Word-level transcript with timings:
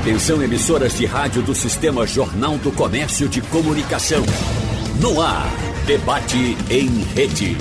Atenção 0.00 0.42
emissoras 0.42 0.96
de 0.96 1.04
rádio 1.04 1.42
do 1.42 1.54
Sistema 1.54 2.06
Jornal 2.06 2.56
do 2.58 2.70
Comércio 2.70 3.28
de 3.28 3.42
Comunicação. 3.42 4.22
No 5.00 5.20
ar, 5.20 5.50
debate 5.86 6.56
em 6.70 6.86
rede. 7.14 7.56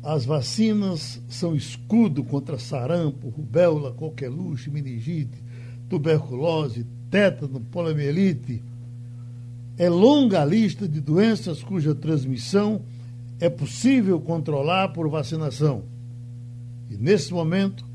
As 0.01 0.25
vacinas 0.25 1.21
são 1.27 1.55
escudo 1.55 2.23
contra 2.23 2.57
sarampo, 2.57 3.29
rubéola, 3.29 3.91
coqueluche, 3.91 4.69
meningite, 4.69 5.43
tuberculose, 5.89 6.85
tétano, 7.09 7.59
poliomielite. 7.59 8.63
É 9.77 9.89
longa 9.89 10.41
a 10.41 10.45
lista 10.45 10.87
de 10.87 11.01
doenças 11.01 11.61
cuja 11.61 11.93
transmissão 11.93 12.81
é 13.39 13.49
possível 13.49 14.19
controlar 14.19 14.89
por 14.89 15.09
vacinação. 15.09 15.83
E 16.89 16.97
nesse 16.97 17.33
momento, 17.33 17.85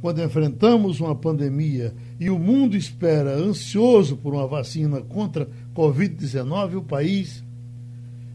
quando 0.00 0.22
enfrentamos 0.22 1.00
uma 1.00 1.14
pandemia 1.14 1.94
e 2.20 2.30
o 2.30 2.38
mundo 2.38 2.76
espera 2.76 3.34
ansioso 3.34 4.16
por 4.16 4.34
uma 4.34 4.46
vacina 4.46 5.00
contra 5.00 5.48
Covid-19, 5.74 6.76
o 6.76 6.82
país 6.82 7.42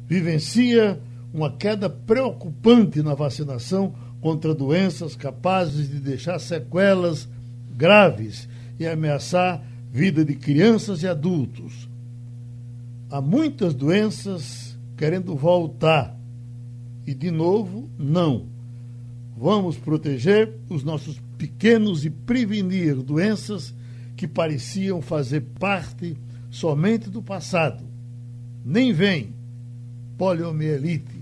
vivencia 0.08 1.00
uma 1.34 1.52
queda 1.52 1.90
preocupante 1.90 3.02
na 3.02 3.14
vacinação 3.14 3.94
contra 4.20 4.54
doenças 4.54 5.16
capazes 5.16 5.90
de 5.90 6.00
deixar 6.00 6.40
sequelas 6.40 7.28
graves 7.76 8.48
e 8.80 8.86
ameaçar 8.86 9.64
vida 9.92 10.24
de 10.24 10.36
crianças 10.36 11.04
e 11.04 11.08
adultos. 11.08 11.90
Há 13.10 13.20
muitas 13.20 13.74
doenças 13.74 14.78
querendo 14.96 15.36
voltar 15.36 16.16
e, 17.06 17.14
de 17.14 17.32
novo, 17.32 17.90
não. 17.98 18.46
Vamos 19.36 19.76
proteger 19.76 20.54
os 20.70 20.84
nossos 20.84 21.20
pequenos 21.38 22.06
e 22.06 22.10
prevenir 22.10 22.96
doenças 22.96 23.74
que 24.16 24.28
pareciam 24.28 25.02
fazer 25.02 25.42
parte 25.60 26.16
somente 26.52 27.10
do 27.10 27.22
passado. 27.22 27.84
Nem 28.64 28.94
vem 28.94 29.34
poliomielite. 30.18 31.21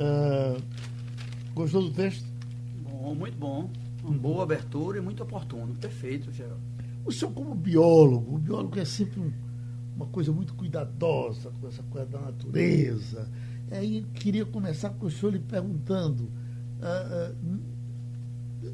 Uh, 0.00 0.62
gostou 1.54 1.82
do 1.82 1.90
texto? 1.90 2.24
Bom, 2.82 3.14
muito 3.14 3.36
bom. 3.36 3.70
Uma 4.02 4.18
boa 4.18 4.42
abertura 4.44 4.98
e 4.98 5.00
muito 5.00 5.22
oportuno. 5.22 5.74
Perfeito, 5.74 6.32
Geraldo. 6.32 6.62
O 7.04 7.12
senhor, 7.12 7.32
como 7.32 7.54
biólogo, 7.54 8.36
o 8.36 8.38
biólogo 8.38 8.78
é 8.78 8.84
sempre 8.84 9.20
um, 9.20 9.30
uma 9.94 10.06
coisa 10.06 10.32
muito 10.32 10.54
cuidadosa 10.54 11.50
com 11.60 11.68
essa 11.68 11.82
coisa 11.82 12.06
da 12.06 12.18
natureza. 12.18 13.30
Aí 13.70 14.02
queria 14.14 14.46
começar 14.46 14.90
com 14.90 15.06
o 15.06 15.10
senhor 15.10 15.32
lhe 15.32 15.38
perguntando. 15.38 16.24
Uh, 16.80 17.34
uh, 17.34 17.60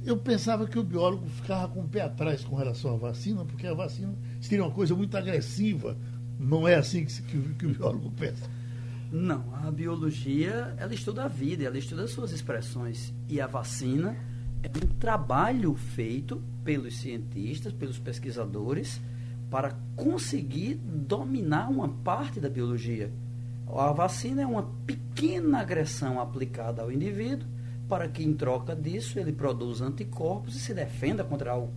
eu 0.05 0.17
pensava 0.17 0.67
que 0.67 0.79
o 0.79 0.85
biólogo 0.85 1.27
ficava 1.27 1.69
com 1.69 1.81
o 1.81 1.89
pé 1.89 2.03
atrás 2.03 2.45
com 2.45 2.55
relação 2.55 2.95
à 2.95 2.97
vacina, 2.97 3.45
porque 3.45 3.67
a 3.67 3.75
vacina 3.75 4.15
seria 4.41 4.65
uma 4.65 4.71
coisa 4.71 4.95
muito 4.95 5.17
agressiva. 5.17 5.97
Não 6.39 6.69
é 6.69 6.77
assim 6.77 7.05
que, 7.05 7.23
que, 7.23 7.55
que 7.55 7.67
o 7.67 7.75
biólogo 7.75 8.11
pensa. 8.13 8.49
Não, 9.19 9.47
a 9.65 9.71
biologia, 9.71 10.75
ela 10.77 10.93
estuda 10.93 11.25
a 11.25 11.29
vida, 11.29 11.65
ela 11.65 11.79
estuda 11.79 12.05
as 12.05 12.11
suas 12.11 12.33
expressões. 12.33 13.15
E 13.27 13.41
a 13.41 13.47
vacina 13.47 14.15
é 14.63 14.69
um 14.69 14.89
trabalho 14.99 15.75
feito 15.75 16.43
pelos 16.63 16.99
cientistas, 16.99 17.73
pelos 17.73 17.99
pesquisadores, 17.99 19.01
para 19.51 19.75
conseguir 19.97 20.75
dominar 20.75 21.71
uma 21.71 21.89
parte 21.89 22.39
da 22.39 22.51
biologia. 22.51 23.11
A 23.67 23.91
vacina 23.91 24.43
é 24.43 24.47
uma 24.47 24.65
pequena 24.87 25.61
agressão 25.61 26.21
aplicada 26.21 26.83
ao 26.83 26.93
indivíduo 26.93 27.49
para 27.89 28.09
que, 28.09 28.23
em 28.23 28.35
troca 28.35 28.77
disso, 28.77 29.19
ele 29.19 29.33
produza 29.33 29.87
anticorpos 29.87 30.57
e 30.57 30.59
se 30.59 30.75
defenda 30.75 31.25
contra 31.25 31.53
algo. 31.53 31.73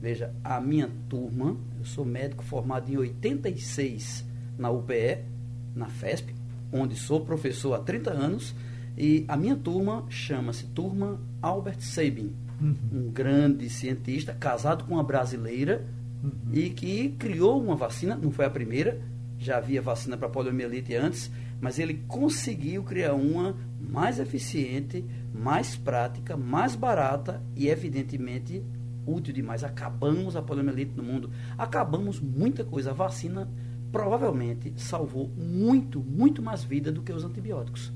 Veja, 0.00 0.34
a 0.42 0.60
minha 0.60 0.90
turma, 1.08 1.56
eu 1.78 1.84
sou 1.84 2.04
médico 2.04 2.42
formado 2.42 2.90
em 2.90 2.96
86 2.96 4.26
na 4.58 4.70
UPE, 4.70 5.24
na 5.72 5.86
FESP, 5.86 6.39
onde 6.72 6.96
sou 6.96 7.20
professor 7.20 7.74
há 7.74 7.78
30 7.78 8.10
anos, 8.10 8.54
e 8.96 9.24
a 9.28 9.36
minha 9.36 9.56
turma 9.56 10.04
chama-se 10.08 10.66
Turma 10.66 11.20
Albert 11.40 11.80
Sabin, 11.80 12.32
uhum. 12.60 12.76
um 12.92 13.10
grande 13.10 13.68
cientista, 13.70 14.34
casado 14.34 14.84
com 14.84 14.94
uma 14.94 15.04
brasileira, 15.04 15.86
uhum. 16.22 16.52
e 16.52 16.70
que 16.70 17.10
criou 17.18 17.62
uma 17.62 17.76
vacina, 17.76 18.14
não 18.16 18.30
foi 18.30 18.44
a 18.44 18.50
primeira, 18.50 19.00
já 19.38 19.56
havia 19.56 19.80
vacina 19.80 20.16
para 20.16 20.28
poliomielite 20.28 20.94
antes, 20.94 21.30
mas 21.60 21.78
ele 21.78 22.04
conseguiu 22.06 22.82
criar 22.82 23.14
uma 23.14 23.56
mais 23.80 24.18
eficiente, 24.18 25.04
mais 25.32 25.76
prática, 25.76 26.36
mais 26.36 26.74
barata 26.74 27.42
e, 27.56 27.68
evidentemente, 27.68 28.62
útil 29.06 29.32
demais. 29.32 29.64
Acabamos 29.64 30.36
a 30.36 30.42
poliomielite 30.42 30.92
no 30.96 31.02
mundo. 31.02 31.30
Acabamos 31.56 32.20
muita 32.20 32.64
coisa. 32.64 32.90
A 32.90 32.94
vacina 32.94 33.48
provavelmente 33.92 34.72
salvou 34.76 35.28
muito, 35.36 36.00
muito 36.00 36.42
mais 36.42 36.62
vida 36.62 36.92
do 36.92 37.02
que 37.02 37.12
os 37.12 37.24
antibióticos. 37.24 37.92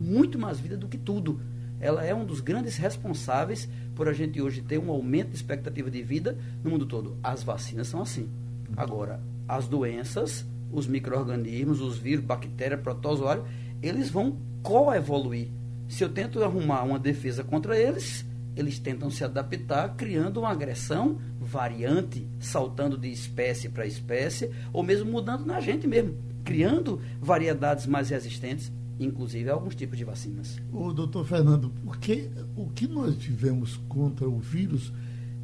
Muito 0.00 0.38
mais 0.38 0.58
vida 0.58 0.76
do 0.76 0.88
que 0.88 0.98
tudo. 0.98 1.40
Ela 1.80 2.04
é 2.04 2.14
um 2.14 2.24
dos 2.24 2.40
grandes 2.40 2.76
responsáveis 2.76 3.68
por 3.94 4.08
a 4.08 4.12
gente 4.12 4.40
hoje 4.40 4.62
ter 4.62 4.78
um 4.78 4.90
aumento 4.90 5.30
de 5.30 5.36
expectativa 5.36 5.90
de 5.90 6.02
vida 6.02 6.38
no 6.62 6.70
mundo 6.70 6.86
todo. 6.86 7.16
As 7.22 7.42
vacinas 7.42 7.88
são 7.88 8.00
assim. 8.00 8.28
Agora, 8.76 9.20
as 9.46 9.68
doenças, 9.68 10.46
os 10.72 10.86
micro-organismos, 10.86 11.80
os 11.80 11.98
vírus, 11.98 12.24
bactérias, 12.24 12.80
protozoários, 12.80 13.46
eles 13.82 14.08
vão 14.08 14.38
coevoluir 14.62 15.48
se 15.88 16.02
eu 16.02 16.08
tento 16.08 16.42
arrumar 16.42 16.82
uma 16.82 16.98
defesa 16.98 17.44
contra 17.44 17.78
eles, 17.78 18.24
eles 18.56 18.78
tentam 18.78 19.10
se 19.10 19.24
adaptar, 19.24 19.94
criando 19.96 20.40
uma 20.40 20.50
agressão 20.50 21.18
variante, 21.40 22.26
saltando 22.38 22.96
de 22.96 23.10
espécie 23.10 23.68
para 23.68 23.86
espécie, 23.86 24.50
ou 24.72 24.82
mesmo 24.82 25.10
mudando 25.10 25.44
na 25.44 25.60
gente 25.60 25.86
mesmo, 25.86 26.16
criando 26.44 27.00
variedades 27.20 27.86
mais 27.86 28.10
resistentes, 28.10 28.72
inclusive 28.98 29.50
alguns 29.50 29.74
tipos 29.74 29.98
de 29.98 30.04
vacinas. 30.04 30.60
O 30.72 30.92
doutor 30.92 31.26
Fernando, 31.26 31.72
porque 31.84 32.30
o 32.56 32.68
que 32.70 32.86
nós 32.86 33.16
tivemos 33.16 33.76
contra 33.88 34.28
o 34.28 34.38
vírus 34.38 34.92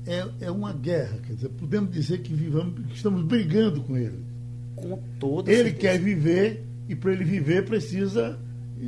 é, 0.06 0.46
é 0.46 0.50
uma 0.50 0.72
guerra, 0.72 1.18
quer 1.26 1.34
dizer, 1.34 1.48
podemos 1.50 1.90
dizer 1.90 2.22
que, 2.22 2.32
vivamos, 2.32 2.86
que 2.86 2.94
estamos 2.94 3.22
brigando 3.24 3.82
com 3.82 3.96
ele. 3.96 4.24
Com 4.74 4.98
toda 5.18 5.52
Ele 5.52 5.70
certeza. 5.70 5.80
quer 5.80 5.98
viver 6.00 6.64
e 6.88 6.94
para 6.94 7.12
ele 7.12 7.24
viver 7.24 7.66
precisa 7.66 8.38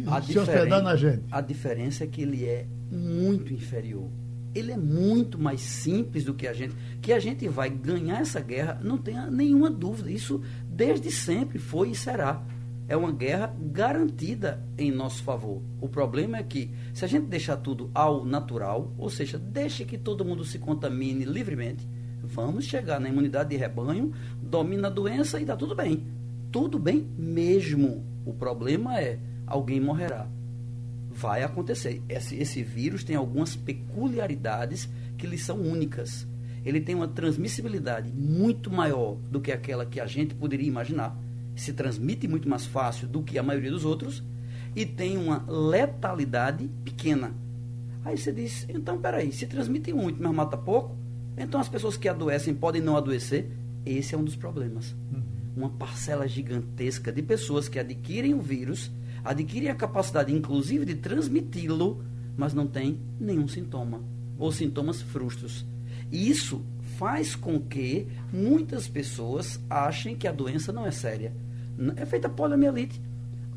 a 0.06 0.22
se 0.22 0.38
hospedar 0.38 0.82
na 0.82 0.96
gente. 0.96 1.22
A 1.30 1.40
diferença 1.40 2.04
é 2.04 2.06
que 2.06 2.22
ele 2.22 2.46
é 2.46 2.66
muito 2.92 3.52
inferior. 3.52 4.08
Ele 4.54 4.72
é 4.72 4.76
muito 4.76 5.38
mais 5.38 5.62
simples 5.62 6.24
do 6.24 6.34
que 6.34 6.46
a 6.46 6.52
gente. 6.52 6.74
Que 7.00 7.12
a 7.12 7.18
gente 7.18 7.48
vai 7.48 7.70
ganhar 7.70 8.20
essa 8.20 8.40
guerra, 8.40 8.78
não 8.82 8.98
tenha 8.98 9.30
nenhuma 9.30 9.70
dúvida. 9.70 10.10
Isso 10.10 10.42
desde 10.68 11.10
sempre 11.10 11.58
foi 11.58 11.90
e 11.90 11.94
será. 11.94 12.44
É 12.86 12.96
uma 12.96 13.12
guerra 13.12 13.54
garantida 13.58 14.62
em 14.76 14.90
nosso 14.90 15.22
favor. 15.22 15.62
O 15.80 15.88
problema 15.88 16.36
é 16.36 16.42
que, 16.42 16.70
se 16.92 17.04
a 17.04 17.08
gente 17.08 17.26
deixar 17.26 17.56
tudo 17.56 17.90
ao 17.94 18.24
natural, 18.26 18.92
ou 18.98 19.08
seja, 19.08 19.38
deixe 19.38 19.84
que 19.84 19.96
todo 19.96 20.24
mundo 20.24 20.44
se 20.44 20.58
contamine 20.58 21.24
livremente, 21.24 21.88
vamos 22.22 22.66
chegar 22.66 23.00
na 23.00 23.08
imunidade 23.08 23.50
de 23.50 23.56
rebanho, 23.56 24.12
domina 24.42 24.88
a 24.88 24.90
doença 24.90 25.40
e 25.40 25.44
dá 25.44 25.56
tudo 25.56 25.74
bem. 25.74 26.04
Tudo 26.50 26.78
bem 26.78 27.08
mesmo. 27.16 28.04
O 28.26 28.34
problema 28.34 29.00
é 29.00 29.18
alguém 29.46 29.80
morrerá. 29.80 30.28
Vai 31.12 31.42
acontecer. 31.42 32.02
Esse, 32.08 32.36
esse 32.36 32.62
vírus 32.62 33.04
tem 33.04 33.16
algumas 33.16 33.54
peculiaridades 33.54 34.88
que 35.18 35.26
lhe 35.26 35.38
são 35.38 35.60
únicas. 35.60 36.26
Ele 36.64 36.80
tem 36.80 36.94
uma 36.94 37.08
transmissibilidade 37.08 38.10
muito 38.10 38.70
maior 38.70 39.16
do 39.30 39.40
que 39.40 39.52
aquela 39.52 39.84
que 39.84 40.00
a 40.00 40.06
gente 40.06 40.34
poderia 40.34 40.66
imaginar. 40.66 41.16
Se 41.54 41.72
transmite 41.72 42.26
muito 42.26 42.48
mais 42.48 42.64
fácil 42.64 43.06
do 43.08 43.22
que 43.22 43.38
a 43.38 43.42
maioria 43.42 43.70
dos 43.70 43.84
outros 43.84 44.22
e 44.74 44.86
tem 44.86 45.18
uma 45.18 45.44
letalidade 45.46 46.68
pequena. 46.84 47.34
Aí 48.04 48.16
você 48.16 48.32
diz, 48.32 48.66
então 48.68 48.98
peraí, 48.98 49.32
se 49.32 49.46
transmite 49.46 49.92
muito, 49.92 50.22
mas 50.22 50.34
mata 50.34 50.56
pouco, 50.56 50.96
então 51.36 51.60
as 51.60 51.68
pessoas 51.68 51.96
que 51.96 52.08
adoecem 52.08 52.54
podem 52.54 52.82
não 52.82 52.96
adoecer? 52.96 53.48
Esse 53.84 54.14
é 54.14 54.18
um 54.18 54.24
dos 54.24 54.36
problemas. 54.36 54.94
Uhum. 55.12 55.22
Uma 55.56 55.70
parcela 55.70 56.26
gigantesca 56.26 57.12
de 57.12 57.22
pessoas 57.22 57.68
que 57.68 57.78
adquirem 57.78 58.34
o 58.34 58.40
vírus, 58.40 58.90
adquirem 59.24 59.68
a 59.68 59.74
capacidade, 59.74 60.34
inclusive, 60.34 60.84
de 60.84 60.94
transmiti-lo, 60.94 62.02
mas 62.36 62.54
não 62.54 62.66
tem 62.66 62.98
nenhum 63.20 63.46
sintoma, 63.46 64.00
ou 64.38 64.50
sintomas 64.50 65.00
frustros. 65.02 65.66
E 66.10 66.28
isso 66.28 66.62
faz 66.98 67.34
com 67.34 67.58
que 67.60 68.06
muitas 68.32 68.88
pessoas 68.88 69.60
achem 69.68 70.14
que 70.14 70.28
a 70.28 70.32
doença 70.32 70.72
não 70.72 70.86
é 70.86 70.90
séria. 70.90 71.32
É 71.96 72.04
feita 72.04 72.28
poliomielite 72.28 73.00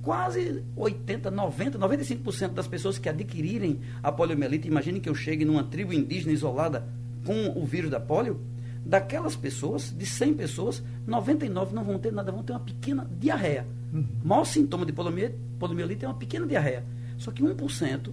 quase 0.05 0.63
80, 0.75 1.31
90, 1.31 1.79
95% 1.79 2.49
das 2.49 2.67
pessoas 2.67 2.99
que 2.99 3.09
adquirirem 3.09 3.79
a 4.03 4.11
poliomielite, 4.11 4.67
imagine 4.67 4.99
que 4.99 5.09
eu 5.09 5.15
chegue 5.15 5.43
numa 5.43 5.63
tribo 5.63 5.91
indígena 5.91 6.31
isolada 6.31 6.87
com 7.25 7.59
o 7.59 7.65
vírus 7.65 7.89
da 7.89 7.99
polio, 7.99 8.39
daquelas 8.85 9.35
pessoas, 9.35 9.91
de 9.97 10.05
100 10.05 10.35
pessoas, 10.35 10.83
99 11.07 11.73
não 11.73 11.83
vão 11.83 11.97
ter 11.97 12.13
nada, 12.13 12.31
vão 12.31 12.43
ter 12.43 12.53
uma 12.53 12.59
pequena 12.59 13.09
diarreia. 13.19 13.65
Uhum. 13.95 14.05
O 14.23 14.27
maior 14.27 14.45
sintoma 14.45 14.85
de 14.85 14.93
poliomielite, 14.93 16.05
é 16.05 16.07
uma 16.07 16.13
pequena 16.13 16.45
diarreia. 16.45 16.85
Só 17.17 17.31
que 17.31 17.41
1%, 17.41 18.11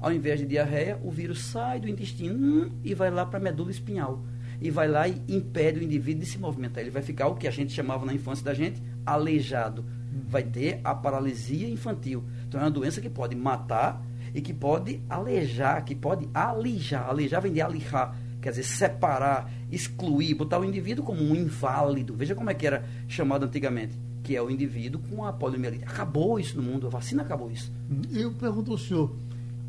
ao 0.00 0.12
invés 0.12 0.40
de 0.40 0.46
diarreia, 0.46 0.98
o 1.02 1.10
vírus 1.10 1.44
sai 1.44 1.80
do 1.80 1.88
intestino 1.88 2.36
hum, 2.36 2.70
e 2.84 2.94
vai 2.94 3.10
lá 3.10 3.24
para 3.24 3.38
a 3.38 3.42
medula 3.42 3.70
espinhal. 3.70 4.22
E 4.60 4.70
vai 4.70 4.88
lá 4.88 5.08
e 5.08 5.22
impede 5.28 5.78
o 5.78 5.82
indivíduo 5.82 6.22
de 6.24 6.28
se 6.28 6.38
movimentar. 6.38 6.82
Ele 6.82 6.90
vai 6.90 7.02
ficar 7.02 7.28
o 7.28 7.36
que 7.36 7.46
a 7.46 7.50
gente 7.50 7.72
chamava 7.72 8.04
na 8.04 8.12
infância 8.12 8.44
da 8.44 8.52
gente, 8.52 8.82
aleijado 9.06 9.84
vai 10.30 10.42
ter 10.42 10.80
a 10.84 10.94
paralisia 10.94 11.68
infantil. 11.68 12.24
Então 12.46 12.60
é 12.60 12.64
uma 12.64 12.70
doença 12.70 13.00
que 13.00 13.10
pode 13.10 13.34
matar 13.34 14.00
e 14.32 14.40
que 14.40 14.54
pode 14.54 15.00
alejar, 15.08 15.84
que 15.84 15.94
pode 15.94 16.28
alijar. 16.32 17.10
Alijar 17.10 17.42
vem 17.42 17.52
de 17.52 17.60
alijar, 17.60 18.16
quer 18.40 18.50
dizer, 18.50 18.64
separar, 18.64 19.50
excluir, 19.70 20.34
botar 20.34 20.58
o 20.58 20.64
indivíduo 20.64 21.04
como 21.04 21.22
um 21.22 21.34
inválido. 21.34 22.14
Veja 22.14 22.34
como 22.34 22.50
é 22.50 22.54
que 22.54 22.66
era 22.66 22.84
chamado 23.08 23.44
antigamente, 23.44 23.98
que 24.22 24.34
é 24.34 24.42
o 24.42 24.50
indivíduo 24.50 25.00
com 25.10 25.24
a 25.24 25.32
poliomielite. 25.32 25.84
Acabou 25.84 26.38
isso 26.38 26.56
no 26.56 26.62
mundo, 26.62 26.86
a 26.86 26.90
vacina 26.90 27.22
acabou 27.22 27.50
isso. 27.50 27.70
Eu 28.12 28.32
pergunto 28.32 28.72
ao 28.72 28.78
senhor, 28.78 29.14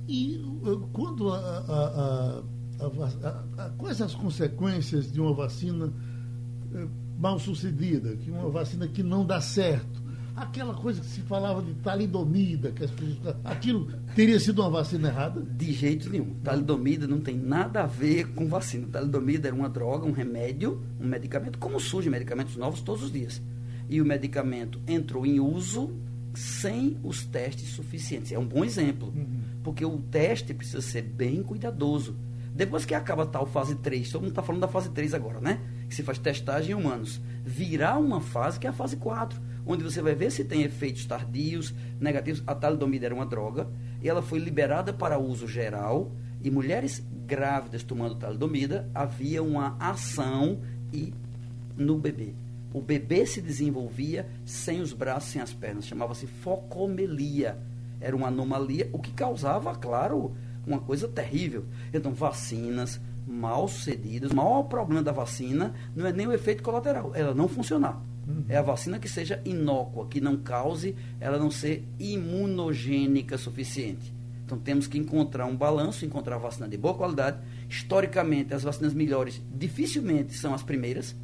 e 0.08 0.38
uh, 0.64 0.80
quando 0.92 1.32
a, 1.32 1.38
a, 1.38 2.44
a, 3.58 3.70
quais 3.78 4.02
as 4.02 4.16
consequências 4.16 5.12
de 5.12 5.22
uma 5.22 5.34
vacina 5.34 5.86
uh, 5.86 6.90
mal 7.20 7.40
sucedida, 7.40 8.16
que 8.16 8.32
uma 8.32 8.50
vacina 8.50 8.88
que 8.88 9.04
não 9.04 9.26
dá 9.26 9.40
certo? 9.40 10.01
Aquela 10.36 10.74
coisa 10.74 11.02
que 11.02 11.08
se 11.08 11.22
falava 11.22 11.62
de 11.62 11.74
talidomida, 11.76 12.72
que 12.72 12.84
as 12.84 12.92
pessoas, 12.92 13.36
aquilo 13.44 13.92
teria 14.16 14.40
sido 14.40 14.62
uma 14.62 14.70
vacina 14.70 15.10
errada? 15.10 15.42
De 15.42 15.72
jeito 15.72 16.10
nenhum. 16.10 16.36
Talidomida 16.44 17.08
não 17.08 17.20
tem 17.20 17.36
nada 17.36 17.84
a 17.84 17.86
ver 17.86 18.28
com 18.34 18.48
vacina. 18.48 18.88
Talidomida 18.88 19.48
era 19.48 19.56
uma 19.56 19.70
droga, 19.70 20.06
um 20.06 20.12
remédio, 20.12 20.82
um 21.00 21.08
medicamento, 21.08 21.58
como 21.58 21.80
surgem 21.80 22.12
medicamentos 22.12 22.56
novos 22.56 22.82
todos 22.82 23.04
os 23.04 23.12
dias. 23.12 23.42
E 23.90 24.02
o 24.02 24.06
medicamento 24.06 24.80
entrou 24.88 25.26
em 25.26 25.40
uso 25.40 25.94
sem 26.34 26.98
os 27.04 27.26
testes 27.26 27.70
suficientes. 27.70 28.32
É 28.32 28.40
um 28.40 28.46
bom 28.46 28.64
exemplo, 28.64 29.10
uhum. 29.10 29.42
porque 29.64 29.84
o 29.86 29.98
teste 29.98 30.54
precisa 30.54 30.82
ser 30.82 31.02
bem 31.02 31.44
cuidadoso. 31.44 32.16
Depois 32.54 32.86
que 32.86 32.94
acaba 32.94 33.24
a 33.24 33.26
tal 33.26 33.46
fase 33.46 33.76
3, 33.76 34.10
todo 34.12 34.22
mundo 34.22 34.32
está 34.32 34.42
falando 34.42 34.62
da 34.62 34.68
fase 34.68 34.90
3 34.90 35.14
agora, 35.14 35.40
né? 35.40 35.62
Que 35.88 35.96
se 35.96 36.04
faz 36.04 36.18
testagem 36.18 36.72
em 36.72 36.74
humanos. 36.74 37.22
Virar 37.44 37.98
uma 37.98 38.22
fase 38.22 38.60
que 38.60 38.68
é 38.68 38.70
a 38.70 38.74
fase 38.74 38.98
4 38.98 39.42
onde 39.66 39.84
você 39.84 40.02
vai 40.02 40.16
ver 40.16 40.32
se 40.32 40.44
tem 40.44 40.64
efeitos 40.64 41.06
tardios, 41.06 41.74
negativos. 42.00 42.44
A 42.46 42.56
talidomida 42.56 43.06
era 43.06 43.16
uma 43.16 43.26
droga 43.26 43.70
e 44.02 44.10
ela 44.10 44.22
foi 44.22 44.40
liberada 44.40 44.94
para 44.94 45.18
uso 45.18 45.48
geral 45.48 46.12
e 46.44 46.50
mulheres 46.50 47.04
grávidas 47.26 47.84
tomando 47.84 48.16
talidomida 48.16 48.90
havia 48.94 49.44
uma 49.44 49.78
ação 49.80 50.60
e 50.92 51.14
no 51.78 51.98
bebê. 51.98 52.34
O 52.74 52.82
bebê 52.82 53.26
se 53.26 53.42
desenvolvia 53.42 54.28
sem 54.46 54.82
os 54.82 54.94
braços, 54.94 55.32
sem 55.32 55.42
as 55.42 55.54
pernas, 55.54 55.86
chamava-se 55.86 56.26
focomelia. 56.26 57.60
Era 58.00 58.16
uma 58.16 58.28
anomalia, 58.28 58.90
o 58.94 59.00
que 59.00 59.12
causava, 59.12 59.76
claro, 59.76 60.34
uma 60.66 60.80
coisa 60.80 61.08
terrível. 61.08 61.66
Então, 61.94 62.14
vacinas 62.14 63.00
mal 63.28 63.68
sucedidas, 63.68 64.32
o 64.32 64.36
maior 64.36 64.64
problema 64.64 65.04
da 65.04 65.12
vacina 65.12 65.74
não 65.96 66.06
é 66.08 66.12
nem 66.12 66.28
o 66.28 66.34
efeito 66.34 66.64
colateral, 66.64 67.12
ela 67.14 67.34
não 67.34 67.48
funcionar. 67.48 68.02
Uhum. 68.32 68.46
É 68.48 68.58
a 68.58 68.62
vacina 68.62 69.00
que 69.00 69.10
seja 69.10 69.42
inócua, 69.44 70.08
que 70.08 70.22
não 70.22 70.38
cause 70.38 70.96
ela 71.20 71.38
não 71.38 71.52
ser 71.52 71.84
imunogênica 72.00 73.38
suficiente. 73.38 74.14
Então 74.46 74.58
temos 74.58 74.88
que 74.88 74.98
encontrar 74.98 75.46
um 75.46 75.56
balanço, 75.56 76.06
encontrar 76.06 76.38
vacina 76.38 76.68
de 76.68 76.78
boa 76.78 76.94
qualidade. 76.94 77.38
Historicamente, 77.70 78.54
as 78.54 78.64
vacinas 78.64 78.94
melhores 78.94 79.42
dificilmente 79.54 80.34
são 80.34 80.54
as 80.54 80.64
primeiras. 80.64 81.16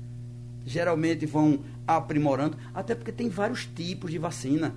Geralmente 0.66 1.26
vão 1.26 1.60
aprimorando, 1.86 2.58
até 2.74 2.94
porque 2.94 3.12
tem 3.12 3.30
vários 3.30 3.66
tipos 3.66 4.12
de 4.12 4.18
vacina. 4.18 4.74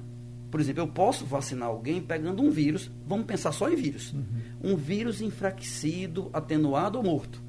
Por 0.50 0.60
exemplo, 0.60 0.82
eu 0.82 0.88
posso 0.88 1.24
vacinar 1.24 1.68
alguém 1.68 2.00
pegando 2.00 2.42
um 2.42 2.50
vírus, 2.50 2.90
vamos 3.06 3.26
pensar 3.26 3.52
só 3.52 3.70
em 3.70 3.76
vírus. 3.76 4.12
Uhum. 4.12 4.72
Um 4.72 4.76
vírus 4.76 5.20
enfraquecido, 5.20 6.28
atenuado 6.32 6.98
ou 6.98 7.04
morto. 7.04 7.40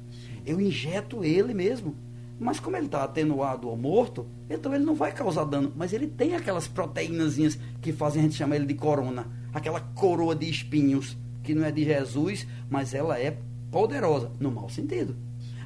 Eu 0.46 0.60
injeto 0.60 1.24
ele 1.24 1.52
mesmo 1.52 1.96
mas 2.42 2.58
como 2.58 2.76
ele 2.76 2.86
está 2.86 3.04
atenuado 3.04 3.68
ou 3.68 3.76
morto, 3.76 4.26
então 4.50 4.74
ele 4.74 4.84
não 4.84 4.94
vai 4.94 5.12
causar 5.12 5.44
dano. 5.44 5.72
Mas 5.76 5.92
ele 5.92 6.08
tem 6.08 6.34
aquelas 6.34 6.66
proteínas 6.66 7.36
que 7.80 7.92
fazem 7.92 8.20
a 8.20 8.24
gente 8.24 8.34
chamar 8.34 8.56
ele 8.56 8.66
de 8.66 8.74
corona. 8.74 9.26
Aquela 9.54 9.80
coroa 9.80 10.34
de 10.34 10.50
espinhos, 10.50 11.16
que 11.42 11.54
não 11.54 11.64
é 11.64 11.70
de 11.70 11.84
Jesus, 11.84 12.46
mas 12.68 12.94
ela 12.94 13.18
é 13.18 13.38
poderosa, 13.70 14.32
no 14.40 14.50
mau 14.50 14.68
sentido. 14.68 15.16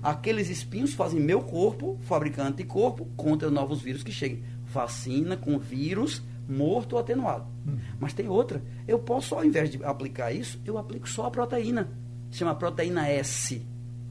Aqueles 0.03 0.51
espinhos 0.51 0.93
fazem 0.93 1.19
meu 1.19 1.41
corpo 1.41 1.99
fabricar 2.03 2.47
anticorpo 2.47 3.07
contra 3.17 3.51
novos 3.51 3.81
vírus 3.81 4.03
que 4.03 4.13
cheguem. 4.13 4.45
Vacina 4.65 5.37
com 5.37 5.59
vírus 5.59 6.23
morto 6.49 6.93
ou 6.93 6.99
atenuado. 7.01 7.47
Hum. 7.67 7.79
Mas 7.99 8.13
tem 8.13 8.29
outra. 8.29 8.63
Eu 8.87 8.99
posso, 8.99 9.35
ao 9.35 9.45
invés 9.45 9.71
de 9.71 9.83
aplicar 9.83 10.31
isso, 10.31 10.61
eu 10.65 10.79
aplico 10.79 11.09
só 11.09 11.27
a 11.27 11.31
proteína. 11.31 11.91
Chama 12.31 12.55
proteína 12.55 13.09
S 13.09 13.67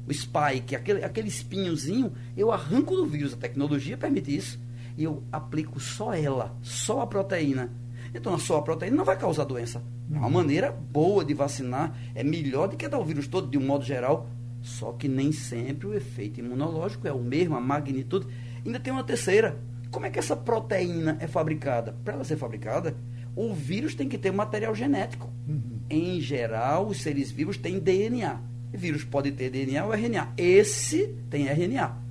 o 0.08 0.14
spike, 0.14 0.76
aquele, 0.76 1.04
aquele 1.04 1.28
espinhozinho, 1.28 2.14
eu 2.38 2.52
arranco 2.52 2.96
do 2.96 3.06
vírus. 3.06 3.34
A 3.34 3.38
tecnologia 3.38 3.98
permite 3.98 4.36
isso. 4.36 4.60
E 4.98 5.04
eu 5.04 5.24
aplico 5.32 5.80
só 5.80 6.14
ela, 6.14 6.56
só 6.62 7.02
a 7.02 7.08
proteína. 7.08 7.72
Então, 8.14 8.38
só 8.38 8.58
a 8.58 8.62
proteína 8.62 8.96
não 8.96 9.04
vai 9.04 9.18
causar 9.18 9.44
doença. 9.44 9.84
É 10.12 10.18
uma 10.18 10.30
maneira 10.30 10.72
boa 10.72 11.26
de 11.26 11.34
vacinar. 11.34 11.98
É 12.14 12.24
melhor 12.24 12.68
do 12.68 12.78
que 12.78 12.88
dar 12.88 13.00
o 13.00 13.04
vírus 13.04 13.28
todo, 13.28 13.50
de 13.50 13.58
um 13.58 13.66
modo 13.66 13.84
geral. 13.84 14.30
Só 14.62 14.94
que 14.94 15.08
nem 15.08 15.32
sempre 15.32 15.88
o 15.88 15.94
efeito 15.94 16.40
imunológico 16.40 17.08
é 17.08 17.12
o 17.12 17.20
mesmo, 17.20 17.56
a 17.56 17.62
magnitude. 17.62 18.28
Ainda 18.66 18.80
tem 18.80 18.94
uma 18.94 19.04
terceira. 19.04 19.60
Como 19.92 20.06
é 20.06 20.10
que 20.10 20.20
essa 20.20 20.36
proteína 20.36 21.18
é 21.20 21.28
fabricada? 21.28 21.96
Para 22.04 22.14
ela 22.14 22.24
ser 22.24 22.38
fabricada, 22.38 22.96
o 23.36 23.54
vírus 23.54 23.96
tem 23.96 24.08
que 24.08 24.18
ter 24.18 24.32
um 24.32 24.36
material 24.36 24.74
genético. 24.74 25.30
Uhum. 25.48 25.80
Em 25.90 26.22
geral, 26.22 26.88
os 26.88 27.02
seres 27.02 27.32
vivos 27.32 27.58
têm 27.58 27.80
DNA 27.80 28.55
vírus 28.76 29.04
pode 29.04 29.32
ter 29.32 29.50
DNA 29.50 29.86
ou 29.86 29.94
RNA. 29.94 30.34
Esse 30.38 31.08
tem 31.30 31.48
RNA. 31.48 32.06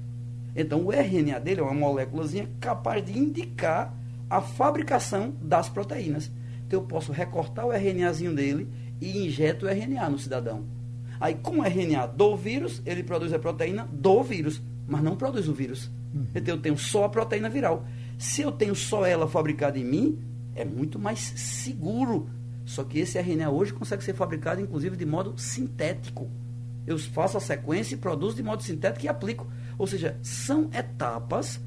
Então, 0.56 0.84
o 0.84 0.92
RNA 0.92 1.40
dele 1.40 1.60
é 1.60 1.62
uma 1.64 1.74
moléculazinha 1.74 2.48
capaz 2.60 3.04
de 3.04 3.18
indicar 3.18 3.92
a 4.30 4.40
fabricação 4.40 5.34
das 5.42 5.68
proteínas. 5.68 6.30
Então, 6.66 6.80
eu 6.80 6.86
posso 6.86 7.12
recortar 7.12 7.66
o 7.66 7.72
RNAzinho 7.72 8.34
dele 8.34 8.68
e 9.00 9.26
injeto 9.26 9.66
o 9.66 9.68
RNA 9.68 10.08
no 10.08 10.18
cidadão. 10.18 10.64
Aí, 11.20 11.34
com 11.34 11.58
o 11.58 11.64
RNA 11.64 12.06
do 12.06 12.36
vírus, 12.36 12.80
ele 12.86 13.02
produz 13.02 13.32
a 13.32 13.38
proteína 13.38 13.88
do 13.92 14.22
vírus, 14.22 14.62
mas 14.86 15.02
não 15.02 15.16
produz 15.16 15.48
o 15.48 15.54
vírus. 15.54 15.90
Então, 16.34 16.54
eu 16.54 16.60
tenho 16.60 16.78
só 16.78 17.04
a 17.04 17.08
proteína 17.08 17.50
viral. 17.50 17.84
Se 18.16 18.42
eu 18.42 18.52
tenho 18.52 18.74
só 18.74 19.04
ela 19.04 19.26
fabricada 19.26 19.76
em 19.76 19.84
mim, 19.84 20.18
é 20.54 20.64
muito 20.64 20.98
mais 20.98 21.18
seguro. 21.18 22.30
Só 22.64 22.84
que 22.84 23.00
esse 23.00 23.18
RNA 23.18 23.50
hoje 23.50 23.72
consegue 23.72 24.04
ser 24.04 24.14
fabricado, 24.14 24.60
inclusive, 24.60 24.96
de 24.96 25.04
modo 25.04 25.36
sintético 25.36 26.30
eu 26.86 26.98
faço 26.98 27.36
a 27.36 27.40
sequência 27.40 27.94
e 27.94 27.98
produzo 27.98 28.36
de 28.36 28.42
modo 28.42 28.62
sintético 28.62 29.06
e 29.06 29.08
aplico. 29.08 29.46
Ou 29.78 29.86
seja, 29.86 30.18
são 30.22 30.70
etapas 30.72 31.60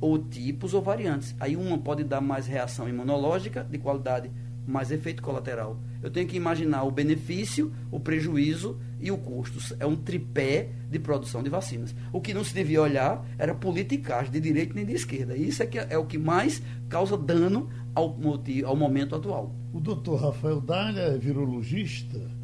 ou 0.00 0.18
tipos 0.18 0.74
ou 0.74 0.80
variantes. 0.80 1.34
Aí 1.38 1.56
uma 1.56 1.78
pode 1.78 2.04
dar 2.04 2.20
mais 2.20 2.46
reação 2.46 2.88
imunológica 2.88 3.64
de 3.64 3.78
qualidade, 3.78 4.30
mais 4.66 4.90
efeito 4.90 5.22
colateral. 5.22 5.78
Eu 6.02 6.10
tenho 6.10 6.26
que 6.26 6.36
imaginar 6.36 6.84
o 6.84 6.90
benefício, 6.90 7.72
o 7.90 8.00
prejuízo 8.00 8.80
e 9.00 9.10
o 9.10 9.18
custo. 9.18 9.58
É 9.78 9.84
um 9.84 9.96
tripé 9.96 10.70
de 10.88 10.98
produção 10.98 11.42
de 11.42 11.50
vacinas. 11.50 11.94
O 12.12 12.20
que 12.20 12.32
não 12.32 12.44
se 12.44 12.54
devia 12.54 12.80
olhar 12.80 13.26
era 13.38 13.54
politicagem 13.54 14.30
de 14.30 14.40
direita 14.40 14.74
nem 14.74 14.86
de 14.86 14.94
esquerda. 14.94 15.36
Isso 15.36 15.62
é, 15.62 15.66
que 15.66 15.78
é 15.78 15.98
o 15.98 16.06
que 16.06 16.16
mais 16.16 16.62
causa 16.88 17.16
dano 17.16 17.68
ao, 17.94 18.16
ao 18.64 18.76
momento 18.76 19.14
atual. 19.14 19.54
O 19.72 19.80
doutor 19.80 20.20
Rafael 20.20 20.60
Dália 20.60 21.02
é 21.02 21.18
virologista 21.18 22.39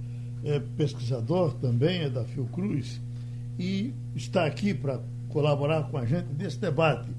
é 0.47 0.61
pesquisador 0.61 1.55
também, 1.55 2.03
é 2.03 2.11
da 2.11 2.25
Fiocruz, 2.25 3.01
e 3.59 3.93
está 4.15 4.47
aqui 4.47 4.73
para 4.73 5.01
colaborar 5.29 5.85
com 5.85 5.99
a 5.99 6.07
gente 6.07 6.29
nesse 6.39 6.59
debate. 6.59 7.11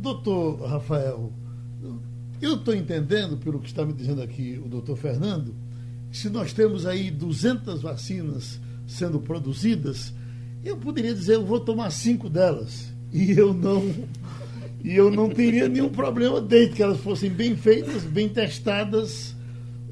Doutor 0.00 0.62
Rafael, 0.62 1.32
eu 2.40 2.54
estou 2.54 2.74
entendendo, 2.74 3.36
pelo 3.36 3.58
que 3.58 3.66
está 3.66 3.84
me 3.84 3.92
dizendo 3.92 4.22
aqui 4.22 4.60
o 4.64 4.68
doutor 4.68 4.96
Fernando, 4.96 5.54
se 6.12 6.28
nós 6.30 6.52
temos 6.52 6.86
aí 6.86 7.10
200 7.10 7.82
vacinas 7.82 8.60
sendo 8.86 9.18
produzidas, 9.18 10.14
eu 10.64 10.76
poderia 10.76 11.12
dizer, 11.12 11.34
eu 11.34 11.44
vou 11.44 11.60
tomar 11.60 11.90
cinco 11.90 12.28
delas. 12.28 12.92
E 13.12 13.32
eu 13.32 13.52
não 13.52 13.82
e 14.84 14.94
eu 14.94 15.10
não 15.10 15.30
teria 15.30 15.66
nenhum 15.66 15.88
problema 15.88 16.40
desde 16.40 16.74
que 16.74 16.82
elas 16.82 17.00
fossem 17.00 17.30
bem 17.30 17.56
feitas, 17.56 18.02
bem 18.02 18.28
testadas. 18.28 19.33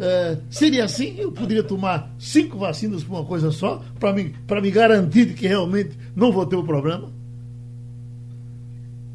É, 0.03 0.37
seria 0.51 0.85
assim? 0.85 1.15
Eu 1.17 1.31
poderia 1.31 1.63
tomar 1.63 2.11
cinco 2.19 2.59
vacinas 2.59 3.05
por 3.05 3.15
uma 3.15 3.25
coisa 3.25 3.53
só, 3.53 3.81
para 4.01 4.13
me, 4.13 4.35
me 4.61 4.71
garantir 4.73 5.27
de 5.27 5.35
que 5.35 5.47
realmente 5.47 5.97
não 6.17 6.33
vou 6.33 6.45
ter 6.45 6.57
o 6.57 6.61
um 6.61 6.67
problema? 6.67 7.09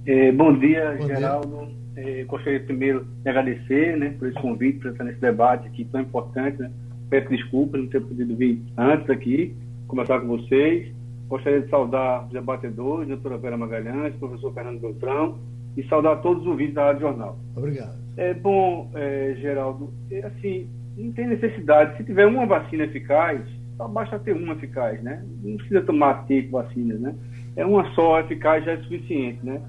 É, 0.05 0.31
bom 0.31 0.57
dia, 0.57 0.95
bom 0.97 1.07
Geraldo. 1.07 1.67
Dia. 1.93 2.21
É, 2.21 2.23
gostaria 2.23 2.61
primeiro 2.61 3.05
de 3.21 3.29
agradecer 3.29 3.97
né, 3.97 4.15
por 4.17 4.29
esse 4.29 4.39
convite, 4.39 4.79
por 4.79 4.91
estar 4.91 5.03
nesse 5.03 5.19
debate 5.19 5.67
aqui 5.67 5.83
tão 5.83 5.99
importante. 5.99 6.57
Né? 6.59 6.71
Peço 7.09 7.27
desculpas 7.27 7.81
não 7.81 7.89
ter 7.89 7.99
podido 7.99 8.33
vir 8.37 8.61
antes 8.77 9.09
aqui, 9.09 9.53
conversar 9.89 10.21
com 10.21 10.27
vocês. 10.27 10.89
Gostaria 11.27 11.59
de 11.59 11.69
saudar 11.69 12.27
os 12.27 12.31
debatedores, 12.31 13.09
doutora 13.09 13.37
Vera 13.37 13.57
Magalhães, 13.57 14.15
professor 14.15 14.53
Fernando 14.53 14.79
Beltrão, 14.79 15.37
e 15.75 15.83
saudar 15.89 16.21
todos 16.21 16.43
os 16.43 16.47
ouvintes 16.47 16.75
da 16.75 16.85
Rádio 16.85 17.01
Jornal. 17.01 17.37
Obrigado. 17.53 17.97
É 18.15 18.33
bom, 18.33 18.89
é, 18.95 19.35
Geraldo, 19.39 19.91
é, 20.09 20.25
assim, 20.25 20.67
não 20.97 21.11
tem 21.11 21.27
necessidade. 21.27 21.97
Se 21.97 22.03
tiver 22.03 22.25
uma 22.25 22.45
vacina 22.45 22.83
eficaz, 22.83 23.41
só 23.77 23.87
basta 23.87 24.17
ter 24.19 24.33
uma 24.33 24.53
eficaz, 24.53 25.01
né? 25.03 25.23
Não 25.43 25.57
precisa 25.57 25.81
tomar 25.83 26.25
cinco 26.25 26.51
vacinas, 26.51 26.99
né? 26.99 27.15
É 27.55 27.65
uma 27.65 27.85
só 27.93 28.19
eficaz 28.19 28.65
já 28.65 28.71
é 28.71 28.77
suficiente, 28.77 29.45
né? 29.45 29.61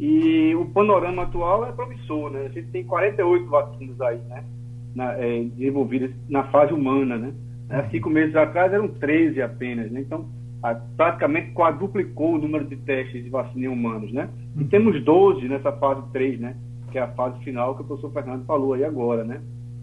E 0.00 0.54
o 0.56 0.64
panorama 0.66 1.22
atual 1.22 1.66
é 1.66 1.72
promissor, 1.72 2.30
né? 2.30 2.46
A 2.46 2.48
gente 2.48 2.68
tem 2.68 2.84
48 2.84 3.46
vacinas 3.48 4.00
aí, 4.00 4.18
né? 4.28 4.44
Na, 4.94 5.12
é, 5.12 5.44
desenvolvidas 5.44 6.10
na 6.28 6.44
fase 6.44 6.72
humana, 6.72 7.16
né? 7.16 7.32
Há 7.70 7.88
cinco 7.88 8.10
meses 8.10 8.34
atrás 8.34 8.72
eram 8.72 8.88
13 8.88 9.40
apenas, 9.40 9.90
né? 9.90 10.00
Então, 10.00 10.28
a, 10.62 10.74
praticamente 10.74 11.52
quadruplicou 11.52 12.34
o 12.34 12.38
número 12.38 12.64
de 12.64 12.76
testes 12.76 13.22
de 13.22 13.30
vacina 13.30 13.66
em 13.66 13.68
humanos, 13.68 14.12
né? 14.12 14.28
E 14.58 14.64
temos 14.64 15.02
12 15.04 15.48
nessa 15.48 15.70
fase 15.72 16.02
3, 16.12 16.40
né? 16.40 16.56
Que 16.90 16.98
é 16.98 17.02
a 17.02 17.08
fase 17.08 17.42
final 17.44 17.76
que 17.76 17.82
o 17.82 17.84
professor 17.84 18.12
Fernando 18.12 18.44
falou 18.44 18.74
aí 18.74 18.84
agora, 18.84 19.22
né? 19.22 19.40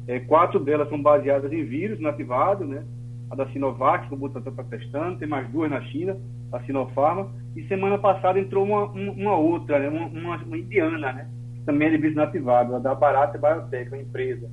É, 0.09 0.19
quatro 0.21 0.59
delas 0.59 0.89
são 0.89 0.99
baseadas 0.99 1.53
em 1.53 1.63
vírus 1.63 1.99
inativado, 1.99 2.65
né? 2.65 2.83
A 3.29 3.35
da 3.35 3.45
Sinovac, 3.49 4.07
que 4.07 4.13
o 4.15 4.17
Butantan 4.17 4.49
está 4.49 4.63
testando, 4.63 5.19
tem 5.19 5.27
mais 5.27 5.47
duas 5.49 5.69
na 5.69 5.83
China, 5.83 6.17
a 6.51 6.59
Sinopharma, 6.61 7.31
e 7.55 7.63
semana 7.67 7.95
passada 7.95 8.39
entrou 8.39 8.65
uma, 8.65 8.85
uma 8.85 9.37
outra, 9.37 9.77
né? 9.77 9.87
uma, 9.87 10.07
uma, 10.07 10.37
uma 10.37 10.57
indiana, 10.57 10.97
né? 10.97 11.29
Também 11.63 11.89
é 11.89 11.91
de 11.91 11.97
vírus 11.97 12.13
inativado, 12.13 12.75
a 12.75 12.79
da 12.79 12.95
Barata 12.95 13.37
Biotech, 13.37 13.89
uma 13.89 14.01
empresa. 14.01 14.49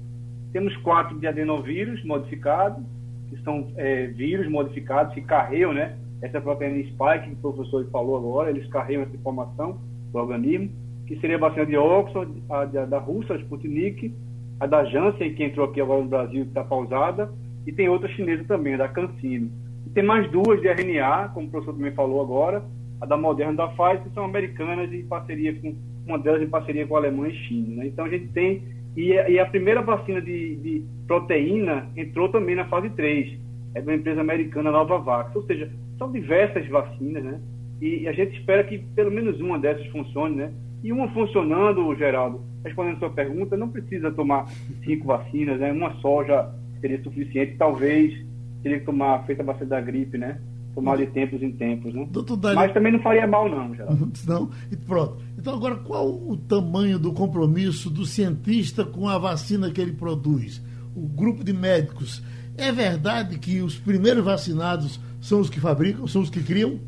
Temos 0.53 0.77
quatro 0.83 1.19
de 1.19 1.27
adenovírus 1.27 2.05
modificados, 2.05 2.85
que 3.31 3.43
são 3.43 3.73
é, 3.79 4.09
vírus 4.09 4.47
modificados 4.51 5.15
que 5.15 5.23
carregam, 5.23 5.73
né? 5.73 5.97
Essa 6.21 6.39
proteína 6.39 6.85
spike 6.85 7.31
que 7.31 7.47
o 7.47 7.55
professor 7.55 7.89
falou 7.91 8.19
agora, 8.19 8.51
eles 8.51 8.69
carregam 8.69 9.05
essa 9.05 9.17
informação 9.17 9.81
do 10.13 10.19
organismo, 10.19 10.71
que 11.07 11.19
seria 11.19 11.37
a 11.37 11.41
vacina 11.41 11.65
de 11.65 11.79
Oxford, 11.79 12.43
a, 12.51 12.61
a 12.61 12.85
da 12.85 12.99
Rússia, 12.99 13.37
a 13.37 13.39
Sputnik, 13.39 14.13
a 14.59 14.67
da 14.67 14.85
Janssen, 14.85 15.35
que 15.35 15.45
entrou 15.45 15.67
aqui 15.67 15.81
agora 15.81 16.03
no 16.03 16.09
Brasil, 16.09 16.43
que 16.43 16.49
está 16.49 16.65
pausada, 16.65 17.31
e 17.67 17.73
tem 17.73 17.89
outra 17.89 18.09
chinesa 18.09 18.45
também, 18.45 18.75
a 18.75 18.79
da 18.79 18.89
CanSino. 18.89 19.51
E 19.87 19.91
tem 19.91 20.03
mais 20.03 20.31
duas 20.31 20.61
de 20.61 20.69
RNA, 20.69 21.31
como 21.35 21.47
o 21.47 21.51
professor 21.51 21.75
também 21.75 21.93
falou 21.93 22.23
agora, 22.23 22.65
a 23.01 23.07
da 23.07 23.17
Moderna 23.17 23.53
e 23.53 23.57
da 23.57 23.69
Pfizer, 23.69 24.03
que 24.03 24.15
são 24.15 24.25
americanas 24.25 24.93
em 24.93 25.07
parceria 25.07 25.55
com, 25.61 25.75
uma 26.07 26.19
delas 26.19 26.43
em 26.43 26.49
parceria 26.49 26.87
com 26.87 26.97
a 26.97 26.99
Alemanha 26.99 27.33
e 27.33 27.47
China. 27.47 27.77
Né? 27.77 27.87
Então 27.89 28.05
a 28.05 28.09
gente 28.09 28.29
tem, 28.29 28.63
e, 28.97 29.11
e 29.13 29.39
a 29.39 29.47
primeira 29.47 29.83
vacina 29.83 30.21
de, 30.21 30.57
de, 30.57 30.85
proteína 31.07 31.89
entrou 31.97 32.29
também 32.29 32.55
na 32.55 32.65
fase 32.67 32.89
3, 32.91 33.39
é 33.75 33.81
uma 33.81 33.95
empresa 33.95 34.21
americana, 34.21 34.71
Novavax. 34.71 35.35
Ou 35.37 35.43
seja, 35.43 35.71
são 35.99 36.11
diversas 36.11 36.67
vacinas, 36.69 37.23
né? 37.23 37.41
E, 37.81 38.03
e 38.03 38.09
a 38.09 38.13
gente 38.13 38.39
espera 38.39 38.65
que 38.65 38.79
pelo 38.79 39.11
menos 39.11 39.39
uma 39.39 39.59
dessas 39.59 39.87
funcione, 39.89 40.37
né? 40.37 40.53
E 40.87 40.93
uma 40.93 41.09
funcionando, 41.09 41.93
Geraldo, 41.97 42.41
respondendo 42.65 42.95
a 42.95 42.99
sua 43.01 43.11
pergunta, 43.11 43.57
não 43.57 43.69
precisa 43.69 44.09
tomar 44.13 44.47
cinco 44.85 45.09
vacinas, 45.09 45.59
né? 45.59 45.73
Uma 45.73 45.93
só 45.95 46.23
já 46.23 46.49
seria 46.81 47.03
suficiente. 47.03 47.57
Talvez 47.59 48.15
teria 48.63 48.79
que 48.79 48.87
tomar, 48.87 49.27
feita 49.27 49.43
a 49.43 49.47
vacina 49.47 49.71
da 49.71 49.81
gripe, 49.81 50.17
né? 50.17 50.41
Tomar 50.77 50.99
de 50.99 51.07
tempos 51.09 51.43
em 51.43 51.51
tempos, 51.51 51.93
né? 51.93 52.07
Mas 52.55 52.73
também 52.73 52.93
não 52.93 53.01
faria 53.01 53.27
mal, 53.27 53.49
não, 53.49 53.75
Geraldo. 53.75 54.13
Não, 54.29 54.49
e 54.71 54.77
pronto. 54.77 55.17
Então, 55.37 55.55
agora, 55.55 55.75
qual 55.75 56.07
o 56.07 56.37
tamanho 56.37 57.01
do 57.01 57.13
compromisso 57.13 57.91
do 57.91 58.07
cientista 58.07 58.85
com 58.85 59.09
a 59.09 59.19
vacina 59.19 59.73
que 59.73 59.81
ele 59.81 59.93
produz? 59.93 60.63
O 60.95 61.09
grupo 61.09 61.43
de 61.43 61.53
médicos. 61.53 62.23
É 62.57 62.71
verdade 62.71 63.41
que 63.41 63.61
os 63.61 63.77
primeiros 63.77 64.25
vacinados 64.25 65.01
são 65.21 65.41
os 65.41 65.51
que 65.51 65.59
fabricam, 65.59 66.07
são 66.07 66.23
os 66.23 66.31
que 66.31 66.45
criam? 66.45 66.79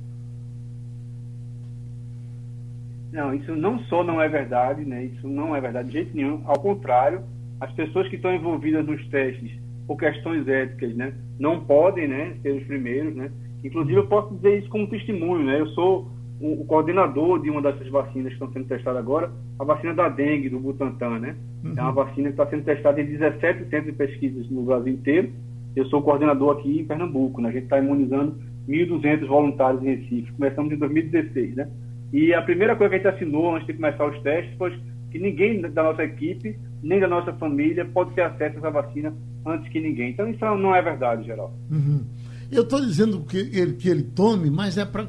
Não, 3.12 3.34
isso 3.34 3.54
não 3.56 3.78
só 3.80 4.04
não 4.04 4.20
é 4.20 4.28
verdade, 4.28 4.84
né? 4.84 5.04
Isso 5.04 5.26
não 5.26 5.54
é 5.56 5.60
verdade 5.60 5.88
de 5.88 5.94
jeito 5.94 6.16
nenhum. 6.16 6.42
Ao 6.44 6.58
contrário, 6.58 7.22
as 7.60 7.72
pessoas 7.72 8.08
que 8.08 8.16
estão 8.16 8.34
envolvidas 8.34 8.86
nos 8.86 9.06
testes 9.08 9.50
por 9.86 9.96
questões 9.96 10.46
éticas, 10.46 10.94
né, 10.94 11.14
não 11.40 11.64
podem, 11.64 12.06
né, 12.06 12.34
ser 12.42 12.50
os 12.50 12.64
primeiros, 12.64 13.14
né? 13.14 13.30
Inclusive 13.64 13.96
eu 13.96 14.06
posso 14.06 14.34
dizer 14.34 14.58
isso 14.58 14.68
como 14.68 14.86
testemunho, 14.88 15.44
né? 15.44 15.60
Eu 15.60 15.66
sou 15.68 16.06
o, 16.40 16.60
o 16.60 16.66
coordenador 16.66 17.40
de 17.40 17.48
uma 17.48 17.62
dessas 17.62 17.88
vacinas 17.88 18.28
que 18.28 18.34
estão 18.34 18.52
sendo 18.52 18.68
testadas 18.68 19.00
agora, 19.00 19.32
a 19.58 19.64
vacina 19.64 19.94
da 19.94 20.08
dengue 20.08 20.50
do 20.50 20.60
Butantan, 20.60 21.18
né? 21.18 21.36
Uhum. 21.64 21.74
É 21.76 21.80
uma 21.80 21.92
vacina 21.92 22.28
que 22.28 22.34
está 22.34 22.46
sendo 22.46 22.64
testada 22.64 23.00
em 23.00 23.06
17 23.06 23.70
centros 23.70 23.86
de 23.86 23.92
pesquisas 23.92 24.48
no 24.50 24.62
Brasil 24.62 24.92
inteiro 24.92 25.32
eu 25.78 25.86
sou 25.86 26.02
coordenador 26.02 26.58
aqui 26.58 26.80
em 26.80 26.84
Pernambuco, 26.84 27.40
né? 27.40 27.50
a 27.50 27.52
gente 27.52 27.64
está 27.64 27.78
imunizando 27.78 28.36
1.200 28.68 29.26
voluntários 29.26 29.82
em 29.82 29.94
Recife. 29.94 30.32
Começamos 30.32 30.72
em 30.72 30.76
2016, 30.76 31.54
né? 31.54 31.68
E 32.12 32.32
a 32.32 32.42
primeira 32.42 32.74
coisa 32.76 32.90
que 32.90 33.06
a 33.06 33.10
gente 33.10 33.16
assinou 33.16 33.54
antes 33.54 33.66
de 33.66 33.74
começar 33.74 34.06
os 34.06 34.22
testes 34.22 34.56
foi 34.56 34.78
que 35.10 35.18
ninguém 35.18 35.60
da 35.60 35.82
nossa 35.82 36.04
equipe, 36.04 36.58
nem 36.82 37.00
da 37.00 37.08
nossa 37.08 37.32
família, 37.34 37.84
pode 37.84 38.14
ter 38.14 38.22
acesso 38.22 38.56
a 38.56 38.58
essa 38.58 38.70
vacina 38.70 39.14
antes 39.46 39.70
que 39.70 39.80
ninguém. 39.80 40.10
Então 40.10 40.28
isso 40.28 40.44
não 40.44 40.74
é 40.74 40.82
verdade, 40.82 41.24
geral. 41.24 41.54
Uhum. 41.70 42.04
Eu 42.50 42.62
estou 42.62 42.80
dizendo 42.80 43.20
que 43.20 43.36
ele, 43.36 43.74
que 43.74 43.88
ele 43.88 44.02
tome, 44.02 44.50
mas 44.50 44.78
é 44.78 44.84
para 44.84 45.06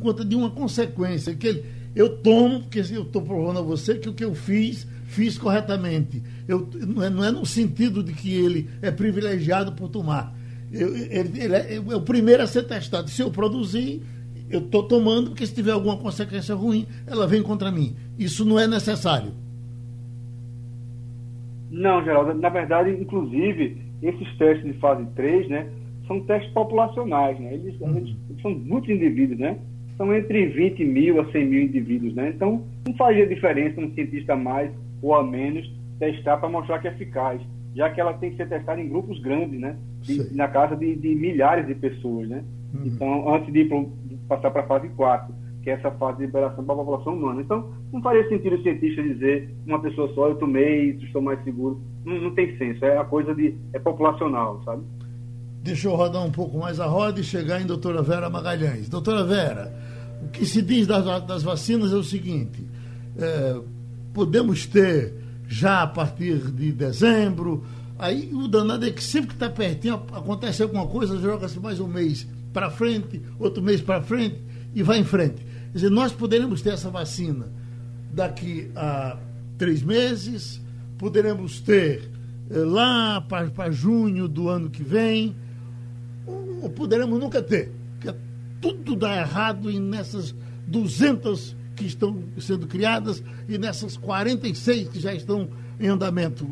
conta 0.00 0.24
de 0.24 0.34
uma 0.34 0.50
consequência. 0.50 1.34
que 1.34 1.46
ele, 1.46 1.64
Eu 1.94 2.18
tomo, 2.18 2.60
porque 2.60 2.80
eu 2.80 3.02
estou 3.02 3.22
provando 3.22 3.60
a 3.60 3.62
você 3.62 3.94
que 3.94 4.08
o 4.08 4.14
que 4.14 4.24
eu 4.24 4.34
fiz 4.34 4.86
fiz 5.12 5.36
corretamente. 5.36 6.22
Eu, 6.48 6.68
não, 6.86 7.02
é, 7.02 7.10
não 7.10 7.24
é 7.24 7.30
no 7.30 7.44
sentido 7.44 8.02
de 8.02 8.12
que 8.12 8.34
ele 8.34 8.68
é 8.80 8.90
privilegiado 8.90 9.72
por 9.72 9.88
tomar. 9.88 10.34
Eu, 10.72 10.96
ele, 10.96 11.40
ele 11.40 11.54
é, 11.54 11.74
é, 11.76 11.78
o 11.78 12.00
primeiro 12.00 12.42
a 12.42 12.46
ser 12.46 12.62
testado. 12.62 13.10
Se 13.10 13.20
eu 13.20 13.30
produzir, 13.30 14.02
eu 14.52 14.60
estou 14.60 14.82
tomando, 14.82 15.30
porque 15.30 15.46
se 15.46 15.54
tiver 15.54 15.72
alguma 15.72 15.96
consequência 15.96 16.54
ruim, 16.54 16.86
ela 17.06 17.26
vem 17.26 17.42
contra 17.42 17.72
mim. 17.72 17.96
Isso 18.18 18.44
não 18.44 18.58
é 18.58 18.66
necessário. 18.66 19.32
Não, 21.70 22.04
Geraldo. 22.04 22.34
Na 22.34 22.50
verdade, 22.50 22.90
inclusive, 22.90 23.78
esses 24.02 24.36
testes 24.36 24.64
de 24.64 24.78
fase 24.78 25.06
3, 25.16 25.48
né, 25.48 25.68
são 26.06 26.20
testes 26.20 26.52
populacionais, 26.52 27.40
né? 27.40 27.54
Eles, 27.54 27.80
uhum. 27.80 27.96
eles 27.96 28.16
são 28.42 28.50
muitos 28.50 28.90
indivíduos, 28.90 29.38
né? 29.38 29.58
São 29.96 30.14
entre 30.14 30.46
20 30.46 30.84
mil 30.84 31.20
a 31.20 31.32
100 31.32 31.46
mil 31.46 31.62
indivíduos, 31.62 32.14
né? 32.14 32.32
Então, 32.34 32.62
não 32.86 32.94
fazia 32.94 33.26
diferença 33.26 33.80
um 33.80 33.92
cientista 33.94 34.36
mais 34.36 34.70
ou 35.00 35.14
a 35.14 35.24
menos 35.24 35.70
testar 35.98 36.36
para 36.36 36.48
mostrar 36.48 36.78
que 36.80 36.88
é 36.88 36.92
eficaz, 36.92 37.40
já 37.74 37.88
que 37.88 38.00
ela 38.00 38.12
tem 38.14 38.30
que 38.30 38.36
ser 38.36 38.48
testada 38.48 38.80
em 38.80 38.88
grupos 38.88 39.18
grandes, 39.20 39.58
né? 39.58 39.76
De, 40.02 40.34
na 40.34 40.48
casa 40.48 40.76
de, 40.76 40.94
de, 40.96 41.14
milhares 41.14 41.66
de 41.66 41.74
pessoas, 41.74 42.28
né? 42.28 42.44
Uhum. 42.74 42.86
Então, 42.86 43.34
antes 43.34 43.52
de, 43.52 43.60
ir 43.60 43.68
passar 44.36 44.50
para 44.50 44.62
a 44.62 44.66
fase 44.66 44.88
4, 44.90 45.34
que 45.62 45.70
é 45.70 45.74
essa 45.74 45.90
fase 45.92 46.18
de 46.18 46.26
liberação 46.26 46.64
para 46.64 46.74
a 46.74 46.78
população 46.78 47.14
humana. 47.14 47.42
Então, 47.42 47.70
não 47.92 48.00
faria 48.00 48.26
sentido 48.28 48.56
o 48.56 48.62
cientista 48.62 49.02
dizer 49.02 49.54
uma 49.66 49.80
pessoa 49.80 50.12
só, 50.14 50.28
eu 50.28 50.36
tomei, 50.36 50.90
estou 51.02 51.20
mais 51.20 51.42
seguro. 51.44 51.80
Não, 52.04 52.20
não 52.20 52.34
tem 52.34 52.56
senso, 52.56 52.84
é 52.84 52.98
a 52.98 53.04
coisa 53.04 53.34
de. 53.34 53.54
é 53.72 53.78
populacional, 53.78 54.62
sabe? 54.64 54.82
Deixa 55.62 55.88
eu 55.88 55.94
rodar 55.94 56.24
um 56.24 56.32
pouco 56.32 56.58
mais 56.58 56.80
a 56.80 56.86
roda 56.86 57.20
e 57.20 57.24
chegar 57.24 57.60
em 57.60 57.66
doutora 57.66 58.02
Vera 58.02 58.28
Magalhães. 58.28 58.88
Doutora 58.88 59.22
Vera, 59.22 59.72
o 60.24 60.28
que 60.28 60.44
se 60.44 60.60
diz 60.60 60.86
das, 60.86 61.04
das 61.24 61.42
vacinas 61.42 61.92
é 61.92 61.96
o 61.96 62.02
seguinte: 62.02 62.66
é, 63.16 63.60
podemos 64.12 64.66
ter 64.66 65.14
já 65.46 65.82
a 65.82 65.86
partir 65.86 66.38
de 66.50 66.72
dezembro. 66.72 67.62
Aí 67.98 68.34
o 68.34 68.48
danado 68.48 68.84
é 68.84 68.90
que 68.90 69.02
sempre 69.02 69.28
que 69.28 69.34
está 69.34 69.48
pertinho 69.48 69.94
acontece 69.94 70.62
alguma 70.62 70.88
coisa, 70.88 71.20
joga-se 71.20 71.60
mais 71.60 71.78
um 71.78 71.86
mês 71.86 72.26
para 72.52 72.70
frente, 72.70 73.20
outro 73.38 73.62
mês 73.62 73.80
para 73.80 74.02
frente 74.02 74.38
e 74.74 74.82
vai 74.82 74.98
em 74.98 75.04
frente. 75.04 75.42
Quer 75.72 75.74
dizer, 75.74 75.90
nós 75.90 76.12
poderemos 76.12 76.62
ter 76.62 76.70
essa 76.70 76.90
vacina 76.90 77.48
daqui 78.12 78.70
a 78.76 79.18
três 79.56 79.82
meses, 79.82 80.60
poderemos 80.98 81.60
ter 81.60 82.10
eh, 82.50 82.58
lá 82.58 83.20
para 83.20 83.70
junho 83.70 84.28
do 84.28 84.48
ano 84.48 84.68
que 84.68 84.82
vem, 84.82 85.34
ou 86.26 86.70
poderemos 86.70 87.18
nunca 87.18 87.42
ter, 87.42 87.72
porque 87.98 88.16
tudo 88.60 88.94
dá 88.94 89.16
errado 89.16 89.70
e 89.70 89.80
nessas 89.80 90.34
200 90.66 91.56
que 91.74 91.86
estão 91.86 92.22
sendo 92.38 92.66
criadas 92.66 93.22
e 93.48 93.58
nessas 93.58 93.96
46 93.96 94.88
que 94.88 95.00
já 95.00 95.14
estão 95.14 95.48
em 95.80 95.88
andamento, 95.88 96.46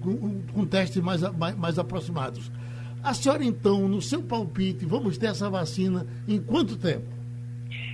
com, 0.00 0.40
com 0.52 0.66
testes 0.66 1.00
mais, 1.02 1.20
mais, 1.36 1.56
mais 1.56 1.78
aproximados. 1.78 2.50
A 3.02 3.14
senhora, 3.14 3.44
então, 3.44 3.88
no 3.88 4.00
seu 4.00 4.22
palpite, 4.22 4.86
vamos 4.86 5.18
ter 5.18 5.26
essa 5.26 5.50
vacina 5.50 6.06
em 6.28 6.40
quanto 6.40 6.78
tempo? 6.78 7.06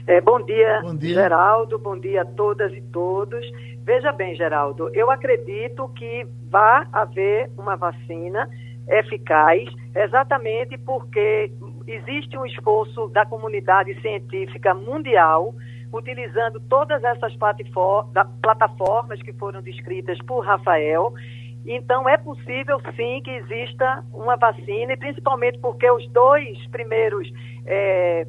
É, 0.06 0.20
bom, 0.20 0.40
dia, 0.40 0.80
bom 0.82 0.94
dia, 0.94 1.14
Geraldo. 1.14 1.78
Bom 1.78 1.98
dia 1.98 2.22
a 2.22 2.24
todas 2.24 2.72
e 2.72 2.80
todos. 2.92 3.44
Veja 3.84 4.12
bem, 4.12 4.34
Geraldo, 4.34 4.90
eu 4.94 5.10
acredito 5.10 5.88
que 5.96 6.26
vai 6.50 6.86
haver 6.92 7.50
uma 7.56 7.74
vacina 7.74 8.48
eficaz, 8.88 9.68
exatamente 9.94 10.76
porque 10.78 11.50
existe 11.86 12.36
um 12.36 12.44
esforço 12.44 13.08
da 13.08 13.24
comunidade 13.24 13.98
científica 14.00 14.74
mundial 14.74 15.54
utilizando 15.92 16.60
todas 16.60 17.02
essas 17.02 17.34
plataformas 18.42 19.22
que 19.22 19.32
foram 19.32 19.62
descritas 19.62 20.18
por 20.26 20.40
Rafael. 20.40 21.14
Então, 21.70 22.08
é 22.08 22.16
possível 22.16 22.80
sim 22.96 23.20
que 23.22 23.30
exista 23.30 24.02
uma 24.14 24.36
vacina, 24.36 24.94
e 24.94 24.96
principalmente 24.96 25.58
porque 25.58 25.88
os 25.90 26.08
dois 26.12 26.66
primeiros 26.68 27.30
é, 27.66 28.26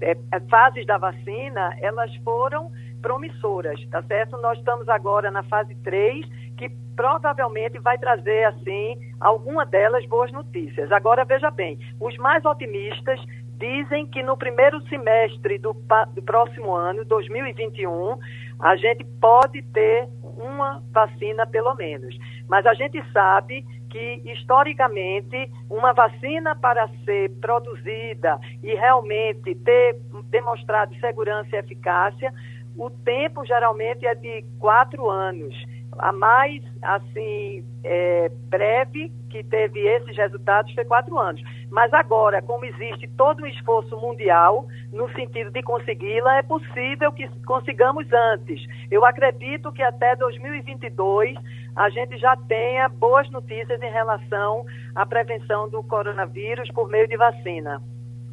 é, 0.00 0.16
é, 0.32 0.40
fases 0.48 0.86
da 0.86 0.96
vacina, 0.96 1.76
elas 1.82 2.10
foram 2.24 2.72
promissoras, 3.02 3.78
tá 3.90 4.02
certo? 4.04 4.38
Nós 4.38 4.58
estamos 4.58 4.88
agora 4.88 5.30
na 5.30 5.42
fase 5.42 5.74
3, 5.84 6.26
que 6.56 6.70
provavelmente 6.96 7.78
vai 7.78 7.98
trazer, 7.98 8.44
assim, 8.44 8.96
alguma 9.20 9.66
delas 9.66 10.06
boas 10.06 10.32
notícias. 10.32 10.90
Agora, 10.90 11.26
veja 11.26 11.50
bem, 11.50 11.78
os 12.00 12.16
mais 12.16 12.42
otimistas 12.46 13.20
dizem 13.58 14.06
que 14.06 14.22
no 14.22 14.36
primeiro 14.36 14.80
semestre 14.88 15.58
do, 15.58 15.76
do 16.14 16.22
próximo 16.22 16.74
ano, 16.74 17.04
2021, 17.04 18.18
a 18.60 18.76
gente 18.76 19.04
pode 19.20 19.62
ter 19.74 20.08
uma 20.22 20.82
vacina 20.92 21.46
pelo 21.46 21.74
menos. 21.74 22.16
Mas 22.48 22.66
a 22.66 22.74
gente 22.74 23.02
sabe 23.12 23.64
que, 23.90 24.22
historicamente, 24.24 25.50
uma 25.70 25.92
vacina 25.92 26.54
para 26.54 26.88
ser 27.04 27.30
produzida 27.40 28.38
e 28.62 28.74
realmente 28.74 29.54
ter 29.54 29.96
demonstrado 30.30 30.94
segurança 30.96 31.48
e 31.54 31.58
eficácia, 31.58 32.32
o 32.76 32.90
tempo 32.90 33.44
geralmente 33.44 34.06
é 34.06 34.14
de 34.14 34.44
quatro 34.58 35.08
anos 35.08 35.54
a 35.98 36.12
mais 36.12 36.62
assim 36.82 37.64
é, 37.84 38.30
breve 38.48 39.12
que 39.30 39.42
teve 39.44 39.80
esses 39.80 40.16
resultados 40.16 40.72
foi 40.74 40.84
quatro 40.84 41.18
anos. 41.18 41.42
Mas 41.70 41.92
agora, 41.92 42.40
como 42.42 42.64
existe 42.64 43.08
todo 43.16 43.42
um 43.42 43.46
esforço 43.46 43.96
mundial 43.98 44.66
no 44.92 45.10
sentido 45.12 45.50
de 45.50 45.62
consegui-la, 45.62 46.38
é 46.38 46.42
possível 46.42 47.12
que 47.12 47.28
consigamos 47.44 48.06
antes. 48.12 48.60
Eu 48.90 49.04
acredito 49.04 49.72
que 49.72 49.82
até 49.82 50.16
2022 50.16 51.36
a 51.74 51.90
gente 51.90 52.16
já 52.18 52.36
tenha 52.36 52.88
boas 52.88 53.30
notícias 53.30 53.80
em 53.82 53.90
relação 53.90 54.64
à 54.94 55.04
prevenção 55.04 55.68
do 55.68 55.82
coronavírus 55.82 56.70
por 56.70 56.88
meio 56.88 57.06
de 57.06 57.16
vacina. 57.16 57.82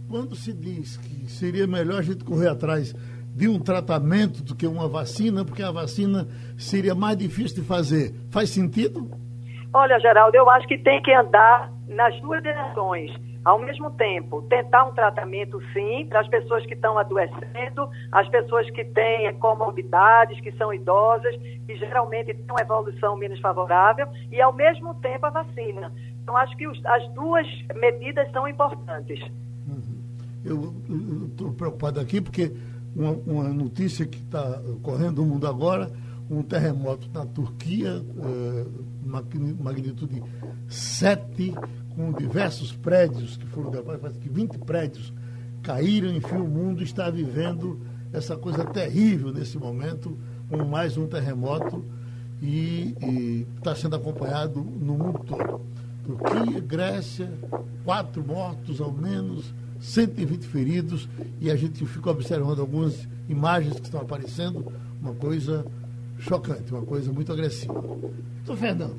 Quando 0.10 0.36
se 0.36 0.54
diz 0.54 0.98
que 0.98 1.30
seria 1.30 1.66
melhor 1.66 2.00
a 2.00 2.04
gente 2.04 2.24
correr 2.24 2.48
atrás 2.48 2.94
de 3.36 3.48
um 3.48 3.60
tratamento 3.60 4.44
do 4.44 4.56
que 4.56 4.68
uma 4.68 4.88
vacina, 4.88 5.44
porque 5.44 5.64
a 5.64 5.72
vacina 5.72 6.28
seria 6.58 6.94
mais 6.94 7.18
difícil 7.18 7.62
de 7.62 7.68
fazer. 7.68 8.14
Faz 8.30 8.50
sentido? 8.50 9.10
Olha, 9.74 10.00
Geraldo, 10.00 10.38
eu 10.38 10.50
acho 10.52 10.68
que 10.68 10.78
tem 10.78 11.02
que 11.02 11.12
andar 11.12 11.72
nas 11.88 12.20
duas 12.22 12.44
direções. 12.44 13.12
Ao 13.44 13.60
mesmo 13.60 13.92
tempo, 13.92 14.42
tentar 14.44 14.86
um 14.86 14.94
tratamento, 14.94 15.60
sim, 15.74 16.06
para 16.08 16.22
as 16.22 16.28
pessoas 16.30 16.66
que 16.66 16.76
estão 16.76 16.98
adoecendo, 16.98 17.90
as 18.12 18.30
pessoas 18.30 18.70
que 18.70 18.86
têm 18.86 19.34
comorbidades, 19.40 20.40
que 20.40 20.52
são 20.54 20.74
idosas, 20.74 21.36
que 21.66 21.76
geralmente 21.76 22.34
têm 22.34 22.46
uma 22.50 22.62
evolução 22.62 23.18
menos 23.18 23.40
favorável, 23.42 24.08
e 24.32 24.40
ao 24.40 24.54
mesmo 24.54 24.94
tempo 24.96 25.26
a 25.26 25.30
vacina. 25.30 25.92
Então, 26.22 26.38
acho 26.38 26.56
que 26.56 26.68
os, 26.68 26.86
as 26.86 27.06
duas 27.10 27.46
medidas 27.76 28.32
são 28.32 28.48
importantes. 28.48 29.20
Uhum. 29.68 30.04
Eu 30.46 30.74
estou 31.28 31.52
preocupado 31.52 32.00
aqui 32.00 32.22
porque 32.22 32.54
uma, 32.96 33.12
uma 33.12 33.50
notícia 33.50 34.06
que 34.06 34.18
está 34.18 34.62
correndo 34.82 35.22
no 35.22 35.28
mundo 35.28 35.48
agora, 35.48 35.92
um 36.30 36.42
terremoto 36.42 37.10
na 37.14 37.26
Turquia, 37.26 38.04
eh, 38.24 38.66
magnitude 39.60 40.24
7, 40.68 41.54
com 41.96 42.12
diversos 42.14 42.72
prédios 42.72 43.38
que 43.38 43.46
foram 43.48 43.72
parece 43.72 44.20
que 44.20 44.30
20 44.30 44.58
prédios 44.60 45.14
caíram, 45.62 46.14
enfim, 46.14 46.36
o 46.36 46.48
mundo 46.48 46.84
está 46.84 47.10
vivendo 47.10 47.80
essa 48.12 48.36
coisa 48.36 48.66
terrível 48.66 49.32
nesse 49.32 49.58
momento, 49.58 50.18
com 50.50 50.64
mais 50.64 50.98
um 50.98 51.08
terremoto 51.08 51.84
e 52.42 53.48
está 53.58 53.76
sendo 53.76 53.96
acompanhado 53.96 54.62
no 54.62 54.98
mundo 54.98 55.20
todo. 55.20 55.62
Turquia, 56.04 56.60
Grécia, 56.60 57.32
quatro 57.86 58.24
mortos 58.26 58.82
ao 58.82 58.92
menos, 58.92 59.54
120 59.84 60.48
feridos 60.48 61.10
e 61.42 61.52
a 61.52 61.56
gente 61.58 61.86
fica 61.86 62.10
observando 62.10 62.62
algumas 62.62 63.08
imagens 63.28 63.76
que 63.76 63.86
estão 63.86 64.00
aparecendo, 64.00 64.72
uma 65.02 65.14
coisa 65.14 65.66
chocante, 66.20 66.72
uma 66.72 66.84
coisa 66.84 67.12
muito 67.12 67.32
agressiva. 67.34 67.84
Então, 68.42 68.56
Fernando, 68.56 68.96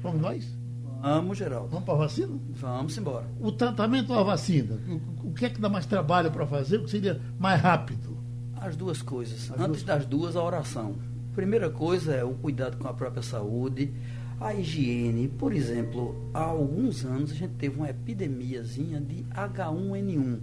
vamos 0.00 0.20
nós? 0.20 0.58
Vamos, 1.00 1.38
Geraldo. 1.38 1.68
Vamos 1.68 1.84
para 1.84 1.94
a 1.94 1.98
vacina? 1.98 2.38
Vamos 2.50 2.96
embora. 2.96 3.26
O 3.40 3.50
tratamento 3.50 4.12
ou 4.12 4.18
a 4.18 4.22
vacina? 4.22 4.78
O, 5.24 5.32
que 5.32 5.44
é 5.44 5.50
que 5.50 5.60
dá 5.60 5.68
mais 5.68 5.86
trabalho 5.86 6.30
para 6.30 6.46
fazer? 6.46 6.78
O 6.78 6.84
que 6.84 6.90
seria 6.90 7.20
mais 7.38 7.60
rápido? 7.60 8.16
As 8.56 8.76
duas 8.76 9.02
coisas. 9.02 9.50
As 9.50 9.60
Antes 9.60 9.82
duas... 9.82 9.84
das 9.84 10.06
duas, 10.06 10.36
a 10.36 10.42
oração. 10.42 10.96
Primeira 11.34 11.68
coisa 11.70 12.14
é 12.14 12.24
o 12.24 12.34
cuidado 12.34 12.76
com 12.78 12.88
a 12.88 12.94
própria 12.94 13.22
saúde, 13.22 13.92
a 14.40 14.54
higiene, 14.54 15.28
por 15.28 15.52
exemplo, 15.52 16.30
há 16.32 16.44
alguns 16.44 17.04
anos 17.04 17.32
a 17.32 17.34
gente 17.34 17.54
teve 17.54 17.76
uma 17.76 17.90
epidemiazinha 17.90 19.00
de 19.00 19.24
H1N1. 19.24 20.38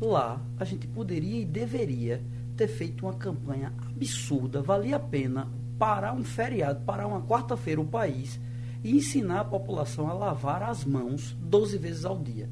Lá 0.00 0.40
a 0.58 0.64
gente 0.64 0.86
poderia 0.86 1.40
e 1.40 1.44
deveria 1.44 2.22
ter 2.56 2.68
feito 2.68 3.06
uma 3.06 3.14
campanha 3.14 3.72
absurda, 3.88 4.60
valia 4.60 4.96
a 4.96 5.00
pena 5.00 5.48
parar 5.78 6.12
um 6.12 6.22
feriado, 6.22 6.84
parar 6.84 7.06
uma 7.06 7.22
quarta-feira 7.22 7.80
o 7.80 7.86
país 7.86 8.38
e 8.84 8.94
ensinar 8.94 9.40
a 9.40 9.44
população 9.44 10.08
a 10.08 10.12
lavar 10.12 10.62
as 10.62 10.84
mãos 10.84 11.34
12 11.40 11.78
vezes 11.78 12.04
ao 12.04 12.18
dia, 12.18 12.50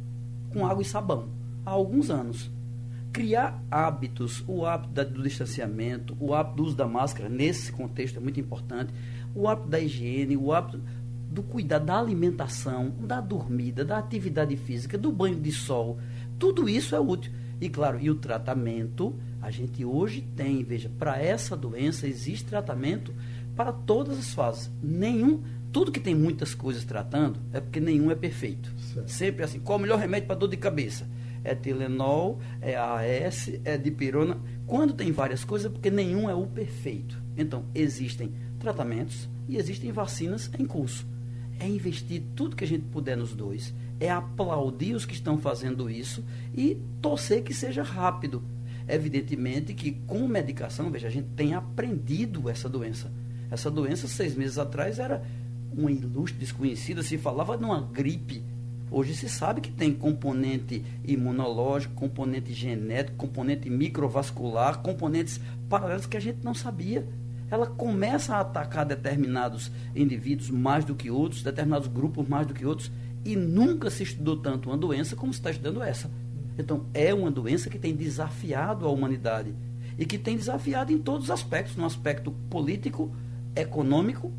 com 0.51 0.66
água 0.66 0.83
e 0.83 0.87
sabão, 0.87 1.29
há 1.66 1.70
alguns 1.70 2.11
anos. 2.11 2.51
Criar 3.12 3.62
hábitos, 3.70 4.44
o 4.46 4.64
hábito 4.64 5.12
do 5.12 5.22
distanciamento, 5.22 6.16
o 6.20 6.33
hábito 6.35 6.57
do 6.57 6.64
uso 6.64 6.77
da 6.77 6.87
máscara, 6.87 7.29
nesse 7.29 7.72
contexto 7.72 8.18
é 8.18 8.20
muito 8.20 8.38
importante 8.38 8.92
o 9.34 9.48
hábito 9.48 9.68
da 9.68 9.80
higiene, 9.80 10.36
o 10.36 10.52
hábito 10.52 10.80
do 11.30 11.42
cuidado 11.42 11.86
da 11.86 11.98
alimentação, 11.98 12.90
da 13.00 13.20
dormida, 13.20 13.84
da 13.84 13.98
atividade 13.98 14.56
física, 14.56 14.96
do 14.96 15.12
banho 15.12 15.38
de 15.38 15.52
sol. 15.52 15.98
Tudo 16.38 16.68
isso 16.68 16.94
é 16.94 17.00
útil. 17.00 17.32
E 17.60 17.68
claro, 17.68 17.98
e 18.00 18.08
o 18.10 18.14
tratamento, 18.14 19.14
a 19.42 19.50
gente 19.50 19.84
hoje 19.84 20.26
tem, 20.36 20.62
veja, 20.62 20.90
para 20.98 21.20
essa 21.20 21.56
doença 21.56 22.06
existe 22.06 22.46
tratamento 22.46 23.12
para 23.54 23.72
todas 23.72 24.18
as 24.18 24.32
fases. 24.32 24.70
Nenhum, 24.82 25.42
tudo 25.72 25.92
que 25.92 26.00
tem 26.00 26.14
muitas 26.14 26.54
coisas 26.54 26.84
tratando 26.84 27.40
é 27.52 27.60
porque 27.60 27.80
nenhum 27.80 28.10
é 28.10 28.14
perfeito. 28.14 28.72
Certo. 28.78 29.08
Sempre 29.10 29.44
assim, 29.44 29.58
qual 29.58 29.78
o 29.78 29.82
melhor 29.82 29.98
remédio 29.98 30.28
para 30.28 30.36
dor 30.36 30.48
de 30.48 30.56
cabeça? 30.56 31.06
É 31.42 31.54
Tilenol, 31.54 32.38
é 32.60 32.76
AS, 32.76 33.50
é 33.64 33.76
dipirona. 33.76 34.38
Quando 34.66 34.92
tem 34.92 35.10
várias 35.12 35.44
coisas 35.44 35.70
é 35.70 35.72
porque 35.72 35.90
nenhum 35.90 36.28
é 36.28 36.34
o 36.34 36.46
perfeito. 36.46 37.20
Então, 37.36 37.64
existem 37.74 38.32
tratamentos 38.58 39.28
e 39.48 39.56
existem 39.56 39.90
vacinas 39.90 40.50
em 40.58 40.66
curso. 40.66 41.06
É 41.58 41.66
investir 41.66 42.22
tudo 42.36 42.54
que 42.54 42.64
a 42.64 42.66
gente 42.66 42.84
puder 42.84 43.16
nos 43.16 43.34
dois, 43.34 43.74
é 43.98 44.10
aplaudir 44.10 44.94
os 44.94 45.04
que 45.04 45.14
estão 45.14 45.38
fazendo 45.38 45.90
isso 45.90 46.24
e 46.54 46.80
torcer 47.00 47.42
que 47.42 47.54
seja 47.54 47.82
rápido. 47.82 48.42
Evidentemente 48.86 49.74
que 49.74 49.92
com 50.06 50.26
medicação, 50.28 50.90
veja, 50.90 51.08
a 51.08 51.10
gente 51.10 51.28
tem 51.36 51.54
aprendido 51.54 52.48
essa 52.48 52.68
doença. 52.68 53.12
Essa 53.50 53.70
doença, 53.70 54.06
seis 54.06 54.34
meses 54.34 54.58
atrás, 54.58 54.98
era 54.98 55.22
uma 55.72 55.90
ilustre 55.90 56.38
desconhecida, 56.38 57.02
se 57.02 57.18
falava 57.18 57.56
de 57.56 57.64
uma 57.64 57.80
gripe. 57.80 58.42
Hoje 58.90 59.14
se 59.14 59.28
sabe 59.28 59.60
que 59.60 59.70
tem 59.70 59.92
componente 59.92 60.82
imunológico, 61.04 61.94
componente 61.94 62.52
genético, 62.54 63.18
componente 63.18 63.68
microvascular, 63.68 64.78
componentes 64.78 65.40
paralelos 65.68 66.06
que 66.06 66.16
a 66.16 66.20
gente 66.20 66.42
não 66.42 66.54
sabia 66.54 67.06
ela 67.50 67.66
começa 67.66 68.37
a 68.37 68.40
atacar 68.40 68.84
determinados 68.84 69.70
indivíduos 69.94 70.50
mais 70.50 70.84
do 70.84 70.94
que 70.94 71.11
outros, 71.11 71.42
determinados 71.42 71.88
grupos 71.88 72.28
mais 72.28 72.46
do 72.46 72.54
que 72.54 72.66
outros, 72.66 72.90
e 73.24 73.34
nunca 73.37 73.90
se 73.90 74.02
estudou 74.02 74.37
tanto 74.37 74.68
uma 74.68 74.76
doença 74.76 75.16
como 75.16 75.32
se 75.32 75.40
está 75.40 75.50
estudando 75.50 75.82
essa. 75.82 76.11
Então, 76.58 76.87
é 76.92 77.12
uma 77.14 77.30
doença 77.30 77.70
que 77.70 77.78
tem 77.78 77.94
desafiado 77.94 78.87
a 78.87 78.90
humanidade 78.90 79.54
e 79.96 80.04
que 80.04 80.18
tem 80.18 80.37
desafiado 80.37 80.92
em 80.92 80.98
todos 80.98 81.24
os 81.24 81.30
aspectos 81.30 81.76
no 81.76 81.84
aspecto 81.84 82.32
político, 82.50 83.14
econômico 83.56 84.32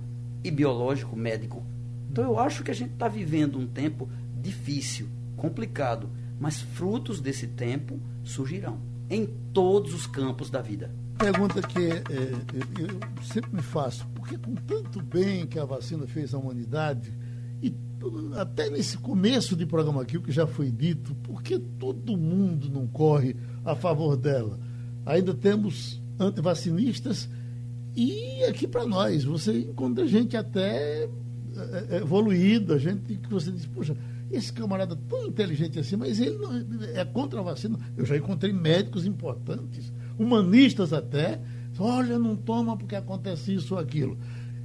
e 0.43 0.51
biológico, 0.51 1.15
médico. 1.15 1.63
Então, 2.11 2.23
eu 2.23 2.39
acho 2.39 2.63
que 2.63 2.71
a 2.71 2.75
gente 2.75 2.93
está 2.93 3.07
vivendo 3.07 3.57
um 3.57 3.67
tempo 3.67 4.09
difícil, 4.41 5.07
complicado, 5.35 6.09
mas 6.39 6.61
frutos 6.61 7.19
desse 7.19 7.47
tempo 7.47 7.99
surgirão 8.23 8.79
em 9.09 9.25
todos 9.53 9.93
os 9.93 10.05
campos 10.05 10.49
da 10.49 10.61
vida 10.61 10.93
pergunta 11.19 11.61
que 11.61 11.79
é, 11.79 12.01
eu 12.79 12.97
sempre 13.21 13.53
me 13.53 13.61
faço, 13.61 14.07
por 14.15 14.25
que 14.25 14.37
com 14.37 14.55
tanto 14.55 15.01
bem 15.01 15.45
que 15.45 15.59
a 15.59 15.65
vacina 15.65 16.07
fez 16.07 16.33
à 16.33 16.37
humanidade 16.37 17.11
e 17.61 17.75
até 18.37 18.69
nesse 18.69 18.97
começo 18.97 19.53
de 19.53 19.65
programa 19.65 20.01
aqui, 20.01 20.17
o 20.17 20.21
que 20.21 20.31
já 20.31 20.47
foi 20.47 20.71
dito, 20.71 21.13
por 21.15 21.43
que 21.43 21.59
todo 21.59 22.15
mundo 22.15 22.69
não 22.69 22.87
corre 22.87 23.35
a 23.65 23.75
favor 23.75 24.15
dela? 24.15 24.57
Ainda 25.05 25.33
temos 25.33 26.01
antivacinistas 26.17 27.27
e 27.93 28.41
aqui 28.45 28.65
para 28.65 28.87
nós, 28.87 29.25
você 29.25 29.59
encontra 29.59 30.07
gente 30.07 30.37
até 30.37 31.03
é, 31.03 31.97
evoluída, 31.97 32.79
gente 32.79 33.17
que 33.17 33.29
você 33.29 33.51
diz, 33.51 33.65
poxa, 33.65 33.95
esse 34.31 34.53
camarada 34.53 34.95
tão 34.95 35.25
inteligente 35.25 35.79
assim, 35.79 35.97
mas 35.97 36.21
ele 36.21 36.37
não 36.37 36.53
é 36.95 37.03
contra 37.03 37.41
a 37.41 37.43
vacina. 37.43 37.77
Eu 37.97 38.05
já 38.05 38.15
encontrei 38.15 38.53
médicos 38.53 39.05
importantes, 39.05 39.91
humanistas 40.19 40.91
até, 40.93 41.39
olha, 41.79 42.19
não 42.19 42.35
toma 42.35 42.77
porque 42.77 42.95
acontece 42.95 43.55
isso 43.55 43.73
ou 43.73 43.79
aquilo. 43.79 44.17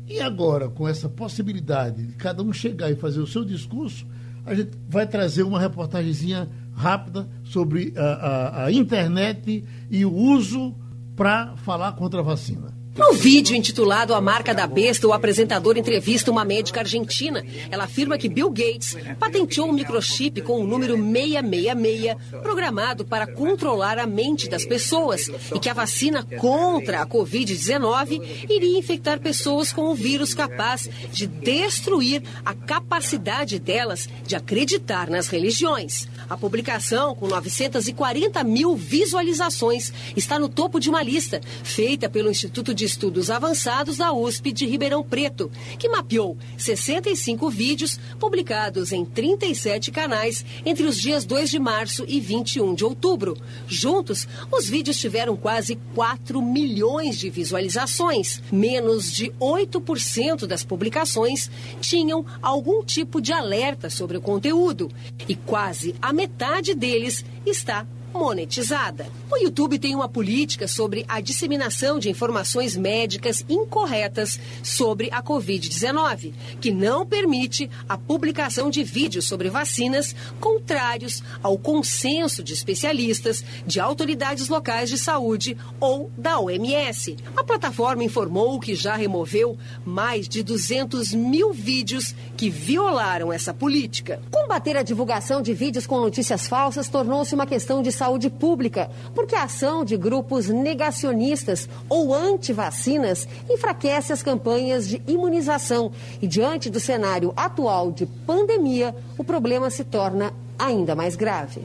E 0.06 0.20
agora, 0.20 0.68
com 0.68 0.86
essa 0.86 1.08
possibilidade 1.08 2.04
de 2.04 2.14
cada 2.14 2.42
um 2.42 2.52
chegar 2.52 2.90
e 2.90 2.96
fazer 2.96 3.20
o 3.20 3.26
seu 3.26 3.44
discurso, 3.44 4.06
a 4.44 4.54
gente 4.54 4.72
vai 4.88 5.06
trazer 5.06 5.44
uma 5.44 5.58
reportagemzinha 5.58 6.48
rápida 6.74 7.26
sobre 7.44 7.94
a, 7.96 8.02
a, 8.02 8.64
a 8.66 8.72
internet 8.72 9.64
e 9.90 10.04
o 10.04 10.12
uso 10.12 10.74
para 11.16 11.56
falar 11.56 11.92
contra 11.92 12.20
a 12.20 12.22
vacina. 12.22 12.73
No 12.96 13.12
vídeo 13.12 13.56
intitulado 13.56 14.14
A 14.14 14.20
Marca 14.20 14.54
da 14.54 14.68
Besta, 14.68 15.08
o 15.08 15.12
apresentador 15.12 15.76
entrevista 15.76 16.30
uma 16.30 16.44
médica 16.44 16.78
argentina. 16.78 17.44
Ela 17.68 17.84
afirma 17.84 18.16
que 18.16 18.28
Bill 18.28 18.48
Gates 18.48 18.96
patenteou 19.18 19.68
um 19.68 19.72
microchip 19.72 20.40
com 20.42 20.60
o 20.60 20.66
número 20.66 20.94
666, 20.96 22.16
programado 22.40 23.04
para 23.04 23.26
controlar 23.26 23.98
a 23.98 24.06
mente 24.06 24.48
das 24.48 24.64
pessoas, 24.64 25.28
e 25.52 25.58
que 25.58 25.68
a 25.68 25.74
vacina 25.74 26.22
contra 26.38 27.02
a 27.02 27.06
Covid-19 27.06 28.46
iria 28.48 28.78
infectar 28.78 29.18
pessoas 29.18 29.72
com 29.72 29.90
o 29.90 29.94
vírus 29.96 30.32
capaz 30.32 30.88
de 31.10 31.26
destruir 31.26 32.22
a 32.44 32.54
capacidade 32.54 33.58
delas 33.58 34.08
de 34.24 34.36
acreditar 34.36 35.10
nas 35.10 35.26
religiões. 35.26 36.06
A 36.30 36.36
publicação, 36.36 37.14
com 37.16 37.26
940 37.26 38.44
mil 38.44 38.76
visualizações, 38.76 39.92
está 40.16 40.38
no 40.38 40.48
topo 40.48 40.78
de 40.78 40.88
uma 40.88 41.02
lista 41.02 41.40
feita 41.64 42.08
pelo 42.08 42.30
Instituto 42.30 42.72
de 42.72 42.83
Estudos 42.84 43.30
Avançados 43.30 43.96
da 43.96 44.12
USP 44.12 44.52
de 44.52 44.66
Ribeirão 44.66 45.02
Preto, 45.02 45.50
que 45.78 45.88
mapeou 45.88 46.36
65 46.56 47.50
vídeos 47.50 47.98
publicados 48.20 48.92
em 48.92 49.04
37 49.04 49.90
canais 49.90 50.44
entre 50.64 50.84
os 50.84 51.00
dias 51.00 51.24
2 51.24 51.50
de 51.50 51.58
março 51.58 52.04
e 52.06 52.20
21 52.20 52.74
de 52.74 52.84
outubro. 52.84 53.36
Juntos, 53.66 54.28
os 54.52 54.68
vídeos 54.68 54.98
tiveram 54.98 55.36
quase 55.36 55.76
4 55.94 56.40
milhões 56.40 57.18
de 57.18 57.30
visualizações. 57.30 58.42
Menos 58.52 59.10
de 59.10 59.30
8% 59.40 60.46
das 60.46 60.62
publicações 60.62 61.50
tinham 61.80 62.24
algum 62.42 62.84
tipo 62.84 63.20
de 63.20 63.32
alerta 63.32 63.88
sobre 63.88 64.16
o 64.16 64.20
conteúdo 64.20 64.90
e 65.28 65.34
quase 65.34 65.94
a 66.00 66.12
metade 66.12 66.74
deles 66.74 67.24
está 67.46 67.86
monetizada. 68.14 69.08
O 69.30 69.36
YouTube 69.36 69.78
tem 69.78 69.94
uma 69.94 70.08
política 70.08 70.68
sobre 70.68 71.04
a 71.08 71.20
disseminação 71.20 71.98
de 71.98 72.08
informações 72.08 72.76
médicas 72.76 73.44
incorretas 73.48 74.38
sobre 74.62 75.10
a 75.10 75.20
Covid-19, 75.20 76.32
que 76.60 76.70
não 76.70 77.04
permite 77.04 77.68
a 77.88 77.98
publicação 77.98 78.70
de 78.70 78.84
vídeos 78.84 79.24
sobre 79.24 79.50
vacinas 79.50 80.14
contrários 80.40 81.22
ao 81.42 81.58
consenso 81.58 82.42
de 82.42 82.52
especialistas, 82.52 83.44
de 83.66 83.80
autoridades 83.80 84.48
locais 84.48 84.88
de 84.88 84.96
saúde 84.96 85.56
ou 85.80 86.10
da 86.16 86.38
OMS. 86.38 87.16
A 87.36 87.42
plataforma 87.42 88.04
informou 88.04 88.60
que 88.60 88.76
já 88.76 88.94
removeu 88.94 89.58
mais 89.84 90.28
de 90.28 90.42
200 90.44 91.12
mil 91.12 91.52
vídeos 91.52 92.14
que 92.36 92.48
violaram 92.48 93.32
essa 93.32 93.52
política. 93.52 94.22
Combater 94.30 94.76
a 94.76 94.82
divulgação 94.82 95.42
de 95.42 95.52
vídeos 95.52 95.86
com 95.86 95.98
notícias 95.98 96.46
falsas 96.46 96.88
tornou-se 96.88 97.34
uma 97.34 97.46
questão 97.46 97.82
de 97.82 97.90
saúde 97.90 98.03
saúde 98.04 98.28
pública, 98.28 98.90
porque 99.14 99.34
a 99.34 99.44
ação 99.44 99.82
de 99.82 99.96
grupos 99.96 100.48
negacionistas 100.48 101.68
ou 101.88 102.14
anti-vacinas 102.14 103.26
enfraquece 103.48 104.12
as 104.12 104.22
campanhas 104.22 104.86
de 104.86 105.00
imunização 105.06 105.90
e, 106.20 106.26
diante 106.26 106.68
do 106.68 106.78
cenário 106.78 107.32
atual 107.34 107.90
de 107.90 108.04
pandemia, 108.04 108.94
o 109.16 109.24
problema 109.24 109.70
se 109.70 109.84
torna 109.84 110.32
ainda 110.58 110.94
mais 110.94 111.16
grave. 111.16 111.62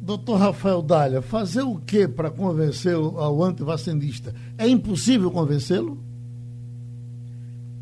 Doutor 0.00 0.38
Rafael 0.38 0.82
Dália, 0.82 1.22
fazer 1.22 1.62
o 1.62 1.76
que 1.76 2.08
para 2.08 2.30
convencer 2.30 2.94
ao 2.94 3.42
antivacinista? 3.42 4.34
É 4.56 4.66
impossível 4.66 5.30
convencê-lo? 5.30 5.96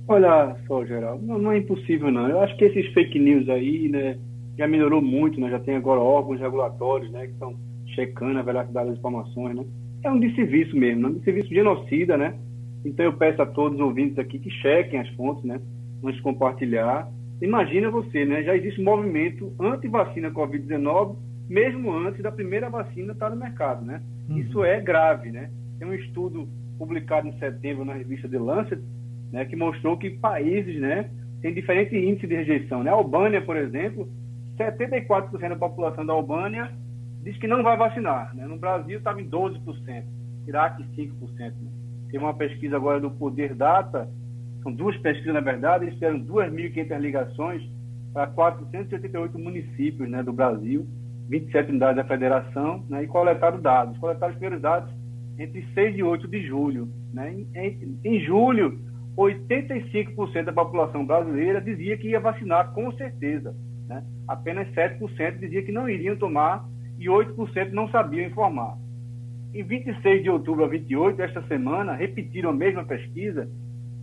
Olha 0.06 0.54
só, 0.66 0.84
Geraldo, 0.84 1.24
não, 1.24 1.38
não, 1.38 1.52
é 1.52 1.58
impossível 1.58 2.10
não. 2.10 2.28
Eu 2.28 2.40
acho 2.40 2.54
que 2.58 2.64
esses 2.64 2.92
fake 2.92 3.18
news 3.18 3.48
aí, 3.48 3.88
né, 3.88 4.18
já 4.58 4.68
melhorou 4.68 5.00
muito, 5.00 5.40
né? 5.40 5.50
Já 5.50 5.58
tem 5.58 5.76
agora 5.76 6.00
órgãos 6.00 6.40
regulatórios, 6.40 7.10
né, 7.10 7.26
que 7.26 7.32
estão 7.32 7.54
checando 7.96 8.38
a 8.38 8.42
veracidade 8.42 8.90
das 8.90 8.98
informações, 8.98 9.56
né? 9.56 9.64
É 10.04 10.10
um 10.10 10.20
desserviço 10.20 10.76
mesmo, 10.76 11.02
né? 11.02 11.08
um 11.08 11.14
desserviço 11.14 11.48
genocida, 11.48 12.16
né? 12.16 12.38
Então 12.84 13.04
eu 13.04 13.14
peço 13.14 13.42
a 13.42 13.46
todos 13.46 13.80
os 13.80 13.84
ouvintes 13.84 14.18
aqui 14.18 14.38
que 14.38 14.50
chequem 14.50 15.00
as 15.00 15.08
fontes, 15.16 15.42
né? 15.42 15.60
Antes 16.04 16.16
de 16.16 16.22
compartilhar. 16.22 17.10
Imagina 17.42 17.90
você, 17.90 18.24
né? 18.24 18.44
Já 18.44 18.54
existe 18.54 18.80
um 18.80 18.84
movimento 18.84 19.52
anti-vacina 19.58 20.30
Covid-19, 20.30 21.16
mesmo 21.48 21.92
antes 21.92 22.22
da 22.22 22.30
primeira 22.30 22.70
vacina 22.70 23.12
estar 23.12 23.30
no 23.30 23.36
mercado, 23.36 23.84
né? 23.84 24.00
Uhum. 24.28 24.38
Isso 24.38 24.64
é 24.64 24.80
grave, 24.80 25.32
né? 25.32 25.50
Tem 25.78 25.88
um 25.88 25.94
estudo 25.94 26.48
publicado 26.78 27.26
em 27.26 27.38
setembro 27.38 27.84
na 27.84 27.94
revista 27.94 28.28
The 28.28 28.38
Lancet, 28.38 28.80
né? 29.32 29.44
Que 29.46 29.56
mostrou 29.56 29.96
que 29.96 30.10
países, 30.10 30.80
né? 30.80 31.10
Têm 31.42 31.52
diferentes 31.52 31.92
índices 31.92 32.28
de 32.28 32.36
rejeição, 32.36 32.84
né? 32.84 32.90
A 32.90 32.94
Albânia, 32.94 33.42
por 33.42 33.56
exemplo, 33.56 34.08
74% 34.56 35.48
da 35.48 35.56
população 35.56 36.06
da 36.06 36.12
Albânia 36.12 36.70
diz 37.26 37.36
que 37.38 37.48
não 37.48 37.64
vai 37.64 37.76
vacinar. 37.76 38.34
Né? 38.36 38.46
No 38.46 38.56
Brasil 38.56 38.98
estava 38.98 39.20
em 39.20 39.28
12%, 39.28 40.04
Iraque 40.46 40.84
5%. 40.96 41.38
Né? 41.38 41.70
Tem 42.08 42.20
uma 42.20 42.32
pesquisa 42.32 42.76
agora 42.76 43.00
do 43.00 43.10
Poder 43.10 43.52
Data, 43.52 44.08
são 44.62 44.72
duas 44.72 44.96
pesquisas 44.98 45.34
na 45.34 45.40
verdade, 45.40 45.84
eles 45.84 45.94
fizeram 45.94 46.20
2.500 46.20 46.98
ligações 46.98 47.62
para 48.12 48.28
488 48.28 49.36
municípios 49.38 50.08
né, 50.08 50.22
do 50.22 50.32
Brasil, 50.32 50.86
27 51.28 51.70
unidades 51.70 51.96
da 51.96 52.04
federação, 52.04 52.84
né, 52.88 53.02
e 53.02 53.08
coletaram 53.08 53.60
dados. 53.60 53.98
Coletaram 53.98 54.32
os 54.32 54.38
primeiros 54.38 54.62
dados 54.62 54.88
entre 55.36 55.66
6 55.74 55.98
e 55.98 56.02
8 56.04 56.28
de 56.28 56.46
julho. 56.46 56.88
Né? 57.12 57.44
Em, 57.56 57.98
em 58.04 58.20
julho, 58.20 58.78
85% 59.16 60.44
da 60.44 60.52
população 60.52 61.04
brasileira 61.04 61.60
dizia 61.60 61.96
que 61.98 62.10
ia 62.10 62.20
vacinar 62.20 62.72
com 62.72 62.92
certeza. 62.92 63.52
Né? 63.88 64.04
Apenas 64.28 64.68
7% 64.74 65.40
dizia 65.40 65.62
que 65.64 65.72
não 65.72 65.88
iriam 65.88 66.16
tomar 66.16 66.64
e 66.98 67.06
8% 67.06 67.72
não 67.72 67.88
sabiam 67.88 68.26
informar. 68.26 68.76
Em 69.54 69.62
26 69.62 70.22
de 70.22 70.30
outubro 70.30 70.64
a 70.64 70.68
28, 70.68 71.20
esta 71.22 71.42
semana, 71.46 71.94
repetiram 71.94 72.50
a 72.50 72.54
mesma 72.54 72.84
pesquisa 72.84 73.48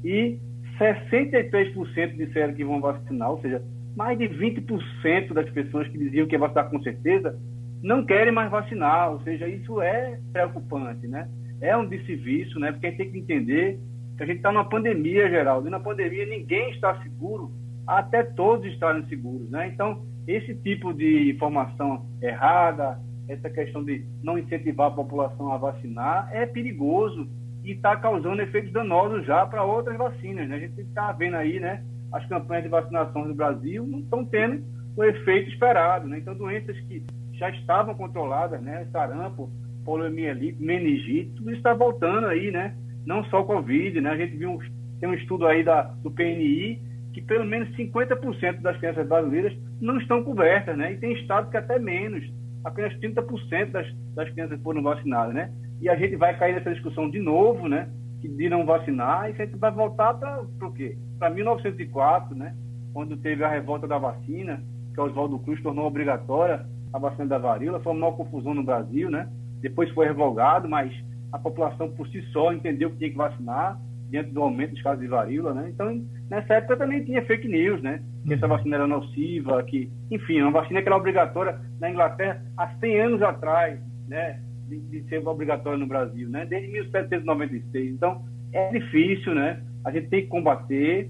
e 0.04 0.40
63% 0.80 2.16
disseram 2.18 2.54
que 2.54 2.64
vão 2.64 2.82
vacinar, 2.82 3.32
ou 3.32 3.42
seja, 3.42 3.64
mais 3.96 4.18
de 4.18 4.26
20% 4.26 5.34
das 5.34 5.50
pessoas 5.52 5.88
que 5.88 5.98
diziam 5.98 6.28
que 6.28 6.34
ia 6.34 6.40
vacinar 6.40 6.70
com 6.70 6.82
certeza 6.82 7.40
não 7.84 8.06
querem 8.06 8.32
mais 8.32 8.50
vacinar, 8.50 9.12
ou 9.12 9.22
seja, 9.22 9.48
isso 9.48 9.82
é 9.82 10.18
preocupante, 10.32 11.06
né? 11.06 11.30
É 11.62 11.76
um 11.76 11.86
desserviço, 11.86 12.58
né? 12.58 12.72
Porque 12.72 12.88
a 12.88 12.90
gente 12.90 13.00
tem 13.00 13.12
que 13.12 13.20
entender 13.20 13.80
que 14.18 14.24
a 14.24 14.26
gente 14.26 14.38
está 14.38 14.52
numa 14.52 14.70
pandemia, 14.70 15.30
Geraldo, 15.30 15.68
e 15.68 15.72
na 15.72 15.80
pandemia 15.80 16.26
ninguém 16.26 16.72
está 16.72 17.02
seguro 17.04 17.52
até 17.86 18.24
todos 18.24 18.66
estarem 18.72 19.06
seguros, 19.08 19.50
né? 19.50 19.68
Então, 19.68 20.06
esse 20.28 20.56
tipo 20.56 20.94
de 20.94 21.32
informação 21.32 22.06
errada, 22.22 23.00
essa 23.28 23.50
questão 23.50 23.84
de 23.84 24.06
não 24.24 24.38
incentivar 24.38 24.88
a 24.88 24.96
população 24.96 25.52
a 25.52 25.58
vacinar, 25.58 26.30
é 26.32 26.46
perigoso 26.46 27.28
e 27.64 27.72
está 27.72 27.96
causando 27.96 28.42
efeitos 28.42 28.72
danosos 28.72 29.26
já 29.26 29.46
para 29.46 29.64
outras 29.64 29.98
vacinas. 29.98 30.48
Né? 30.48 30.56
A 30.56 30.60
gente 30.60 30.82
está 30.82 31.12
vendo 31.12 31.36
aí, 31.36 31.60
né? 31.60 31.84
As 32.12 32.26
campanhas 32.28 32.64
de 32.64 32.70
vacinação 32.70 33.26
no 33.26 33.34
Brasil 33.34 33.86
não 33.88 34.00
estão 34.00 34.26
tendo 34.26 34.64
o 34.96 35.04
efeito 35.04 35.50
esperado. 35.50 36.08
Né? 36.08 36.20
Então, 36.20 36.36
doenças 36.36 36.78
que 36.82 37.04
já 37.34 37.50
estavam 37.50 37.96
controladas, 37.96 38.62
né? 38.62 38.86
Sarampo, 38.92 39.50
poliomielite, 39.86 40.62
meningite, 40.62 41.32
tudo 41.36 41.50
isso 41.50 41.58
está 41.58 41.74
voltando 41.74 42.28
aí, 42.28 42.52
né? 42.52 42.76
Não 43.06 43.24
só 43.26 43.44
Covid, 43.44 44.00
né? 44.00 44.12
A 44.12 44.18
gente 44.18 44.38
viu, 44.38 44.60
tem 45.00 45.10
um 45.10 45.14
estudo 45.14 45.48
aí 45.48 45.64
da, 45.64 45.82
do 45.82 46.12
PNI 46.12 46.80
que 47.14 47.22
pelo 47.22 47.46
menos 47.46 47.70
50% 47.78 48.62
das 48.62 48.78
crianças 48.78 49.08
brasileiras 49.08 49.54
não 49.80 49.98
estão 49.98 50.24
cobertas, 50.24 50.76
né? 50.76 50.94
E 50.94 50.98
tem 50.98 51.14
estado 51.14 51.50
que 51.50 51.58
até 51.58 51.78
menos, 51.78 52.24
apenas 52.64 52.94
30% 53.00 53.72
das, 53.72 53.88
das 54.16 54.30
crianças 54.32 54.60
foram 54.62 54.82
vacinadas, 54.82 55.34
né? 55.34 55.54
E 55.80 55.90
a 55.90 55.96
gente 55.96 56.16
vai 56.16 56.38
cair 56.38 56.56
nessa 56.56 56.74
discussão 56.74 57.10
de 57.10 57.20
novo, 57.20 57.68
né? 57.68 57.90
De 58.20 58.50
não 58.50 58.66
vacinar, 58.66 59.30
e 59.30 59.34
a 59.34 59.46
gente 59.46 59.58
vai 59.58 59.72
voltar 59.72 60.14
para 60.16 60.42
o 60.62 60.74
quê? 60.74 60.98
Para 61.20 61.30
1904, 61.30 62.36
né? 62.36 62.56
Quando 62.94 63.18
teve 63.18 63.44
a 63.44 63.50
revolta 63.50 63.88
da 63.88 63.98
vacina, 63.98 64.64
que 64.94 65.00
Oswaldo 65.00 65.40
Cruz 65.40 65.62
tornou 65.62 65.86
obrigatória 65.86 66.66
a 66.92 67.00
vacina 67.00 67.26
da 67.26 67.38
varíola, 67.38 67.80
foi 67.80 67.92
uma 67.92 68.12
confusão 68.12 68.54
no 68.54 68.64
Brasil, 68.64 69.10
né? 69.10 69.30
Depois 69.62 69.90
foi 69.92 70.06
revogado, 70.06 70.70
mas 70.70 70.94
a 71.32 71.40
população 71.40 71.90
por 71.92 72.08
si 72.10 72.22
só 72.32 72.54
entendeu 72.54 72.92
que 72.92 72.98
tinha 72.98 73.10
que 73.10 73.18
vacinar 73.18 73.80
diante 74.14 74.30
do 74.30 74.44
aumento 74.44 74.74
dos 74.74 74.84
casos 74.84 75.02
de 75.02 75.08
varíola, 75.08 75.56
né? 75.56 75.72
Então, 75.74 76.06
nessa 76.30 76.54
época 76.54 76.78
também 76.78 77.04
tinha 77.04 77.26
fake 77.26 77.48
news, 77.48 77.82
né? 77.82 78.00
Que 78.28 78.36
essa 78.36 78.48
vacina 78.48 78.76
era 78.76 78.86
nociva, 78.86 79.64
que, 79.64 79.92
enfim, 80.12 80.40
uma 80.40 80.52
vacina 80.52 80.84
que 80.84 80.88
era 80.88 80.96
obrigatória 80.96 81.60
na 81.80 81.90
Inglaterra 81.90 82.40
há 82.56 82.68
100 82.76 83.02
anos 83.02 83.22
atrás, 83.24 83.80
né? 84.08 84.40
De, 84.70 84.80
de 84.82 85.10
ser 85.10 85.28
obrigatória 85.28 85.80
no 85.80 85.88
Brasil, 85.88 86.30
né? 86.30 86.46
Desde 86.46 86.72
1796. 86.72 87.92
Então, 87.92 88.24
é 88.54 88.70
difícil, 88.70 89.34
né? 89.34 89.64
A 89.84 89.90
gente 89.90 90.10
tem 90.10 90.22
que 90.22 90.28
combater. 90.28 91.10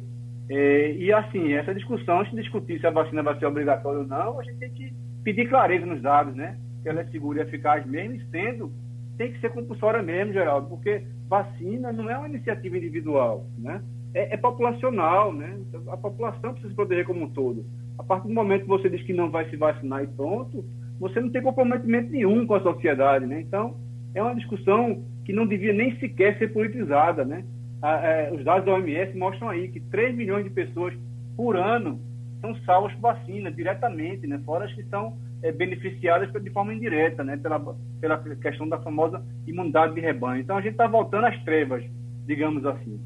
É, 0.50 0.94
e, 0.94 1.12
assim, 1.12 1.52
essa 1.52 1.76
discussão, 1.76 2.24
de 2.24 2.38
discutir 2.38 2.80
se 2.80 2.88
a 2.88 2.92
vacina 2.92 3.22
vai 3.22 3.38
ser 3.38 3.48
obrigatória 3.48 4.00
ou 4.00 4.08
não, 4.08 4.40
a 4.40 4.44
gente 4.44 4.60
tem 4.60 4.72
que 4.72 4.94
pedir 5.26 5.50
clareza 5.50 5.86
nos 5.86 6.02
dados, 6.02 6.34
né? 6.34 6.58
Que 6.82 6.88
ela 6.88 7.02
é 7.02 7.06
segura 7.08 7.40
e 7.40 7.44
eficaz 7.44 7.86
mesmo, 7.86 8.22
sendo, 8.32 8.72
tem 9.18 9.32
que 9.32 9.40
ser 9.40 9.52
compulsória 9.52 10.02
mesmo, 10.02 10.34
Geraldo, 10.34 10.68
porque 10.68 11.04
vacina 11.28 11.92
não 11.92 12.10
é 12.10 12.18
uma 12.18 12.28
iniciativa 12.28 12.78
individual, 12.78 13.46
né? 13.58 13.82
É, 14.14 14.34
é, 14.34 14.38
populacional, 14.38 15.34
né? 15.34 15.58
A 15.88 15.98
população 15.98 16.52
precisa 16.52 16.70
se 16.70 16.76
proteger 16.76 17.06
como 17.06 17.24
um 17.24 17.30
todo. 17.30 17.66
A 17.98 18.04
partir 18.04 18.28
do 18.28 18.34
momento 18.34 18.64
que 18.64 18.68
você 18.68 18.90
diz 18.90 19.02
que 19.04 19.14
não 19.14 19.32
vai 19.32 19.50
se 19.50 19.56
vacinar 19.56 20.04
e 20.04 20.08
pronto, 20.08 20.64
você 21.00 21.20
não 21.20 21.30
tem 21.30 21.42
comprometimento 21.42 22.12
nenhum 22.12 22.46
com 22.46 22.56
a 22.56 22.62
sociedade, 22.62 23.26
né? 23.26 23.42
Então, 23.42 23.76
é 24.14 24.22
uma 24.22 24.36
discussão 24.36 25.04
que 25.26 25.34
não 25.34 25.48
devia 25.48 25.74
nem 25.74 25.98
sequer 26.00 26.38
ser 26.38 26.54
politizada, 26.54 27.26
né? 27.26 27.44
é, 27.84 28.32
os 28.32 28.44
dados 28.44 28.66
da 28.66 28.74
OMS 28.74 29.16
mostram 29.18 29.50
aí 29.50 29.68
que 29.68 29.80
3 29.80 30.16
milhões 30.16 30.46
de 30.46 30.50
pessoas 30.50 30.94
por 31.36 31.58
ano 31.58 32.00
são 32.40 32.56
salvas 32.64 32.94
por 32.94 33.02
vacina 33.02 33.52
diretamente, 33.52 34.26
né? 34.26 34.40
Fora 34.46 34.66
as 34.66 34.74
que 34.74 34.84
são 34.84 35.18
é, 35.44 35.52
beneficiadas 35.52 36.32
de 36.42 36.50
forma 36.50 36.74
indireta, 36.74 37.24
né? 37.24 37.38
Pela, 37.38 37.60
pela 38.00 38.18
questão 38.18 38.68
da 38.68 38.80
famosa 38.80 39.22
imunidade 39.46 39.94
de 39.94 40.02
rebanho. 40.02 40.42
Então 40.42 40.58
a 40.58 40.62
gente 40.62 40.72
está 40.72 40.88
voltando 40.88 41.26
às 41.26 41.44
trevas, 41.44 41.84
digamos 42.26 42.66
assim. 42.66 43.00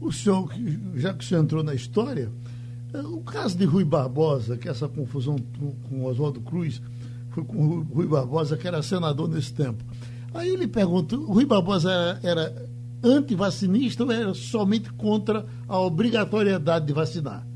O 0.00 0.10
senhor, 0.10 0.50
já 0.94 1.12
que 1.12 1.22
o 1.22 1.26
senhor 1.26 1.42
entrou 1.42 1.62
na 1.62 1.74
história, 1.74 2.30
é, 2.92 2.98
o 3.00 3.20
caso 3.20 3.56
de 3.56 3.66
Rui 3.66 3.84
Barbosa, 3.84 4.56
que 4.56 4.68
essa 4.68 4.88
confusão 4.88 5.36
com 5.88 6.04
Oswaldo 6.04 6.40
Cruz, 6.40 6.80
foi 7.30 7.44
com 7.44 7.80
Rui 7.82 8.06
Barbosa, 8.06 8.56
que 8.56 8.66
era 8.66 8.82
senador 8.82 9.28
nesse 9.28 9.52
tempo. 9.52 9.84
Aí 10.32 10.48
ele 10.48 10.66
pergunta, 10.66 11.16
Rui 11.16 11.44
Barbosa 11.44 11.92
era, 11.92 12.20
era 12.22 12.66
antivacinista 13.02 14.04
ou 14.04 14.10
era 14.10 14.32
somente 14.32 14.90
contra 14.94 15.44
a 15.68 15.78
obrigatoriedade 15.78 16.86
de 16.86 16.92
vacinar? 16.94 17.46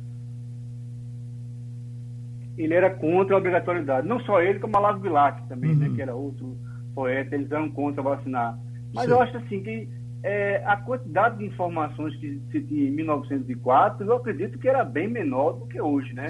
Ele 2.58 2.74
era 2.74 2.90
contra 2.90 3.34
a 3.34 3.38
obrigatoriedade. 3.38 4.06
Não 4.06 4.20
só 4.20 4.42
ele, 4.42 4.58
como 4.58 4.76
Olavo 4.76 5.00
Bilac 5.00 5.48
também, 5.48 5.74
né, 5.74 5.86
uhum. 5.86 5.90
né, 5.92 5.96
que 5.96 6.02
era 6.02 6.14
outro 6.14 6.56
poeta, 6.94 7.34
eles 7.34 7.50
eram 7.50 7.70
contra 7.70 8.02
vacinar. 8.02 8.58
Mas 8.92 9.04
Sim. 9.06 9.12
eu 9.12 9.22
acho 9.22 9.36
assim 9.36 9.62
que 9.62 9.88
é, 10.22 10.62
a 10.64 10.76
quantidade 10.76 11.38
de 11.38 11.44
informações 11.44 12.16
que 12.16 12.40
se 12.50 12.60
tinha 12.62 12.88
em 12.88 12.90
1904, 12.90 14.04
eu 14.04 14.16
acredito 14.16 14.58
que 14.58 14.68
era 14.68 14.84
bem 14.84 15.08
menor 15.08 15.52
do 15.52 15.66
que 15.66 15.80
hoje, 15.80 16.12
né? 16.12 16.28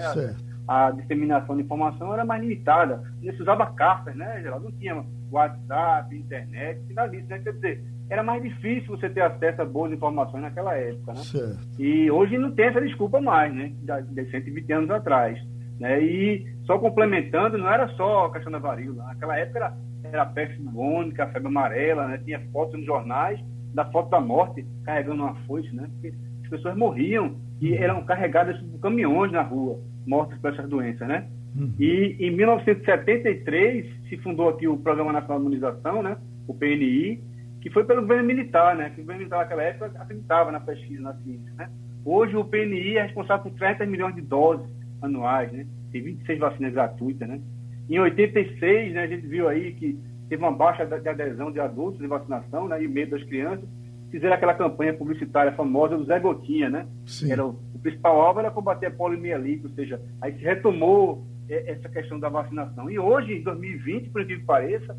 A, 0.66 0.86
a, 0.86 0.90
disseminação 0.90 1.56
de 1.56 1.62
informação 1.62 2.12
era 2.12 2.24
mais 2.24 2.42
limitada. 2.42 3.02
Se 3.20 3.42
usava 3.42 3.66
cartas, 3.72 4.14
né, 4.14 4.40
Geraldo? 4.42 4.66
Não 4.66 4.72
tinha 4.72 5.02
WhatsApp, 5.30 6.14
internet, 6.14 6.80
nada 6.92 7.08
disso, 7.08 7.28
né? 7.28 7.38
Quer 7.38 7.52
dizer, 7.54 7.84
era 8.10 8.22
mais 8.22 8.42
difícil 8.42 8.96
você 8.96 9.08
ter 9.08 9.22
acesso 9.22 9.62
a 9.62 9.64
boas 9.64 9.92
informações 9.92 10.42
naquela 10.42 10.74
época, 10.74 11.12
né? 11.12 11.20
Certo. 11.20 11.58
E 11.78 12.10
hoje 12.10 12.36
não 12.36 12.50
tem 12.52 12.66
essa 12.66 12.80
desculpa 12.80 13.20
mais, 13.20 13.54
né? 13.54 13.72
De 14.10 14.30
120 14.30 14.72
anos 14.72 14.90
atrás. 14.90 15.38
Né? 15.78 16.02
E 16.02 16.46
só 16.64 16.78
complementando, 16.78 17.56
não 17.56 17.68
era 17.68 17.88
só 17.90 18.26
a 18.26 18.32
questão 18.32 18.52
da 18.52 18.58
varíola. 18.58 19.04
Naquela 19.04 19.38
época 19.38 19.58
era, 19.58 19.76
era 20.04 20.22
a 20.22 20.26
peste 20.26 20.60
bubônica, 20.60 21.24
a 21.24 21.28
febre 21.28 21.48
amarela, 21.48 22.06
né? 22.08 22.20
Tinha 22.24 22.40
fotos 22.52 22.76
nos 22.76 22.86
jornais 22.86 23.40
da 23.74 23.84
foto 23.86 24.10
da 24.10 24.20
morte 24.20 24.66
carregando 24.84 25.22
uma 25.22 25.34
foice, 25.46 25.74
né? 25.74 25.88
Porque 25.92 26.14
as 26.42 26.48
pessoas 26.50 26.76
morriam 26.76 27.36
e 27.60 27.74
eram 27.74 28.04
carregadas 28.04 28.58
por 28.60 28.80
caminhões 28.80 29.30
na 29.32 29.42
rua, 29.42 29.78
mortas 30.06 30.38
por 30.40 30.52
essas 30.52 30.68
doenças, 30.68 31.06
né? 31.06 31.28
Uhum. 31.56 31.72
E 31.78 32.16
em 32.20 32.30
1973 32.30 34.08
se 34.08 34.16
fundou 34.18 34.48
aqui 34.48 34.66
o 34.66 34.76
Programa 34.76 35.12
Nacional 35.12 35.38
de 35.38 35.46
Imunização, 35.46 36.02
né? 36.02 36.16
O 36.46 36.54
PNI, 36.54 37.22
que 37.60 37.70
foi 37.70 37.84
pelo 37.84 38.02
governo 38.02 38.24
militar, 38.24 38.76
né? 38.76 38.90
Que 38.90 39.00
o 39.00 39.04
governo 39.04 39.20
militar 39.20 39.38
naquela 39.38 39.62
época 39.62 39.92
acreditava 40.00 40.50
na 40.50 40.60
pesquisa, 40.60 41.02
na 41.02 41.14
ciência, 41.14 41.52
né? 41.56 41.70
Hoje 42.04 42.36
o 42.36 42.44
PNI 42.44 42.96
é 42.96 43.02
responsável 43.02 43.50
por 43.50 43.58
30 43.58 43.84
milhões 43.86 44.14
de 44.14 44.22
doses 44.22 44.77
anuais, 45.02 45.52
né? 45.52 45.66
Tem 45.92 46.02
26 46.02 46.38
vacinas 46.38 46.72
gratuitas, 46.72 47.28
né? 47.28 47.40
Em 47.88 47.98
86, 47.98 48.92
né, 48.92 49.02
a 49.02 49.06
gente 49.06 49.26
viu 49.26 49.48
aí 49.48 49.72
que 49.72 49.98
teve 50.28 50.42
uma 50.42 50.52
baixa 50.52 50.84
de 50.84 51.08
adesão 51.08 51.50
de 51.50 51.58
adultos 51.58 52.00
de 52.00 52.06
vacinação, 52.06 52.68
né? 52.68 52.82
E 52.82 52.88
medo 52.88 53.12
das 53.12 53.24
crianças. 53.24 53.66
Fizeram 54.10 54.34
aquela 54.34 54.54
campanha 54.54 54.94
publicitária 54.94 55.52
famosa 55.52 55.96
do 55.96 56.04
Zé 56.04 56.18
Gotinha, 56.18 56.70
né? 56.70 56.86
Sim. 57.06 57.32
Era 57.32 57.46
o, 57.46 57.58
o 57.74 57.78
principal 57.78 58.20
alvo 58.20 58.40
era 58.40 58.50
combater 58.50 58.86
a 58.86 58.90
poliomielite, 58.90 59.66
ou 59.66 59.72
seja, 59.72 60.00
aí 60.20 60.32
se 60.34 60.44
retomou 60.44 61.26
é, 61.48 61.72
essa 61.72 61.88
questão 61.88 62.18
da 62.18 62.28
vacinação. 62.28 62.90
E 62.90 62.98
hoje, 62.98 63.34
em 63.34 63.42
2020, 63.42 64.10
por 64.10 64.22
incrível 64.22 64.40
que 64.40 64.46
pareça, 64.46 64.96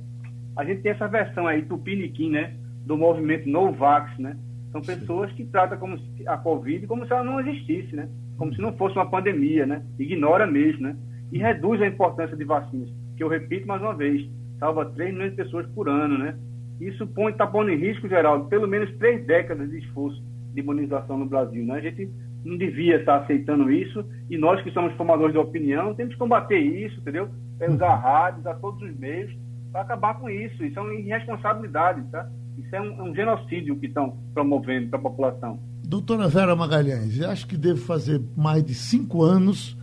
a 0.55 0.63
gente 0.63 0.81
tem 0.81 0.91
essa 0.91 1.07
versão 1.07 1.47
aí, 1.47 1.63
tupiniquim, 1.63 2.31
né? 2.31 2.55
Do 2.85 2.97
movimento 2.97 3.47
No 3.47 3.71
Vax, 3.71 4.17
né? 4.17 4.35
São 4.71 4.81
pessoas 4.81 5.31
que 5.33 5.45
tratam 5.45 5.77
como 5.77 5.97
a 6.27 6.37
Covid 6.37 6.85
como 6.85 7.05
se 7.05 7.11
ela 7.11 7.23
não 7.23 7.39
existisse, 7.39 7.95
né? 7.95 8.09
Como 8.39 8.55
se 8.55 8.61
não 8.61 8.75
fosse 8.77 8.95
uma 8.95 9.09
pandemia, 9.09 9.65
né? 9.65 9.83
Ignora 9.99 10.47
mesmo, 10.47 10.83
né? 10.83 10.97
E 11.31 11.37
reduz 11.37 11.81
a 11.81 11.87
importância 11.87 12.35
de 12.35 12.45
vacinas, 12.45 12.89
que 13.15 13.23
eu 13.23 13.27
repito 13.27 13.67
mais 13.67 13.81
uma 13.81 13.93
vez, 13.93 14.27
salva 14.57 14.85
3 14.85 15.13
milhões 15.13 15.31
de 15.31 15.35
pessoas 15.43 15.67
por 15.75 15.89
ano, 15.89 16.17
né? 16.17 16.35
Isso 16.79 17.05
põe, 17.05 17.33
está 17.33 17.45
pondo 17.45 17.69
em 17.69 17.75
risco, 17.75 18.07
Geraldo, 18.07 18.47
pelo 18.47 18.67
menos 18.67 18.89
três 18.97 19.25
décadas 19.27 19.69
de 19.69 19.79
esforço 19.79 20.23
de 20.53 20.61
imunização 20.61 21.17
no 21.17 21.25
Brasil, 21.25 21.65
né? 21.65 21.75
A 21.75 21.81
gente 21.81 22.09
não 22.45 22.57
devia 22.57 22.95
estar 22.95 23.17
aceitando 23.17 23.69
isso 23.69 24.05
e 24.29 24.37
nós 24.37 24.61
que 24.63 24.71
somos 24.71 24.93
formadores 24.93 25.33
de 25.33 25.39
opinião 25.39 25.93
temos 25.93 26.13
que 26.13 26.19
combater 26.19 26.57
isso, 26.57 26.99
entendeu? 27.01 27.29
É 27.59 27.69
usar 27.69 27.95
rádios, 27.95 28.39
usar 28.39 28.55
todos 28.55 28.81
os 28.81 28.97
meios 28.97 29.31
para 29.71 29.81
acabar 29.81 30.17
com 30.17 30.29
isso. 30.29 30.63
Isso 30.63 30.79
é 30.79 30.81
uma 30.81 30.93
irresponsabilidade, 30.93 32.01
tá? 32.09 32.29
Isso 32.57 32.73
é 32.73 32.81
um, 32.81 33.09
um 33.09 33.15
genocídio 33.15 33.77
que 33.77 33.87
estão 33.87 34.17
promovendo 34.33 34.89
para 34.89 34.99
a 34.99 35.01
população. 35.01 35.59
Doutora 35.89 36.27
Vera 36.27 36.55
Magalhães, 36.55 37.19
acho 37.19 37.47
que 37.47 37.57
devo 37.57 37.81
fazer 37.81 38.21
mais 38.37 38.63
de 38.63 38.75
cinco 38.75 39.23
anos 39.23 39.75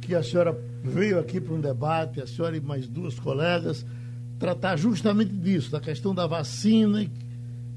que 0.00 0.14
a 0.14 0.22
senhora 0.22 0.56
veio 0.84 1.18
aqui 1.18 1.40
para 1.40 1.52
um 1.52 1.60
debate, 1.60 2.20
a 2.20 2.26
senhora 2.28 2.56
e 2.56 2.60
mais 2.60 2.86
duas 2.86 3.18
colegas, 3.18 3.84
tratar 4.38 4.76
justamente 4.76 5.32
disso, 5.32 5.72
da 5.72 5.80
questão 5.80 6.14
da 6.14 6.24
vacina 6.24 7.02
e, 7.02 7.10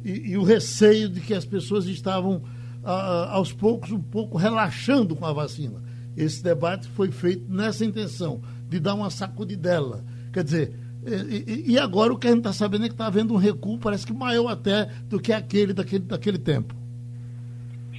e, 0.05 0.33
e 0.33 0.38
o 0.38 0.43
receio 0.43 1.09
de 1.09 1.19
que 1.19 1.33
as 1.33 1.45
pessoas 1.45 1.88
estavam, 1.88 2.43
ah, 2.83 3.29
aos 3.31 3.51
poucos, 3.51 3.91
um 3.91 3.99
pouco 3.99 4.38
relaxando 4.38 5.15
com 5.15 5.25
a 5.25 5.33
vacina. 5.33 5.81
Esse 6.15 6.43
debate 6.43 6.88
foi 6.89 7.09
feito 7.09 7.51
nessa 7.51 7.83
intenção, 7.83 8.39
de 8.69 8.79
dar 8.79 8.93
uma 8.93 9.09
sacudidela. 9.09 10.05
Quer 10.31 10.43
dizer, 10.43 10.79
e, 11.07 11.71
e, 11.71 11.79
agora 11.79 12.13
o 12.13 12.19
que 12.19 12.27
a 12.27 12.29
gente 12.29 12.41
está 12.41 12.53
sabendo 12.53 12.86
é 12.86 12.88
que 12.88 12.93
está 12.93 13.07
havendo 13.07 13.33
um 13.33 13.38
recuo, 13.38 13.79
parece 13.79 14.05
que 14.05 14.13
maior 14.13 14.49
até 14.49 14.91
do 15.09 15.19
que 15.19 15.33
aquele 15.33 15.73
daquele, 15.73 16.05
daquele 16.05 16.38
tempo. 16.38 16.83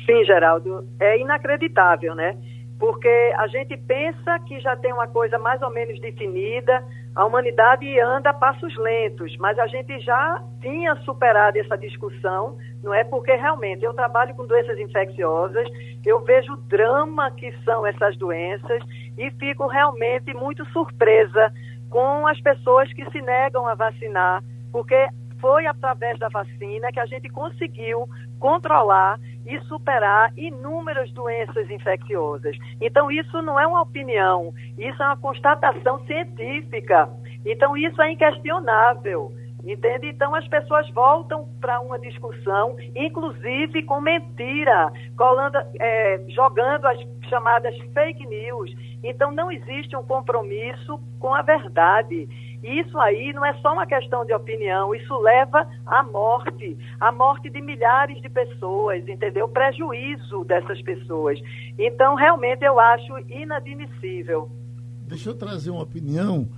Sim, 0.07 0.25
Geraldo, 0.25 0.87
é 1.01 1.19
inacreditável, 1.19 2.15
né? 2.15 2.37
Porque 2.79 3.33
a 3.39 3.47
gente 3.47 3.77
pensa 3.77 4.39
que 4.41 4.61
já 4.61 4.77
tem 4.77 4.93
uma 4.93 5.07
coisa 5.07 5.39
mais 5.39 5.63
ou 5.63 5.71
menos 5.71 5.99
definida, 6.01 6.85
a 7.15 7.25
humanidade 7.25 7.99
anda 8.01 8.31
a 8.31 8.35
passos 8.35 8.77
lentos, 8.77 9.37
mas 9.39 9.59
a 9.59 9.67
gente 9.69 10.01
já 10.01 10.43
tinha 10.61 10.97
superado 10.97 11.59
essa 11.59 11.79
discussão, 11.79 12.59
não 12.83 12.93
é? 12.93 13.05
Porque 13.05 13.33
realmente 13.35 13.85
eu 13.85 13.95
trabalho 13.95 14.35
com 14.35 14.47
doenças 14.47 14.79
infecciosas, 14.79 15.67
eu 16.05 16.21
vejo 16.25 16.53
o 16.53 16.57
drama 16.57 17.31
que 17.31 17.53
são 17.65 17.87
essas 17.87 18.17
doenças 18.17 18.83
e 19.17 19.31
fico 19.33 19.69
realmente 19.69 20.35
muito 20.35 20.67
surpresa 20.71 21.53
com 21.89 22.27
as 22.27 22.41
pessoas 22.41 22.93
que 22.93 23.09
se 23.11 23.23
negam 23.23 23.69
a 23.69 23.75
vacinar, 23.75 24.43
porque 24.73 25.07
foi 25.45 25.67
através 25.67 26.19
da 26.19 26.31
vacina 26.31 26.91
que 26.91 26.99
a 26.99 27.05
gente 27.05 27.29
conseguiu 27.29 28.09
controlar 28.41 29.21
e 29.45 29.61
superar 29.65 30.33
inúmeras 30.39 31.13
doenças 31.13 31.69
infecciosas. 31.69 32.57
Então, 32.81 33.11
isso 33.11 33.43
não 33.43 33.61
é 33.61 33.67
uma 33.67 33.83
opinião, 33.83 34.55
isso 34.79 35.03
é 35.03 35.07
uma 35.07 35.19
constatação 35.19 36.03
científica. 36.07 37.11
Então, 37.45 37.77
isso 37.77 38.01
é 38.01 38.13
inquestionável. 38.13 39.31
Entende? 39.67 40.09
Então 40.09 40.35
as 40.35 40.47
pessoas 40.47 40.89
voltam 40.91 41.49
para 41.59 41.81
uma 41.81 41.99
discussão, 41.99 42.77
inclusive 42.95 43.83
com 43.85 44.01
mentira, 44.01 44.93
colando, 45.17 45.57
é, 45.81 46.23
jogando 46.29 46.87
as 46.87 46.99
chamadas 47.31 47.75
fake 47.95 48.27
news. 48.27 48.71
Então 49.03 49.33
não 49.33 49.51
existe 49.51 49.97
um 49.97 50.03
compromisso 50.03 51.01
com 51.19 51.35
a 51.35 51.41
verdade. 51.41 52.29
E 52.63 52.81
isso 52.81 52.99
aí 52.99 53.33
não 53.33 53.45
é 53.45 53.55
só 53.61 53.73
uma 53.73 53.87
questão 53.87 54.25
de 54.25 54.33
opinião, 54.33 54.95
isso 54.95 55.15
leva 55.19 55.69
à 55.87 56.03
morte, 56.03 56.77
à 57.01 57.13
morte 57.13 57.51
de 57.51 57.61
milhares 57.61 58.21
de 58.23 58.29
pessoas, 58.29 59.07
entendeu? 59.09 59.49
Prejuízo 59.49 60.45
dessas 60.45 60.81
pessoas. 60.83 61.39
Então 61.79 62.15
realmente 62.15 62.65
eu 62.65 62.79
acho 62.79 63.19
inadmissível. 63.31 64.51
Deixa 65.07 65.31
eu 65.31 65.35
trazer 65.35 65.71
uma 65.71 65.83
opinião 65.83 66.49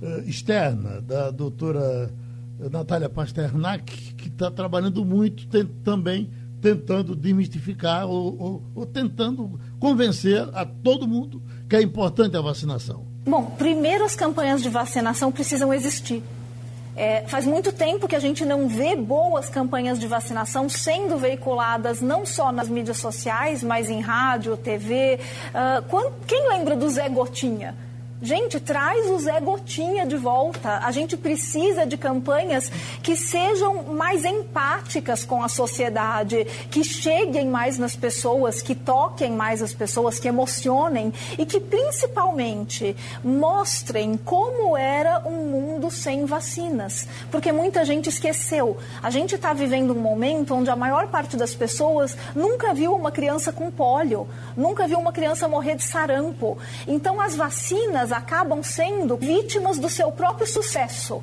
uh, 0.00 0.28
externa 0.28 1.00
da 1.00 1.30
doutora 1.30 2.10
Natália 2.58 3.08
Pasternak, 3.08 4.14
que 4.14 4.28
está 4.28 4.50
trabalhando 4.50 5.04
muito 5.04 5.46
tem, 5.48 5.64
também 5.84 6.30
tentando 6.60 7.16
demistificar 7.16 8.06
ou, 8.06 8.36
ou, 8.38 8.62
ou 8.74 8.86
tentando 8.86 9.58
convencer 9.80 10.48
a 10.54 10.64
todo 10.64 11.08
mundo 11.08 11.42
que 11.68 11.74
é 11.74 11.82
importante 11.82 12.36
a 12.36 12.40
vacinação? 12.40 13.04
Bom, 13.24 13.46
primeiro 13.58 14.04
as 14.04 14.14
campanhas 14.14 14.62
de 14.62 14.68
vacinação 14.68 15.32
precisam 15.32 15.74
existir. 15.74 16.22
É, 16.94 17.22
faz 17.26 17.46
muito 17.46 17.72
tempo 17.72 18.06
que 18.06 18.14
a 18.14 18.18
gente 18.20 18.44
não 18.44 18.68
vê 18.68 18.94
boas 18.94 19.48
campanhas 19.48 19.98
de 19.98 20.06
vacinação 20.06 20.68
sendo 20.68 21.16
veiculadas 21.16 22.02
não 22.02 22.26
só 22.26 22.52
nas 22.52 22.68
mídias 22.68 22.98
sociais, 22.98 23.62
mas 23.62 23.88
em 23.88 24.00
rádio, 24.00 24.56
TV. 24.56 25.18
Uh, 25.18 25.82
quando, 25.88 26.12
quem 26.26 26.48
lembra 26.48 26.76
do 26.76 26.88
Zé 26.90 27.08
Gotinha? 27.08 27.74
Gente, 28.24 28.60
traz 28.60 29.10
o 29.10 29.18
Zé 29.18 29.40
Gotinha 29.40 30.06
de 30.06 30.16
volta. 30.16 30.78
A 30.84 30.92
gente 30.92 31.16
precisa 31.16 31.84
de 31.84 31.96
campanhas 31.96 32.70
que 33.02 33.16
sejam 33.16 33.82
mais 33.82 34.24
empáticas 34.24 35.24
com 35.24 35.42
a 35.42 35.48
sociedade, 35.48 36.44
que 36.70 36.84
cheguem 36.84 37.48
mais 37.48 37.78
nas 37.78 37.96
pessoas, 37.96 38.62
que 38.62 38.76
toquem 38.76 39.32
mais 39.32 39.60
as 39.60 39.74
pessoas, 39.74 40.20
que 40.20 40.28
emocionem 40.28 41.12
e 41.36 41.44
que 41.44 41.58
principalmente 41.58 42.94
mostrem 43.24 44.16
como 44.16 44.76
era 44.76 45.26
um 45.26 45.48
mundo 45.48 45.90
sem 45.90 46.24
vacinas. 46.24 47.08
Porque 47.28 47.50
muita 47.50 47.84
gente 47.84 48.08
esqueceu. 48.08 48.76
A 49.02 49.10
gente 49.10 49.34
está 49.34 49.52
vivendo 49.52 49.96
um 49.96 50.00
momento 50.00 50.54
onde 50.54 50.70
a 50.70 50.76
maior 50.76 51.08
parte 51.08 51.36
das 51.36 51.56
pessoas 51.56 52.16
nunca 52.36 52.72
viu 52.72 52.94
uma 52.94 53.10
criança 53.10 53.52
com 53.52 53.68
pólio, 53.68 54.28
nunca 54.56 54.86
viu 54.86 55.00
uma 55.00 55.10
criança 55.10 55.48
morrer 55.48 55.74
de 55.74 55.82
sarampo. 55.82 56.56
Então, 56.86 57.20
as 57.20 57.34
vacinas 57.34 58.11
acabam 58.12 58.62
sendo 58.62 59.16
vítimas 59.16 59.78
do 59.78 59.88
seu 59.88 60.12
próprio 60.12 60.46
sucesso. 60.46 61.22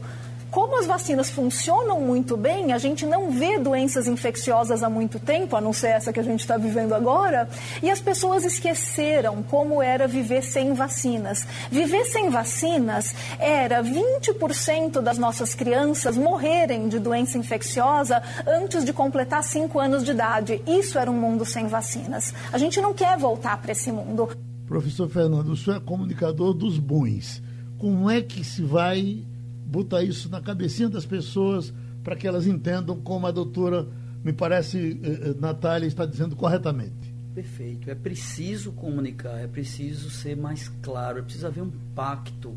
Como 0.51 0.79
as 0.79 0.87
vacinas 0.87 1.29
funcionam 1.29 2.01
muito 2.01 2.35
bem, 2.35 2.73
a 2.73 2.79
gente 2.79 3.05
não 3.05 3.29
vê 3.29 3.59
doenças 3.59 4.07
infecciosas 4.07 4.81
há 4.81 4.89
muito 4.89 5.19
tempo, 5.19 5.55
a 5.55 5.61
não 5.61 5.71
ser 5.71 5.89
essa 5.89 6.11
que 6.11 6.19
a 6.19 6.23
gente 6.23 6.39
está 6.39 6.57
vivendo 6.57 6.93
agora, 6.93 7.47
e 7.83 7.89
as 7.89 8.01
pessoas 8.01 8.43
esqueceram 8.43 9.43
como 9.43 9.79
era 9.79 10.07
viver 10.07 10.41
sem 10.41 10.73
vacinas. 10.73 11.45
Viver 11.69 12.03
sem 12.05 12.31
vacinas 12.31 13.13
era 13.37 13.83
20% 13.83 15.01
das 15.01 15.19
nossas 15.19 15.53
crianças 15.53 16.17
morrerem 16.17 16.87
de 16.87 16.97
doença 16.97 17.37
infecciosa 17.37 18.23
antes 18.47 18.83
de 18.83 18.91
completar 18.91 19.43
5 19.43 19.79
anos 19.79 20.03
de 20.03 20.11
idade. 20.11 20.63
Isso 20.65 20.97
era 20.97 21.11
um 21.11 21.15
mundo 21.15 21.45
sem 21.45 21.67
vacinas. 21.67 22.33
A 22.51 22.57
gente 22.57 22.81
não 22.81 22.91
quer 22.91 23.19
voltar 23.19 23.61
para 23.61 23.71
esse 23.71 23.91
mundo. 23.91 24.48
Professor 24.69 25.09
Fernando, 25.09 25.49
o 25.49 25.57
senhor 25.57 25.77
é 25.77 25.79
comunicador 25.79 26.53
dos 26.53 26.77
bons. 26.77 27.41
Como 27.79 28.07
é 28.07 28.21
que 28.21 28.43
se 28.43 28.61
vai 28.61 29.25
botar 29.65 30.03
isso 30.03 30.29
na 30.29 30.39
cabecinha 30.39 30.87
das 30.87 31.07
pessoas 31.07 31.73
para 32.03 32.15
que 32.15 32.27
elas 32.27 32.45
entendam 32.45 33.01
como 33.01 33.25
a 33.25 33.31
doutora, 33.31 33.87
me 34.23 34.31
parece, 34.31 34.99
eh, 35.01 35.29
eh, 35.29 35.35
Natália 35.39 35.87
está 35.87 36.05
dizendo 36.05 36.35
corretamente? 36.35 37.11
Perfeito. 37.33 37.89
É 37.89 37.95
preciso 37.95 38.71
comunicar, 38.71 39.39
é 39.39 39.47
preciso 39.47 40.11
ser 40.11 40.37
mais 40.37 40.69
claro, 40.83 41.17
é 41.17 41.21
preciso 41.23 41.47
haver 41.47 41.63
um 41.63 41.71
pacto 41.95 42.55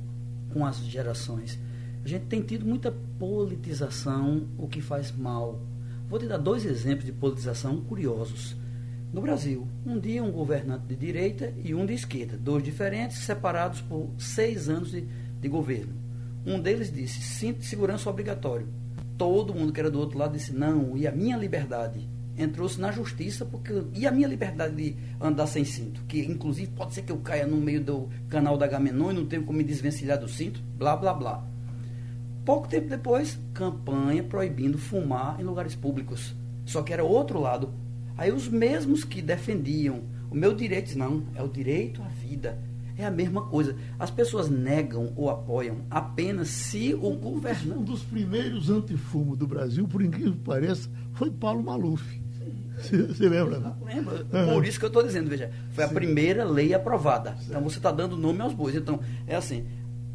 com 0.53 0.66
as 0.66 0.85
gerações. 0.85 1.59
A 2.05 2.09
gente 2.09 2.27
tem 2.27 2.42
tido 2.42 2.66
muita 2.66 2.92
politização, 3.18 4.48
o 4.59 4.68
que 4.68 4.83
faz 4.83 5.11
mal. 5.11 5.62
Vou 6.11 6.18
te 6.18 6.27
dar 6.27 6.37
dois 6.37 6.66
exemplos 6.66 7.07
de 7.07 7.12
politização 7.12 7.81
curiosos 7.81 8.55
no 9.12 9.20
Brasil. 9.20 9.68
Um 9.85 9.98
dia 9.98 10.22
um 10.22 10.33
governante 10.33 10.87
de 10.87 10.96
direita 10.96 11.53
e 11.62 11.75
um 11.75 11.85
de 11.85 11.92
esquerda, 11.92 12.37
dois 12.38 12.64
diferentes, 12.64 13.18
separados 13.18 13.81
por 13.83 14.09
seis 14.18 14.68
anos 14.68 14.90
de, 14.90 15.07
de 15.40 15.48
governo. 15.48 15.92
Um 16.46 16.59
deles 16.59 16.92
disse, 16.92 17.20
cinto 17.20 17.61
de 17.61 17.66
segurança 17.66 18.09
obrigatório. 18.09 18.66
Todo 19.18 19.55
mundo 19.55 19.72
que 19.72 19.79
era 19.79 19.90
do 19.90 20.01
outro 20.01 20.18
lado 20.18 20.33
disse, 20.33 20.53
não, 20.53 20.96
e 20.96 21.07
a 21.07 21.12
minha 21.12 21.37
liberdade? 21.37 22.09
Entrou-se 22.37 22.81
na 22.81 22.90
justiça, 22.90 23.44
porque 23.44 23.72
e 23.94 24.07
a 24.07 24.11
minha 24.11 24.27
liberdade 24.27 24.75
de 24.75 24.96
andar 25.20 25.46
sem 25.46 25.64
cinto? 25.64 26.03
Que 26.09 26.25
inclusive 26.25 26.72
pode 26.72 26.94
ser 26.94 27.03
que 27.03 27.12
eu 27.12 27.18
caia 27.18 27.46
no 27.46 27.59
meio 27.59 27.85
do 27.85 28.09
canal 28.31 28.57
da 28.57 28.66
Gamenon 28.66 29.11
e 29.11 29.14
não 29.14 29.27
tenho 29.27 29.44
como 29.44 29.59
me 29.59 29.64
desvencilhar 29.64 30.18
do 30.18 30.27
cinto, 30.27 30.61
blá 30.79 30.96
blá 30.96 31.12
blá. 31.12 31.46
Pouco 32.44 32.66
tempo 32.66 32.88
depois, 32.88 33.38
campanha 33.53 34.25
proibindo 34.25 34.79
fumar 34.79 35.38
em 35.38 35.44
lugares 35.44 35.77
públicos. 35.77 36.35
Só 36.64 36.83
que 36.83 36.92
era 36.92 37.05
outro 37.05 37.38
lado, 37.38 37.72
Aí 38.16 38.31
os 38.31 38.48
mesmos 38.48 39.05
que 39.05 39.22
defendiam 39.22 40.03
o 40.31 40.35
meu 40.35 40.55
direito, 40.55 40.96
não, 40.96 41.25
é 41.35 41.42
o 41.42 41.48
direito 41.48 42.03
à 42.03 42.09
vida. 42.09 42.59
É 42.96 43.05
a 43.05 43.11
mesma 43.11 43.42
coisa. 43.42 43.77
As 43.98 44.11
pessoas 44.11 44.48
negam 44.48 45.12
ou 45.16 45.31
apoiam 45.31 45.79
apenas 45.90 46.48
se 46.48 46.94
o 46.94 47.11
governante. 47.11 47.79
Um 47.79 47.83
dos 47.83 48.03
primeiros 48.03 48.70
antifumo 48.70 49.35
do 49.35 49.46
Brasil, 49.46 49.87
por 49.88 50.03
incrível 50.03 50.33
que 50.33 50.40
pareça, 50.40 50.88
foi 51.14 51.31
Paulo 51.31 51.62
Maluf. 51.62 52.03
Você 52.83 53.29
lembra? 53.29 53.59
Né? 53.59 53.72
Lembra. 53.85 54.25
Por 54.53 54.64
isso 54.66 54.79
que 54.79 54.85
eu 54.85 54.88
estou 54.88 55.03
dizendo, 55.03 55.29
veja, 55.29 55.51
foi 55.72 55.85
Sim. 55.85 55.90
a 55.90 55.94
primeira 55.94 56.44
lei 56.44 56.75
aprovada. 56.75 57.37
Sim. 57.37 57.46
Então 57.51 57.62
você 57.62 57.77
está 57.77 57.92
dando 57.92 58.16
nome 58.16 58.40
aos 58.40 58.53
bois. 58.53 58.75
Então, 58.75 59.01
é 59.27 59.37
assim, 59.37 59.66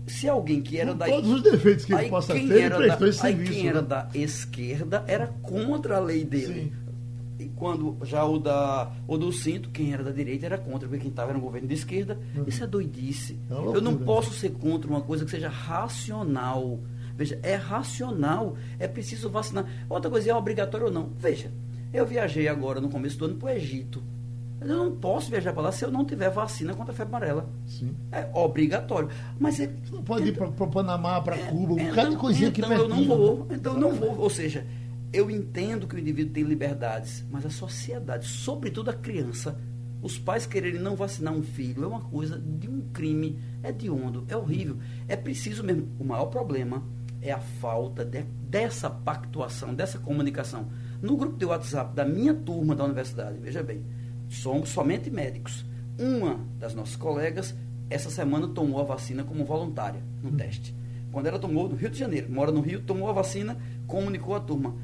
se 0.05 0.27
alguém 0.27 0.61
que 0.61 0.77
era 0.77 0.91
Com 0.91 0.97
da 0.97 1.05
todos 1.05 1.29
os 1.29 1.43
defeitos 1.43 1.85
que 1.85 1.93
ele 1.93 2.09
possa 2.09 2.33
ter, 2.33 2.59
era 2.59 2.77
da, 2.77 2.97
serviço. 2.97 3.25
Aí 3.25 3.43
quem 3.43 3.63
né? 3.63 3.69
era 3.69 3.81
da 3.81 4.09
esquerda 4.13 5.03
era 5.07 5.27
contra 5.27 5.97
a 5.97 5.99
lei 5.99 6.23
dele. 6.25 6.71
Sim 6.73 6.86
quando 7.45 7.97
já 8.03 8.25
o, 8.25 8.39
da, 8.39 8.91
o 9.07 9.17
do 9.17 9.31
cinto, 9.31 9.69
quem 9.69 9.93
era 9.93 10.03
da 10.03 10.11
direita 10.11 10.45
era 10.45 10.57
contra, 10.57 10.87
porque 10.87 11.01
quem 11.01 11.09
estava 11.09 11.29
era 11.31 11.37
um 11.37 11.41
governo 11.41 11.67
de 11.67 11.73
esquerda. 11.73 12.19
Uhum. 12.35 12.45
Isso 12.47 12.63
é 12.63 12.67
doidice. 12.67 13.39
É 13.49 13.53
loucura, 13.53 13.77
eu 13.77 13.81
não 13.81 13.97
posso 13.97 14.33
ser 14.33 14.51
contra 14.51 14.89
uma 14.89 15.01
coisa 15.01 15.23
que 15.23 15.31
seja 15.31 15.49
racional. 15.49 16.79
Veja, 17.15 17.39
é 17.41 17.55
racional, 17.55 18.55
é 18.77 18.87
preciso 18.87 19.29
vacinar. 19.29 19.65
Outra 19.89 20.09
coisa, 20.09 20.29
é 20.29 20.35
obrigatório 20.35 20.87
ou 20.87 20.93
não? 20.93 21.11
Veja, 21.17 21.51
eu 21.93 22.05
viajei 22.05 22.47
agora 22.47 22.79
no 22.79 22.89
começo 22.89 23.17
do 23.17 23.25
ano 23.25 23.35
para 23.35 23.47
o 23.47 23.49
Egito. 23.49 24.03
Eu 24.59 24.67
não 24.67 24.95
posso 24.95 25.29
viajar 25.29 25.53
para 25.53 25.63
lá 25.63 25.71
se 25.71 25.85
eu 25.85 25.91
não 25.91 26.03
tiver 26.03 26.29
vacina 26.29 26.73
contra 26.73 26.91
a 26.91 26.95
febre 26.95 27.15
amarela. 27.15 27.49
Sim. 27.65 27.95
É 28.11 28.27
obrigatório. 28.33 29.09
Mas 29.39 29.59
é, 29.59 29.67
Você 29.67 29.95
não 29.95 30.03
pode 30.03 30.29
então, 30.29 30.47
ir 30.47 30.51
para 30.51 30.65
o 30.65 30.69
Panamá, 30.69 31.21
para 31.21 31.35
é, 31.35 31.43
Cuba, 31.43 31.73
um 31.73 31.79
é, 31.79 31.89
bocado 31.89 32.09
de 32.11 32.17
coisinha 32.17 32.49
então 32.49 32.67
que 32.67 32.73
Então 32.73 32.83
eu 32.83 32.89
não 32.89 33.05
vou. 33.05 33.47
Então 33.51 33.73
eu 33.73 33.79
não 33.79 33.91
vou. 33.91 34.17
Ou 34.17 34.29
seja, 34.29 34.65
eu 35.11 35.31
entendo 35.31 35.87
que 35.87 35.95
o 35.95 35.99
indivíduo 35.99 36.33
tem 36.33 36.43
liberdades, 36.43 37.23
mas 37.31 37.45
a 37.45 37.49
sociedade, 37.49 38.27
sobretudo 38.27 38.89
a 38.89 38.93
criança, 38.93 39.57
os 40.01 40.17
pais 40.17 40.45
quererem 40.45 40.79
não 40.79 40.95
vacinar 40.95 41.33
um 41.33 41.41
filho 41.41 41.83
é 41.83 41.87
uma 41.87 42.01
coisa 42.01 42.37
de 42.37 42.69
um 42.69 42.81
crime, 42.93 43.39
é 43.63 43.71
de 43.71 43.89
ondo, 43.89 44.25
é 44.27 44.35
horrível. 44.35 44.77
É 45.07 45.15
preciso 45.15 45.63
mesmo. 45.63 45.87
O 45.99 46.03
maior 46.03 46.27
problema 46.27 46.83
é 47.21 47.31
a 47.31 47.39
falta 47.39 48.05
de, 48.05 48.23
dessa 48.47 48.89
pactuação, 48.89 49.73
dessa 49.73 49.97
comunicação. 49.97 50.67
No 51.01 51.17
grupo 51.17 51.37
de 51.37 51.45
WhatsApp 51.45 51.95
da 51.95 52.05
minha 52.05 52.33
turma 52.33 52.75
da 52.75 52.83
universidade, 52.83 53.39
veja 53.39 53.63
bem, 53.63 53.83
somos 54.29 54.69
somente 54.69 55.09
médicos. 55.09 55.65
Uma 55.97 56.39
das 56.59 56.75
nossas 56.75 56.95
colegas, 56.95 57.55
essa 57.89 58.09
semana, 58.09 58.47
tomou 58.47 58.79
a 58.79 58.83
vacina 58.83 59.23
como 59.23 59.45
voluntária 59.45 60.01
no 60.21 60.31
teste. 60.31 60.75
Quando 61.11 61.25
ela 61.25 61.39
tomou, 61.39 61.67
no 61.67 61.75
Rio 61.75 61.89
de 61.89 61.97
Janeiro, 61.97 62.31
mora 62.31 62.51
no 62.51 62.61
Rio, 62.61 62.81
tomou 62.81 63.09
a 63.09 63.13
vacina, 63.13 63.57
comunicou 63.87 64.35
à 64.35 64.39
turma 64.39 64.75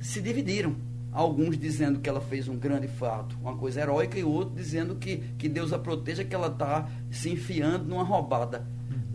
se 0.00 0.20
dividiram. 0.20 0.76
Alguns 1.12 1.56
dizendo 1.56 1.98
que 1.98 2.10
ela 2.10 2.20
fez 2.20 2.46
um 2.46 2.56
grande 2.56 2.88
fato, 2.88 3.38
uma 3.40 3.56
coisa 3.56 3.80
heróica, 3.80 4.18
e 4.18 4.24
outros 4.24 4.54
dizendo 4.56 4.96
que, 4.96 5.16
que 5.38 5.48
Deus 5.48 5.72
a 5.72 5.78
proteja, 5.78 6.24
que 6.24 6.34
ela 6.34 6.48
está 6.48 6.88
se 7.10 7.30
enfiando 7.30 7.86
numa 7.86 8.04
roubada. 8.04 8.66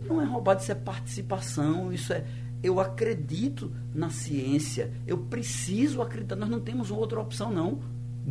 Não 0.04 0.20
é 0.20 0.24
roubada, 0.24 0.60
isso 0.60 0.72
é 0.72 0.74
participação, 0.74 1.92
isso 1.92 2.12
é. 2.12 2.24
Eu 2.60 2.80
acredito 2.80 3.72
na 3.94 4.10
ciência, 4.10 4.92
eu 5.06 5.18
preciso 5.18 6.02
acreditar. 6.02 6.36
Nós 6.36 6.48
não 6.48 6.60
temos 6.60 6.90
outra 6.90 7.20
opção, 7.20 7.52
não. 7.52 7.80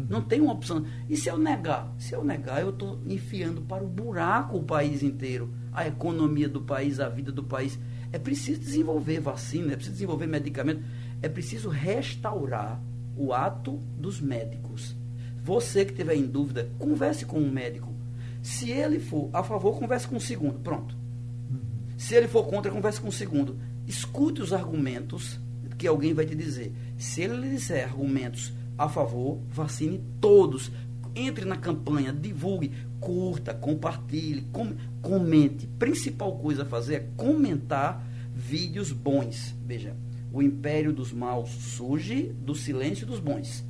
Não 0.10 0.22
tem 0.22 0.40
uma 0.40 0.54
opção. 0.54 0.86
E 1.10 1.18
se 1.18 1.30
eu 1.30 1.38
negar? 1.38 1.94
Se 1.98 2.14
eu 2.14 2.24
negar, 2.24 2.62
eu 2.62 2.70
estou 2.70 3.00
enfiando 3.06 3.62
para 3.62 3.84
o 3.84 3.88
buraco 3.88 4.58
o 4.58 4.64
país 4.64 5.04
inteiro, 5.04 5.50
a 5.72 5.86
economia 5.86 6.48
do 6.48 6.62
país, 6.62 7.00
a 7.00 7.10
vida 7.10 7.32
do 7.32 7.44
país. 7.44 7.78
É 8.12 8.20
preciso 8.20 8.60
desenvolver 8.60 9.20
vacina, 9.20 9.74
é 9.74 9.76
preciso 9.76 9.94
desenvolver 9.94 10.28
medicamento 10.28 10.82
é 11.22 11.30
preciso 11.30 11.70
restaurar 11.70 12.82
o 13.16 13.34
ato 13.34 13.78
dos 13.98 14.20
médicos. 14.20 14.96
Você 15.44 15.86
que 15.86 15.94
tiver 15.94 16.16
em 16.16 16.26
dúvida, 16.26 16.70
converse 16.78 17.26
com 17.26 17.40
um 17.40 17.52
médico. 17.52 17.94
Se 18.42 18.72
ele 18.72 19.00
for 19.00 19.30
a 19.34 19.44
favor, 19.44 19.78
converse 19.78 20.08
com 20.08 20.18
o 20.18 20.22
segundo. 20.22 20.60
Pronto. 20.60 20.96
Se 21.98 22.16
ele 22.16 22.28
for 22.28 22.46
contra, 22.48 22.72
converse 22.72 23.00
com 23.00 23.10
o 23.10 23.12
segundo. 23.12 23.58
Escute 23.88 24.42
os 24.42 24.54
argumentos 24.54 25.40
que 25.78 25.88
alguém 25.88 26.14
vai 26.14 26.26
te 26.26 26.36
dizer. 26.36 26.74
Se 26.98 27.22
ele 27.22 27.50
disser 27.50 27.84
argumentos 27.84 28.54
a 28.78 28.88
favor, 28.88 29.40
vacine 29.50 30.04
todos. 30.20 30.72
Entre 31.16 31.44
na 31.44 31.58
campanha, 31.58 32.14
divulgue, 32.14 32.72
curta, 33.00 33.54
compartilhe, 33.54 34.44
com, 34.52 34.76
comente. 35.02 35.68
Principal 35.68 36.38
coisa 36.38 36.64
a 36.64 36.66
fazer 36.66 36.96
é 36.96 37.08
comentar 37.18 38.04
vídeos 38.34 38.92
bons. 38.92 39.54
Veja, 39.66 39.96
o 40.32 40.42
império 40.42 40.94
dos 40.94 41.12
maus 41.12 41.50
surge 41.50 42.24
do 42.24 42.56
silêncio 42.56 43.06
dos 43.06 43.20
bons. 43.20 43.64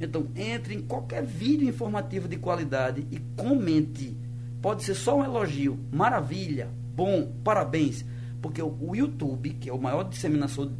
Então, 0.00 0.26
entre 0.34 0.74
em 0.74 0.82
qualquer 0.82 1.24
vídeo 1.24 1.68
informativo 1.68 2.28
de 2.28 2.36
qualidade 2.36 3.06
e 3.10 3.18
comente. 3.36 4.16
Pode 4.60 4.84
ser 4.84 4.94
só 4.94 5.18
um 5.18 5.24
elogio. 5.24 5.78
Maravilha, 5.92 6.70
bom, 6.94 7.32
parabéns. 7.42 8.04
Porque 8.42 8.62
o, 8.62 8.94
YouTube, 8.94 9.50
que 9.54 9.68
é 9.68 9.72
o 9.72 9.80
maior 9.80 10.04
disseminador, 10.04 10.70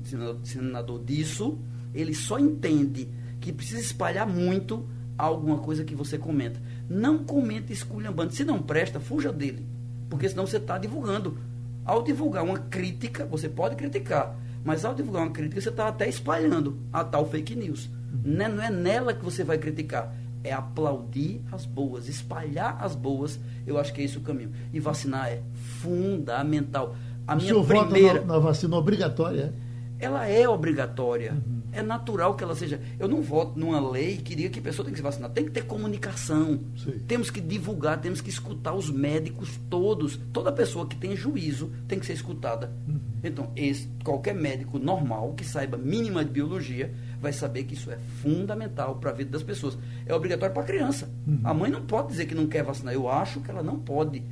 disseminador 0.43 1.03
disso, 1.03 1.59
ele 1.95 2.15
só 2.15 2.39
entende 2.39 3.09
que 3.41 3.53
precisa 3.53 3.81
espalhar 3.81 4.27
muito 4.27 4.87
alguma 5.17 5.59
coisa 5.59 5.85
que 5.85 5.95
você 5.95 6.19
comenta. 6.19 6.61
Não 6.89 7.25
comente 7.25 7.73
esculhambando. 7.73 8.33
Se 8.33 8.45
não 8.45 8.61
presta, 8.61 9.01
fuja 9.01 9.33
dele. 9.33 9.67
Porque 10.11 10.29
senão 10.29 10.47
você 10.47 10.59
está 10.59 10.79
divulgando. 10.79 11.39
Ao 11.85 12.03
divulgar 12.03 12.45
uma 12.45 12.59
crítica, 12.59 13.25
você 13.25 13.49
pode 13.49 13.77
criticar. 13.77 14.37
Mas 14.67 14.85
ao 14.85 14.93
divulgar 14.93 15.23
uma 15.23 15.31
crítica, 15.31 15.61
você 15.61 15.69
está 15.69 15.87
até 15.87 16.09
espalhando 16.09 16.77
a 16.93 17.05
tal 17.05 17.25
fake 17.31 17.55
news. 17.55 17.89
Não 18.25 18.45
é, 18.45 18.49
não 18.49 18.63
é 18.65 18.69
nela 18.69 19.15
que 19.15 19.25
você 19.25 19.45
vai 19.45 19.59
criticar. 19.59 20.13
É 20.43 20.53
aplaudir 20.53 21.41
as 21.53 21.65
boas, 21.65 22.09
espalhar 22.09 22.77
as 22.81 22.97
boas. 22.97 23.39
Eu 23.65 23.79
acho 23.79 23.95
que 23.95 24.01
é 24.01 24.05
esse 24.05 24.19
o 24.19 24.23
caminho. 24.23 24.51
E 24.73 24.81
vacinar 24.81 25.29
é 25.29 25.41
fundamental. 25.81 26.97
A 27.29 27.35
o 27.35 27.37
minha 27.37 27.49
senhor 27.49 27.65
primeira... 27.65 28.15
vota 28.15 28.27
na, 28.27 28.33
na 28.35 28.39
vacina 28.41 28.77
obrigatória? 28.77 29.55
Ela 29.99 30.27
é 30.27 30.49
obrigatória. 30.49 31.33
Uhum. 31.33 31.63
É 31.73 31.83
natural 31.83 32.35
que 32.35 32.45
ela 32.45 32.55
seja. 32.55 32.81
Eu 32.99 33.09
não 33.09 33.21
voto 33.23 33.59
numa 33.59 33.79
lei 33.91 34.17
que 34.17 34.35
diga 34.35 34.49
que 34.49 34.59
a 34.59 34.63
pessoa 34.63 34.85
tem 34.85 34.93
que 34.93 34.99
se 34.99 35.03
vacinar. 35.03 35.31
Tem 35.31 35.45
que 35.45 35.51
ter 35.51 35.65
comunicação. 35.65 36.61
Sim. 36.77 37.01
Temos 37.07 37.31
que 37.31 37.41
divulgar, 37.41 38.01
temos 38.01 38.21
que 38.21 38.31
escutar 38.31 38.75
os 38.75 38.91
médicos 38.91 39.59
todos. 39.69 40.19
Toda 40.33 40.53
pessoa 40.53 40.87
que 40.87 40.97
tem 40.97 41.15
juízo 41.17 41.71
tem 41.87 41.99
que 41.99 42.07
ser 42.07 42.15
escutada. 42.15 42.73
Uhum. 42.89 43.01
Então, 43.23 43.51
esse, 43.57 43.89
qualquer 44.05 44.35
médico 44.35 44.79
normal 44.79 45.35
que 45.35 45.45
saiba 45.45 45.77
mínima 45.77 46.25
de 46.25 46.31
biologia 46.31 46.95
vai 47.21 47.33
saber 47.33 47.65
que 47.65 47.75
isso 47.75 47.91
é 47.91 47.99
fundamental 48.23 48.97
para 48.97 49.11
a 49.11 49.15
vida 49.15 49.31
das 49.31 49.43
pessoas. 49.43 49.77
É 50.07 50.15
obrigatório 50.15 50.55
para 50.55 50.63
a 50.63 50.67
criança. 50.67 51.11
Uhum. 51.27 51.41
A 51.43 51.53
mãe 51.53 51.71
não 51.71 51.83
pode 51.83 52.09
dizer 52.09 52.27
que 52.27 52.35
não 52.35 52.47
quer 52.47 52.63
vacinar. 52.63 52.95
Eu 52.95 53.09
acho 53.09 53.41
que 53.41 53.51
ela 53.51 53.63
não 53.63 53.79
pode. 53.79 54.23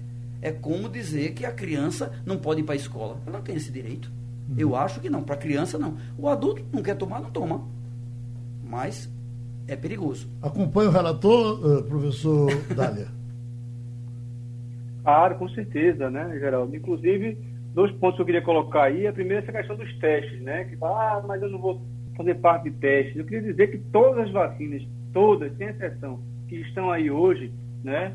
É 0.40 0.52
como 0.52 0.88
dizer 0.88 1.32
que 1.32 1.44
a 1.44 1.52
criança 1.52 2.12
não 2.24 2.36
pode 2.36 2.60
ir 2.60 2.64
para 2.64 2.74
a 2.74 2.76
escola. 2.76 3.20
Ela 3.26 3.40
tem 3.40 3.56
esse 3.56 3.70
direito. 3.70 4.10
Uhum. 4.48 4.56
Eu 4.58 4.76
acho 4.76 5.00
que 5.00 5.08
não. 5.08 5.22
Para 5.22 5.36
criança, 5.36 5.78
não. 5.78 5.96
O 6.18 6.28
adulto 6.28 6.64
não 6.72 6.82
quer 6.82 6.96
tomar, 6.96 7.20
não 7.20 7.30
toma. 7.30 7.62
Mas 8.62 9.10
é 9.66 9.76
perigoso. 9.76 10.28
Acompanha 10.42 10.90
o 10.90 10.92
relator, 10.92 11.64
uh, 11.64 11.82
professor 11.84 12.50
Dália? 12.74 13.08
Claro, 15.02 15.36
com 15.36 15.48
certeza, 15.50 16.10
né, 16.10 16.38
Geraldo? 16.38 16.74
Inclusive, 16.74 17.38
dois 17.74 17.92
pontos 17.92 18.16
que 18.16 18.22
eu 18.22 18.26
queria 18.26 18.42
colocar 18.42 18.84
aí. 18.84 19.06
A 19.06 19.12
primeira 19.12 19.40
é 19.40 19.42
essa 19.42 19.52
questão 19.52 19.76
dos 19.76 19.98
testes, 19.98 20.40
né? 20.40 20.64
Que 20.64 20.76
fala, 20.76 21.18
ah, 21.18 21.22
mas 21.26 21.42
eu 21.42 21.50
não 21.50 21.58
vou 21.58 21.80
fazer 22.16 22.34
parte 22.36 22.70
de 22.70 22.76
testes. 22.76 23.16
Eu 23.16 23.24
queria 23.24 23.42
dizer 23.42 23.70
que 23.70 23.78
todas 23.90 24.26
as 24.26 24.30
vacinas, 24.30 24.82
todas, 25.12 25.54
sem 25.56 25.68
exceção, 25.68 26.20
que 26.48 26.56
estão 26.56 26.90
aí 26.90 27.10
hoje, 27.10 27.52
né? 27.82 28.14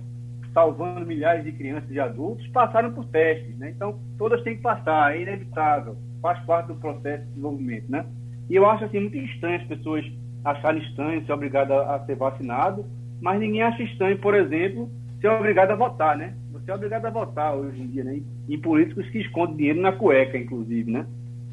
Salvando 0.53 1.05
milhares 1.05 1.43
de 1.43 1.51
crianças 1.51 1.89
e 1.91 1.99
adultos, 1.99 2.47
passaram 2.47 2.91
por 2.91 3.05
testes, 3.05 3.55
né? 3.57 3.69
Então, 3.69 3.99
todas 4.17 4.41
têm 4.41 4.55
que 4.55 4.63
passar, 4.63 5.15
é 5.15 5.21
inevitável 5.21 5.95
faz 6.21 6.39
parte 6.45 6.67
do 6.67 6.75
processo 6.75 7.23
de 7.23 7.29
desenvolvimento, 7.29 7.85
né? 7.89 8.05
E 8.49 8.55
eu 8.55 8.69
acho 8.69 8.85
assim 8.85 8.99
muito 8.99 9.17
estranho 9.17 9.61
as 9.61 9.67
pessoas 9.67 10.05
acharem 10.43 10.81
estranho 10.83 11.25
ser 11.25 11.33
obrigado 11.33 11.71
a, 11.71 11.95
a 11.95 12.05
ser 12.05 12.15
vacinado, 12.15 12.85
mas 13.21 13.39
ninguém 13.39 13.61
acha 13.61 13.83
estranho, 13.83 14.17
por 14.19 14.33
exemplo, 14.33 14.89
ser 15.19 15.27
obrigado 15.29 15.71
a 15.71 15.75
votar, 15.75 16.17
né? 16.17 16.33
Você 16.51 16.71
é 16.71 16.75
obrigado 16.75 17.05
a 17.05 17.09
votar 17.09 17.55
hoje 17.55 17.81
em 17.81 17.87
dia, 17.87 18.03
né? 18.03 18.21
E 18.47 18.57
políticos 18.57 19.07
que 19.09 19.19
escondem 19.19 19.57
dinheiro 19.57 19.81
na 19.81 19.91
cueca, 19.91 20.37
inclusive, 20.37 20.91
né? 20.91 21.05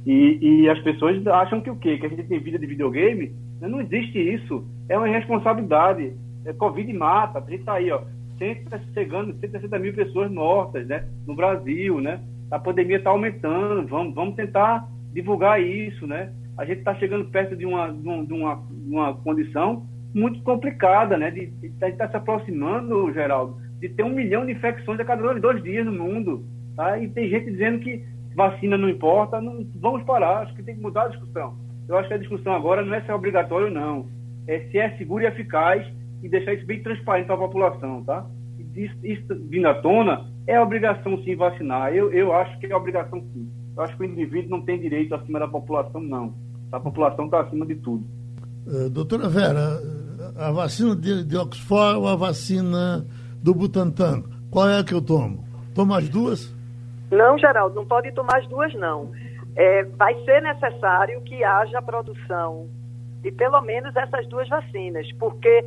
E, 0.07 0.39
e 0.41 0.71
as 0.71 0.79
pessoas 0.81 1.27
acham 1.27 1.61
que 1.61 1.71
o 1.71 1.77
quê? 1.77 1.99
Que 1.99 2.07
a 2.07 2.09
gente 2.09 2.25
tem 2.25 2.39
vida 2.39 2.59
de 2.59 2.67
videogame? 2.67 3.35
Não 3.61 3.81
existe 3.81 4.19
isso. 4.19 4.65
É 4.89 4.97
uma 4.97 5.09
irresponsabilidade. 5.09 6.13
É, 6.45 6.53
Covid 6.53 6.93
mata. 6.93 7.41
A 7.41 7.51
gente 7.51 7.65
tá 7.65 7.75
aí, 7.75 7.91
ó, 7.91 8.03
chegando 8.95 9.35
160 9.41 9.79
mil 9.79 9.95
pessoas 9.95 10.31
mortas, 10.31 10.87
né? 10.87 11.09
No 11.27 11.35
Brasil, 11.35 12.01
né? 12.01 12.21
A 12.51 12.59
pandemia 12.59 12.99
está 12.99 13.11
aumentando, 13.11 13.87
vamos, 13.87 14.15
vamos 14.15 14.35
tentar 14.35 14.89
divulgar 15.13 15.61
isso, 15.61 16.07
né? 16.07 16.33
A 16.57 16.65
gente 16.65 16.79
está 16.79 16.95
chegando 16.95 17.27
perto 17.27 17.57
de 17.57 17.67
uma, 17.67 17.93
de 17.93 18.09
uma, 18.09 18.25
de 18.25 18.91
uma 18.91 19.15
condição 19.15 19.87
muito 20.15 20.43
complicada, 20.43 21.17
né? 21.17 21.31
De, 21.31 21.47
de, 21.47 21.69
de 21.69 21.87
estar 21.87 21.93
tá 21.97 22.09
se 22.09 22.17
aproximando, 22.17 23.13
Geraldo, 23.13 23.59
de 23.81 23.89
ter 23.89 24.03
um 24.03 24.15
milhão 24.15 24.47
de 24.47 24.53
infecções 24.53 24.99
a 25.01 25.05
cada 25.05 25.35
dois 25.35 25.63
dias 25.63 25.85
no 25.85 25.93
mundo, 25.93 26.45
tá? 26.75 26.99
E 26.99 27.09
tem 27.09 27.29
gente 27.29 27.51
dizendo 27.51 27.81
que 27.81 28.05
vacina 28.35 28.77
não 28.77 28.89
importa, 28.89 29.41
não, 29.41 29.67
vamos 29.77 30.03
parar, 30.05 30.41
acho 30.41 30.55
que 30.55 30.63
tem 30.63 30.77
que 30.77 30.83
mudar 30.83 31.05
a 31.05 31.09
discussão. 31.09 31.57
Eu 31.89 31.97
acho 31.97 32.09
que 32.09 32.15
a 32.15 32.19
discussão 32.19 32.53
agora 32.53 32.85
não 32.85 32.95
é 32.95 33.01
se 33.01 33.11
é 33.11 33.15
obrigatório, 33.15 33.71
não. 33.71 34.07
É 34.47 34.61
se 34.71 34.79
é 34.79 34.91
seguro 34.97 35.25
e 35.25 35.27
eficaz 35.27 35.87
e 36.23 36.29
deixar 36.29 36.53
isso 36.55 36.67
bem 36.67 36.83
transparente 36.83 37.27
para 37.27 37.37
a 37.37 37.39
população, 37.39 38.05
tá? 38.05 38.27
Isso, 38.75 38.95
isso 39.03 39.25
vindo 39.49 39.67
à 39.67 39.75
tona, 39.75 40.31
é 40.47 40.61
obrigação 40.61 41.23
sim 41.23 41.35
vacinar. 41.35 41.93
Eu, 41.95 42.13
eu 42.13 42.33
acho 42.33 42.59
que 42.59 42.67
é 42.67 42.77
obrigação 42.77 43.21
sim. 43.33 43.51
Eu 43.77 43.83
acho 43.83 43.97
que 43.97 44.03
o 44.03 44.07
indivíduo 44.07 44.51
não 44.51 44.63
tem 44.63 44.81
direito 44.81 45.15
acima 45.15 45.39
da 45.39 45.49
população, 45.49 46.01
não. 46.01 46.35
A 46.73 46.81
população 46.81 47.27
está 47.27 47.41
acima 47.41 47.67
de 47.67 47.75
tudo. 47.77 48.05
Uh, 48.67 48.89
doutora 48.91 49.29
Vera, 49.29 49.81
a 50.37 50.51
vacina 50.51 50.97
de, 50.97 51.25
de 51.25 51.37
Oxford 51.37 51.99
ou 51.99 52.09
a 52.09 52.17
vacina 52.17 53.07
do 53.43 53.55
Butantan? 53.55 54.25
Qual 54.51 54.69
é 54.69 54.79
a 54.79 54.85
que 54.85 54.95
eu 54.95 55.03
tomo? 55.03 55.45
Tomo 55.75 55.95
as 55.95 56.09
duas? 56.09 56.55
Não, 57.11 57.39
Geraldo, 57.39 57.75
não 57.75 57.87
pode 57.87 58.11
tomar 58.13 58.39
as 58.39 58.49
duas, 58.49 58.73
não. 58.75 59.13
É, 59.55 59.85
vai 59.85 60.15
ser 60.25 60.43
necessário 60.43 61.21
que 61.23 61.43
haja 61.45 61.81
produção 61.83 62.69
de 63.23 63.31
pelo 63.33 63.61
menos 63.63 63.95
essas 63.97 64.27
duas 64.29 64.49
vacinas, 64.49 65.11
porque 65.19 65.65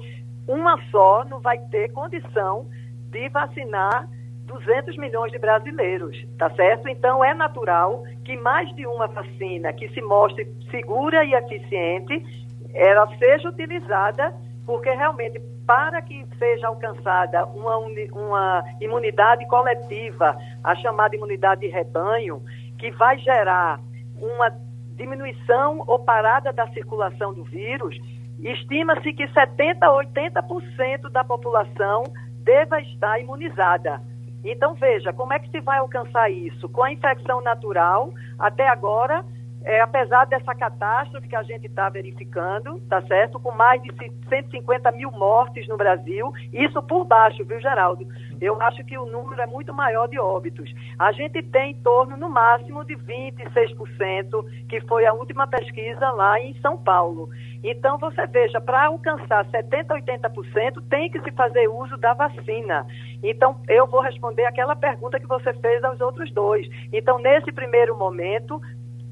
uma 0.47 0.79
só 0.89 1.25
não 1.25 1.39
vai 1.39 1.57
ter 1.69 1.91
condição 1.91 2.65
de 3.11 3.29
vacinar 3.29 4.07
200 4.49 4.97
milhões 4.97 5.31
de 5.31 5.37
brasileiros, 5.37 6.17
tá 6.37 6.49
certo? 6.51 6.89
Então 6.89 7.23
é 7.23 7.33
natural 7.33 8.03
que 8.25 8.35
mais 8.35 8.67
de 8.75 8.85
uma 8.87 9.07
vacina 9.07 9.71
que 9.71 9.87
se 9.89 10.01
mostre 10.01 10.45
segura 10.71 11.23
e 11.23 11.33
eficiente, 11.33 12.25
ela 12.73 13.07
seja 13.17 13.49
utilizada, 13.49 14.33
porque 14.65 14.89
realmente 14.89 15.39
para 15.67 16.01
que 16.01 16.25
seja 16.39 16.67
alcançada 16.67 17.45
uma, 17.45 17.77
uma 17.77 18.63
imunidade 18.81 19.47
coletiva, 19.47 20.35
a 20.63 20.75
chamada 20.75 21.15
imunidade 21.15 21.61
de 21.61 21.67
rebanho, 21.67 22.41
que 22.79 22.89
vai 22.91 23.19
gerar 23.19 23.79
uma 24.19 24.49
diminuição 24.95 25.83
ou 25.85 25.99
parada 25.99 26.51
da 26.51 26.67
circulação 26.69 27.33
do 27.35 27.43
vírus, 27.43 27.95
estima-se 28.39 29.13
que 29.13 29.27
70 29.27 29.85
a 29.85 29.91
80% 29.91 31.09
da 31.11 31.23
população 31.23 32.03
deva 32.43 32.81
estar 32.81 33.19
imunizada. 33.19 34.01
Então, 34.43 34.73
veja, 34.73 35.11
como 35.11 35.33
é 35.33 35.39
que 35.39 35.49
se 35.49 35.59
vai 35.59 35.79
alcançar 35.79 36.29
isso? 36.31 36.69
Com 36.69 36.83
a 36.83 36.91
infecção 36.91 37.41
natural, 37.41 38.13
até 38.37 38.67
agora, 38.67 39.25
é, 39.63 39.81
apesar 39.81 40.25
dessa 40.25 40.55
catástrofe 40.55 41.27
que 41.27 41.35
a 41.35 41.43
gente 41.43 41.67
está 41.67 41.89
verificando, 41.89 42.79
tá 42.89 43.01
certo? 43.03 43.39
Com 43.39 43.51
mais 43.51 43.81
de 43.83 43.91
150 44.29 44.91
mil 44.91 45.11
mortes 45.11 45.67
no 45.67 45.77
Brasil, 45.77 46.31
isso 46.53 46.81
por 46.83 47.05
baixo, 47.05 47.43
viu, 47.43 47.59
Geraldo? 47.59 48.07
Eu 48.39 48.61
acho 48.61 48.83
que 48.85 48.97
o 48.97 49.05
número 49.05 49.41
é 49.41 49.45
muito 49.45 49.73
maior 49.73 50.07
de 50.07 50.17
óbitos. 50.17 50.73
A 50.97 51.11
gente 51.11 51.41
tem 51.43 51.71
em 51.71 51.75
torno, 51.81 52.15
no 52.15 52.29
máximo, 52.29 52.85
de 52.85 52.95
26%, 52.95 54.45
que 54.69 54.79
foi 54.81 55.05
a 55.05 55.13
última 55.13 55.45
pesquisa 55.45 56.09
lá 56.11 56.39
em 56.39 56.53
São 56.61 56.77
Paulo. 56.77 57.29
Então, 57.63 57.97
você 57.97 58.25
veja, 58.27 58.61
para 58.61 58.85
alcançar 58.85 59.45
70%, 59.45 59.87
80%, 59.87 60.81
tem 60.89 61.09
que 61.09 61.21
se 61.21 61.31
fazer 61.31 61.67
uso 61.67 61.97
da 61.97 62.13
vacina. 62.13 62.87
Então, 63.21 63.57
eu 63.67 63.85
vou 63.85 63.99
responder 63.99 64.45
aquela 64.45 64.75
pergunta 64.75 65.19
que 65.19 65.27
você 65.27 65.53
fez 65.55 65.83
aos 65.83 65.99
outros 65.99 66.31
dois. 66.31 66.65
Então, 66.93 67.19
nesse 67.19 67.51
primeiro 67.51 67.97
momento, 67.97 68.61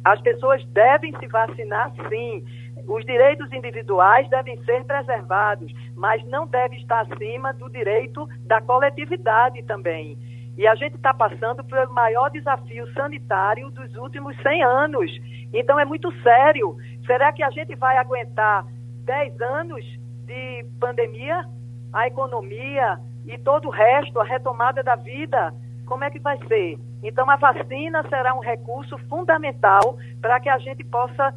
as 0.07 0.21
pessoas 0.21 0.63
devem 0.67 1.13
se 1.19 1.27
vacinar 1.27 1.91
sim. 2.07 2.41
Os 2.87 3.05
direitos 3.05 3.51
individuais 3.51 4.29
devem 4.29 4.57
ser 4.63 4.85
preservados, 4.85 5.69
mas 5.97 6.23
não 6.27 6.47
deve 6.47 6.77
estar 6.77 7.01
acima 7.01 7.51
do 7.53 7.69
direito 7.69 8.25
da 8.45 8.61
coletividade 8.61 9.61
também. 9.63 10.17
E 10.57 10.65
a 10.65 10.75
gente 10.75 10.95
está 10.95 11.13
passando 11.13 11.61
pelo 11.65 11.93
maior 11.93 12.29
desafio 12.29 12.91
sanitário 12.93 13.69
dos 13.71 13.93
últimos 13.97 14.35
100 14.41 14.63
anos. 14.63 15.11
Então 15.53 15.77
é 15.77 15.83
muito 15.83 16.09
sério. 16.21 16.77
Será 17.05 17.33
que 17.33 17.43
a 17.43 17.49
gente 17.49 17.75
vai 17.75 17.97
aguentar 17.97 18.65
10 19.03 19.41
anos 19.41 19.85
de 20.25 20.65
pandemia? 20.79 21.43
A 21.91 22.07
economia 22.07 22.97
e 23.25 23.37
todo 23.37 23.67
o 23.67 23.71
resto, 23.71 24.21
a 24.21 24.23
retomada 24.23 24.81
da 24.81 24.95
vida, 24.95 25.53
como 25.85 26.05
é 26.05 26.09
que 26.09 26.19
vai 26.19 26.37
ser? 26.47 26.77
Então, 27.03 27.29
a 27.29 27.35
vacina 27.35 28.03
será 28.09 28.35
um 28.35 28.39
recurso 28.39 28.97
fundamental 29.09 29.97
para 30.21 30.39
que 30.39 30.49
a 30.49 30.57
gente 30.57 30.83
possa 30.85 31.33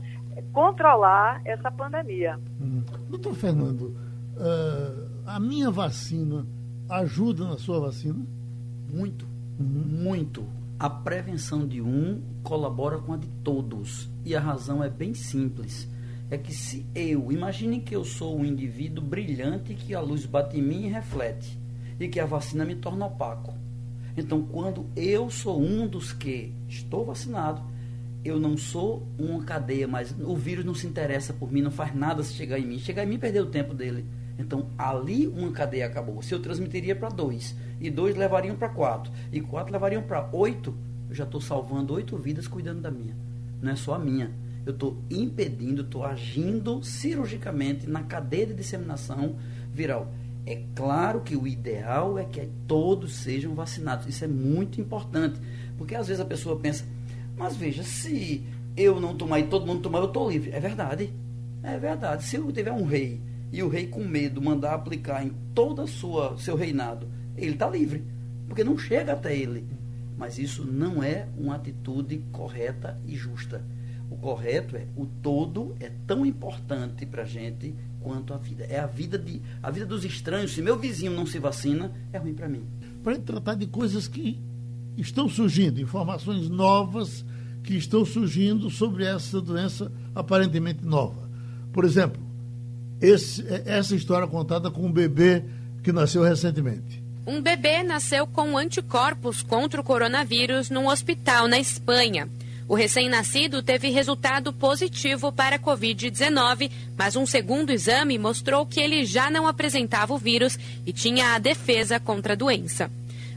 controlar 0.52 1.40
essa 1.44 1.70
pandemia. 1.70 2.38
Hum. 2.60 2.82
Doutor 3.08 3.34
Fernando, 3.34 3.96
uh, 4.36 5.10
a 5.26 5.38
minha 5.38 5.70
vacina 5.70 6.46
ajuda 6.88 7.44
na 7.44 7.56
sua 7.56 7.80
vacina? 7.80 8.24
Muito, 8.92 9.26
uhum. 9.58 9.84
muito. 10.02 10.44
A 10.78 10.88
prevenção 10.88 11.66
de 11.66 11.80
um 11.80 12.22
colabora 12.42 12.98
com 12.98 13.12
a 13.12 13.16
de 13.16 13.28
todos. 13.44 14.10
E 14.24 14.34
a 14.34 14.40
razão 14.40 14.82
é 14.82 14.88
bem 14.88 15.14
simples. 15.14 15.88
É 16.30 16.38
que 16.38 16.54
se 16.54 16.86
eu, 16.94 17.30
imagine 17.30 17.80
que 17.80 17.94
eu 17.94 18.04
sou 18.04 18.38
um 18.38 18.44
indivíduo 18.44 19.04
brilhante 19.04 19.74
que 19.74 19.94
a 19.94 20.00
luz 20.00 20.24
bate 20.24 20.58
em 20.58 20.62
mim 20.62 20.86
e 20.86 20.88
reflete, 20.88 21.58
e 21.98 22.08
que 22.08 22.20
a 22.20 22.24
vacina 22.24 22.64
me 22.64 22.76
torna 22.76 23.06
opaco. 23.06 23.52
Então, 24.20 24.42
quando 24.42 24.84
eu 24.94 25.30
sou 25.30 25.58
um 25.58 25.86
dos 25.86 26.12
que 26.12 26.52
estou 26.68 27.06
vacinado, 27.06 27.62
eu 28.22 28.38
não 28.38 28.54
sou 28.54 29.06
uma 29.18 29.42
cadeia, 29.42 29.88
mas 29.88 30.14
o 30.20 30.36
vírus 30.36 30.62
não 30.62 30.74
se 30.74 30.86
interessa 30.86 31.32
por 31.32 31.50
mim, 31.50 31.62
não 31.62 31.70
faz 31.70 31.94
nada 31.94 32.22
se 32.22 32.34
chegar 32.34 32.58
em 32.58 32.66
mim. 32.66 32.78
Chegar 32.78 33.02
em 33.02 33.06
mim, 33.06 33.18
perdeu 33.18 33.44
o 33.44 33.50
tempo 33.50 33.72
dele. 33.72 34.04
Então, 34.38 34.66
ali 34.76 35.26
uma 35.26 35.50
cadeia 35.52 35.86
acabou. 35.86 36.20
Se 36.20 36.34
eu 36.34 36.38
transmitiria 36.38 36.94
para 36.94 37.08
dois, 37.08 37.56
e 37.80 37.90
dois 37.90 38.14
levariam 38.14 38.56
para 38.56 38.68
quatro, 38.68 39.10
e 39.32 39.40
quatro 39.40 39.72
levariam 39.72 40.02
para 40.02 40.28
oito, 40.34 40.74
eu 41.08 41.14
já 41.14 41.24
estou 41.24 41.40
salvando 41.40 41.94
oito 41.94 42.14
vidas 42.18 42.46
cuidando 42.46 42.82
da 42.82 42.90
minha. 42.90 43.16
Não 43.62 43.72
é 43.72 43.76
só 43.76 43.94
a 43.94 43.98
minha. 43.98 44.30
Eu 44.66 44.74
estou 44.74 44.98
impedindo, 45.10 45.80
estou 45.80 46.04
agindo 46.04 46.84
cirurgicamente 46.84 47.88
na 47.88 48.02
cadeia 48.02 48.48
de 48.48 48.54
disseminação 48.54 49.36
viral. 49.72 50.12
É 50.50 50.64
claro 50.74 51.20
que 51.20 51.36
o 51.36 51.46
ideal 51.46 52.18
é 52.18 52.24
que 52.24 52.44
todos 52.66 53.14
sejam 53.14 53.54
vacinados. 53.54 54.08
Isso 54.08 54.24
é 54.24 54.26
muito 54.26 54.80
importante. 54.80 55.40
Porque 55.78 55.94
às 55.94 56.08
vezes 56.08 56.20
a 56.20 56.24
pessoa 56.24 56.58
pensa, 56.58 56.84
mas 57.36 57.56
veja, 57.56 57.84
se 57.84 58.44
eu 58.76 59.00
não 59.00 59.16
tomar 59.16 59.38
e 59.38 59.44
todo 59.44 59.64
mundo 59.64 59.80
tomar, 59.80 60.00
eu 60.00 60.06
estou 60.06 60.28
livre. 60.28 60.50
É 60.50 60.58
verdade. 60.58 61.14
É 61.62 61.78
verdade. 61.78 62.24
Se 62.24 62.34
eu 62.34 62.50
tiver 62.50 62.72
um 62.72 62.84
rei 62.84 63.20
e 63.52 63.62
o 63.62 63.68
rei 63.68 63.86
com 63.86 64.02
medo 64.02 64.42
mandar 64.42 64.74
aplicar 64.74 65.24
em 65.24 65.32
todo 65.54 65.84
o 65.84 66.36
seu 66.36 66.56
reinado, 66.56 67.06
ele 67.36 67.52
está 67.52 67.70
livre. 67.70 68.04
Porque 68.48 68.64
não 68.64 68.76
chega 68.76 69.12
até 69.12 69.32
ele. 69.36 69.64
Mas 70.18 70.36
isso 70.36 70.64
não 70.64 71.00
é 71.00 71.28
uma 71.38 71.54
atitude 71.54 72.24
correta 72.32 73.00
e 73.06 73.14
justa. 73.14 73.64
O 74.10 74.16
correto 74.16 74.76
é 74.76 74.84
o 74.96 75.06
todo 75.06 75.76
é 75.78 75.92
tão 76.08 76.26
importante 76.26 77.06
para 77.06 77.22
a 77.22 77.26
gente 77.26 77.72
quanto 78.00 78.34
a 78.34 78.36
vida. 78.36 78.64
É 78.64 78.80
a 78.80 78.86
vida 78.86 79.18
de 79.18 79.40
a 79.62 79.70
vida 79.70 79.86
dos 79.86 80.04
estranhos. 80.04 80.52
Se 80.52 80.62
meu 80.62 80.78
vizinho 80.78 81.12
não 81.12 81.26
se 81.26 81.38
vacina, 81.38 81.92
é 82.12 82.18
ruim 82.18 82.34
para 82.34 82.48
mim. 82.48 82.64
Para 83.02 83.18
tratar 83.18 83.54
de 83.54 83.66
coisas 83.66 84.08
que 84.08 84.38
estão 84.96 85.28
surgindo, 85.28 85.80
informações 85.80 86.48
novas 86.48 87.24
que 87.62 87.76
estão 87.76 88.04
surgindo 88.04 88.70
sobre 88.70 89.04
essa 89.04 89.40
doença 89.40 89.90
aparentemente 90.14 90.84
nova. 90.84 91.28
Por 91.72 91.84
exemplo, 91.84 92.20
esse, 93.00 93.44
essa 93.64 93.94
história 93.94 94.26
contada 94.26 94.70
com 94.70 94.86
um 94.86 94.92
bebê 94.92 95.44
que 95.82 95.92
nasceu 95.92 96.22
recentemente. 96.22 97.02
Um 97.26 97.40
bebê 97.40 97.82
nasceu 97.82 98.26
com 98.26 98.56
anticorpos 98.58 99.42
contra 99.42 99.80
o 99.80 99.84
coronavírus 99.84 100.68
num 100.68 100.88
hospital 100.88 101.48
na 101.48 101.58
Espanha. 101.58 102.28
O 102.70 102.76
recém-nascido 102.76 103.64
teve 103.64 103.90
resultado 103.90 104.52
positivo 104.52 105.32
para 105.32 105.56
a 105.56 105.58
Covid-19, 105.58 106.70
mas 106.96 107.16
um 107.16 107.26
segundo 107.26 107.72
exame 107.72 108.16
mostrou 108.16 108.64
que 108.64 108.78
ele 108.78 109.04
já 109.04 109.28
não 109.28 109.44
apresentava 109.44 110.14
o 110.14 110.18
vírus 110.18 110.56
e 110.86 110.92
tinha 110.92 111.34
a 111.34 111.38
defesa 111.40 111.98
contra 111.98 112.34
a 112.34 112.36
doença. 112.36 112.88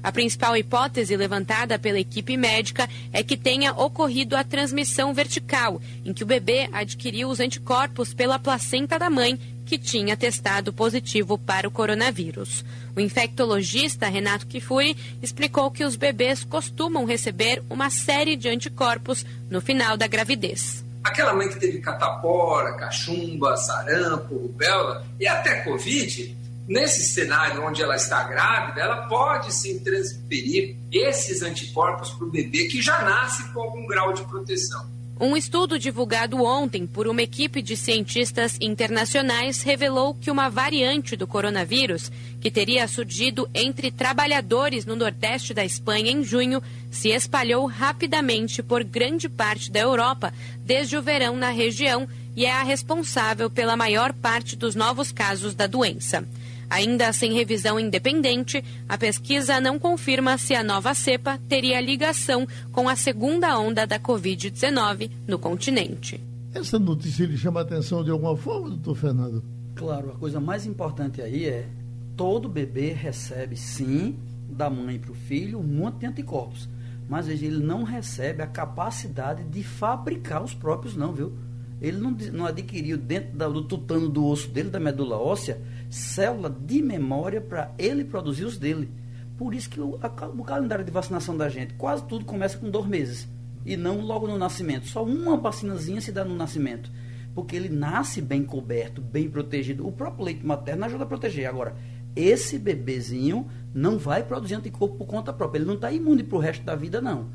A 0.04 0.12
principal 0.12 0.56
hipótese 0.56 1.18
levantada 1.18 1.80
pela 1.80 2.00
equipe 2.00 2.38
médica 2.38 2.88
é 3.12 3.24
que 3.24 3.36
tenha 3.36 3.74
ocorrido 3.74 4.36
a 4.36 4.44
transmissão 4.44 5.16
vertical, 5.16 5.82
em 6.06 6.14
que 6.14 6.22
o 6.22 6.28
bebê 6.28 6.70
adquiriu 6.72 7.28
os 7.28 7.40
anticorpos 7.40 8.14
pela 8.14 8.38
placenta 8.38 9.00
da 9.00 9.10
mãe 9.10 9.40
que 9.74 9.78
tinha 9.80 10.16
testado 10.16 10.72
positivo 10.72 11.36
para 11.36 11.68
o 11.68 11.72
coronavírus. 11.72 12.64
O 12.96 13.00
infectologista 13.00 14.08
Renato 14.08 14.46
Kifuri 14.46 14.96
explicou 15.20 15.72
que 15.72 15.84
os 15.84 15.96
bebês 15.96 16.44
costumam 16.44 17.06
receber 17.06 17.64
uma 17.72 17.90
série 17.90 18.36
de 18.36 18.48
anticorpos 18.48 19.26
no 19.50 19.60
final 19.60 19.98
da 19.98 20.06
gravidez. 20.06 20.86
Aquela 21.04 21.34
mãe 21.34 21.50
que 21.50 21.60
teve 21.60 21.80
catapora, 21.80 22.74
cachumba, 22.74 23.58
sarampo, 23.58 24.36
rubéola 24.36 25.08
e 25.20 25.28
até 25.28 25.64
Covid, 25.64 26.38
nesse 26.68 27.04
cenário 27.04 27.66
onde 27.66 27.82
ela 27.82 27.96
está 27.96 28.24
grávida, 28.26 28.80
ela 28.80 29.08
pode 29.08 29.52
sim 29.52 29.80
transferir 29.80 30.76
esses 30.92 31.42
anticorpos 31.42 32.12
para 32.12 32.28
o 32.28 32.30
bebê 32.30 32.66
que 32.66 32.80
já 32.80 33.02
nasce 33.02 33.52
com 33.52 33.60
algum 33.60 33.88
grau 33.88 34.14
de 34.14 34.22
proteção. 34.26 34.93
Um 35.20 35.38
estudo 35.38 35.78
divulgado 35.78 36.44
ontem 36.44 36.88
por 36.88 37.08
uma 37.08 37.22
equipe 37.22 37.62
de 37.62 37.78
cientistas 37.78 38.58
internacionais 38.60 39.62
revelou 39.62 40.16
que 40.16 40.32
uma 40.32 40.50
variante 40.50 41.16
do 41.16 41.28
coronavírus, 41.28 42.12
que 42.42 42.50
teria 42.50 42.88
surgido 42.88 43.48
entre 43.54 43.92
trabalhadores 43.92 44.86
no 44.86 44.96
nordeste 44.96 45.54
da 45.54 45.64
Espanha 45.64 46.12
em 46.12 46.24
junho, 46.24 46.64
se 46.90 47.10
espalhou 47.10 47.68
rapidamente 47.68 48.64
por 48.64 48.84
grande 48.84 49.30
parte 49.30 49.72
da 49.72 49.80
Europa 49.80 50.34
desde 50.66 50.98
o 50.98 51.02
verão 51.02 51.38
na 51.38 51.52
região 51.52 52.08
e 52.36 52.46
é 52.46 52.52
a 52.52 52.64
responsável 52.64 53.52
pela 53.52 53.78
maior 53.78 54.14
parte 54.14 54.56
dos 54.56 54.74
novos 54.74 55.12
casos 55.12 55.54
da 55.54 55.68
doença. 55.68 56.28
Ainda 56.70 57.14
sem 57.14 57.34
revisão 57.34 57.80
independente, 57.80 58.64
a 58.88 58.98
pesquisa 58.98 59.60
não 59.60 59.78
confirma 59.78 60.38
se 60.38 60.56
a 60.56 60.64
nova 60.64 60.94
cepa 60.94 61.40
teria 61.48 61.82
ligação 61.82 62.48
com 62.72 62.90
a 62.90 62.96
segunda 62.96 63.58
onda 63.60 63.86
da 63.86 64.00
Covid-19 64.00 65.12
no 65.28 65.38
continente. 65.38 66.20
Essa 66.54 66.78
notícia 66.78 67.26
lhe 67.26 67.38
chama 67.38 67.62
a 67.62 67.64
atenção 67.64 68.04
de 68.04 68.12
alguma 68.12 68.38
forma, 68.38 68.70
doutor 68.70 68.96
Fernando? 68.96 69.44
Claro, 69.76 70.12
a 70.12 70.16
coisa 70.16 70.40
mais 70.40 70.66
importante 70.66 71.22
aí 71.22 71.46
é 71.46 71.68
todo 72.16 72.48
bebê 72.48 72.94
recebe, 72.94 73.58
sim, 73.58 74.16
da 74.48 74.70
mãe 74.70 75.00
para 75.00 75.12
o 75.12 75.16
filho, 75.16 75.60
um 75.60 75.64
monte 75.64 76.00
de 76.00 76.06
anticorpos. 76.06 76.70
Mas 77.10 77.28
ele 77.28 77.50
não 77.50 77.84
recebe 77.84 78.44
a 78.44 78.48
capacidade 78.48 79.44
de 79.44 79.64
fabricar 79.64 80.44
os 80.44 80.54
próprios, 80.54 80.96
não, 80.96 81.12
viu? 81.12 81.34
Ele 81.82 81.98
não, 81.98 82.12
não 82.32 82.46
adquiriu 82.46 82.98
dentro 82.98 83.52
do 83.52 83.64
tutano 83.64 84.08
do 84.08 84.26
osso 84.26 84.50
dele, 84.50 84.70
da 84.70 84.80
medula 84.80 85.18
óssea, 85.18 85.60
célula 85.94 86.50
de 86.50 86.82
memória 86.82 87.40
para 87.40 87.72
ele 87.78 88.04
produzir 88.04 88.46
os 88.46 88.58
dele. 88.58 88.90
Por 89.38 89.54
isso 89.54 89.70
que 89.70 89.80
o, 89.80 90.00
o, 90.00 90.44
calendário 90.44 90.84
de 90.84 90.92
vacinação 90.92 91.38
da 91.38 91.48
gente, 91.50 91.76
quase 91.76 92.04
tudo 92.06 92.26
começa 92.26 92.58
com 92.58 92.70
dois 92.70 92.88
meses. 92.88 93.28
E 93.66 93.78
não 93.78 94.02
logo 94.02 94.28
no 94.28 94.38
nascimento. 94.38 94.88
Só 94.88 95.04
uma 95.04 95.38
vacinazinha 95.38 96.02
se 96.02 96.12
dá 96.12 96.26
no 96.26 96.36
nascimento. 96.36 96.92
Porque 97.36 97.56
ele 97.56 97.70
nasce 97.70 98.22
bem 98.22 98.44
coberto, 98.44 99.02
bem 99.02 99.30
protegido. 99.30 99.88
O 99.88 99.92
próprio 99.92 100.26
leite 100.26 100.46
materno 100.46 100.86
ajuda 100.86 101.04
a 101.04 101.08
proteger. 101.08 101.48
Agora, 101.48 101.76
esse 102.16 102.58
bebezinho 102.58 103.48
não 103.74 103.98
vai 103.98 104.24
produzir 104.24 104.56
anticorpo 104.56 104.98
por 104.98 105.06
conta 105.06 105.32
própria. 105.32 105.60
Ele 105.60 105.68
não 105.68 105.76
está 105.76 105.92
imune 105.92 106.24
para 106.24 106.38
o 106.38 106.42
resto 106.42 106.64
da 106.64 106.76
vida, 106.76 107.02
não. 107.02 107.30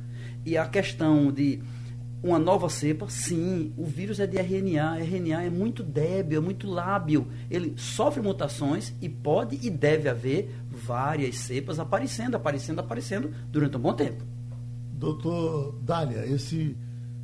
E 0.45 0.57
a 0.57 0.67
questão 0.67 1.31
de 1.33 1.63
uma 2.23 2.39
nova 2.39 2.69
cepa, 2.69 3.07
sim, 3.09 3.73
o 3.77 3.85
vírus 3.85 4.19
é 4.19 4.27
de 4.27 4.39
RNA. 4.39 4.99
RNA 4.99 5.45
é 5.45 5.51
muito 5.51 5.83
débil, 5.83 6.39
é 6.39 6.45
muito 6.45 6.69
lábil. 6.69 7.27
Ele 7.51 7.75
sofre 7.77 8.21
mutações 8.21 8.97
e 9.01 9.09
pode 9.09 9.59
e 9.65 9.71
deve 9.71 10.09
haver 10.09 10.51
várias 10.69 11.37
cepas 11.37 11.79
aparecendo, 11.79 12.35
aparecendo, 12.35 12.81
aparecendo 12.81 13.31
durante 13.51 13.77
um 13.77 13.81
bom 13.81 13.93
tempo. 13.93 14.25
Doutor 14.93 15.79
Dália, 15.81 16.27
esse 16.27 16.77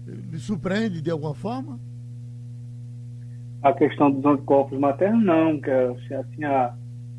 lhe 0.06 0.38
surpreende 0.38 1.02
de 1.02 1.10
alguma 1.10 1.34
forma? 1.34 1.80
A 3.62 3.72
questão 3.72 4.10
dos 4.10 4.24
anticorpos 4.24 4.78
maternos, 4.78 5.24
não, 5.24 5.60
que 5.60 5.70
é, 5.70 6.16
assim, 6.16 6.44
a, 6.44 6.74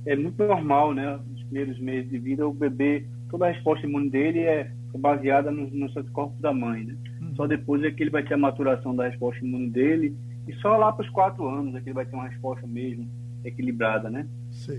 é 0.05 0.15
muito 0.15 0.41
normal, 0.45 0.93
né? 0.93 1.19
Nos 1.30 1.43
primeiros 1.43 1.80
meses 1.80 2.09
de 2.09 2.19
vida, 2.19 2.47
o 2.47 2.53
bebê, 2.53 3.05
toda 3.30 3.47
a 3.47 3.51
resposta 3.51 3.86
imune 3.86 4.09
dele 4.09 4.39
é 4.39 4.71
baseada 4.97 5.51
nos, 5.51 5.71
nos 5.73 5.95
anticorpos 5.97 6.39
da 6.39 6.53
mãe, 6.53 6.84
né? 6.84 6.95
Só 7.36 7.47
depois 7.47 7.83
é 7.83 7.91
que 7.91 8.03
ele 8.03 8.09
vai 8.09 8.23
ter 8.23 8.33
a 8.33 8.38
maturação 8.38 8.95
da 8.95 9.07
resposta 9.07 9.43
imune 9.43 9.69
dele. 9.69 10.15
E 10.47 10.53
só 10.55 10.77
lá 10.77 10.91
para 10.91 11.03
os 11.03 11.11
quatro 11.11 11.47
anos 11.47 11.75
é 11.75 11.81
que 11.81 11.89
ele 11.89 11.95
vai 11.95 12.05
ter 12.05 12.15
uma 12.15 12.27
resposta 12.27 12.65
mesmo 12.65 13.07
equilibrada, 13.43 14.09
né? 14.09 14.27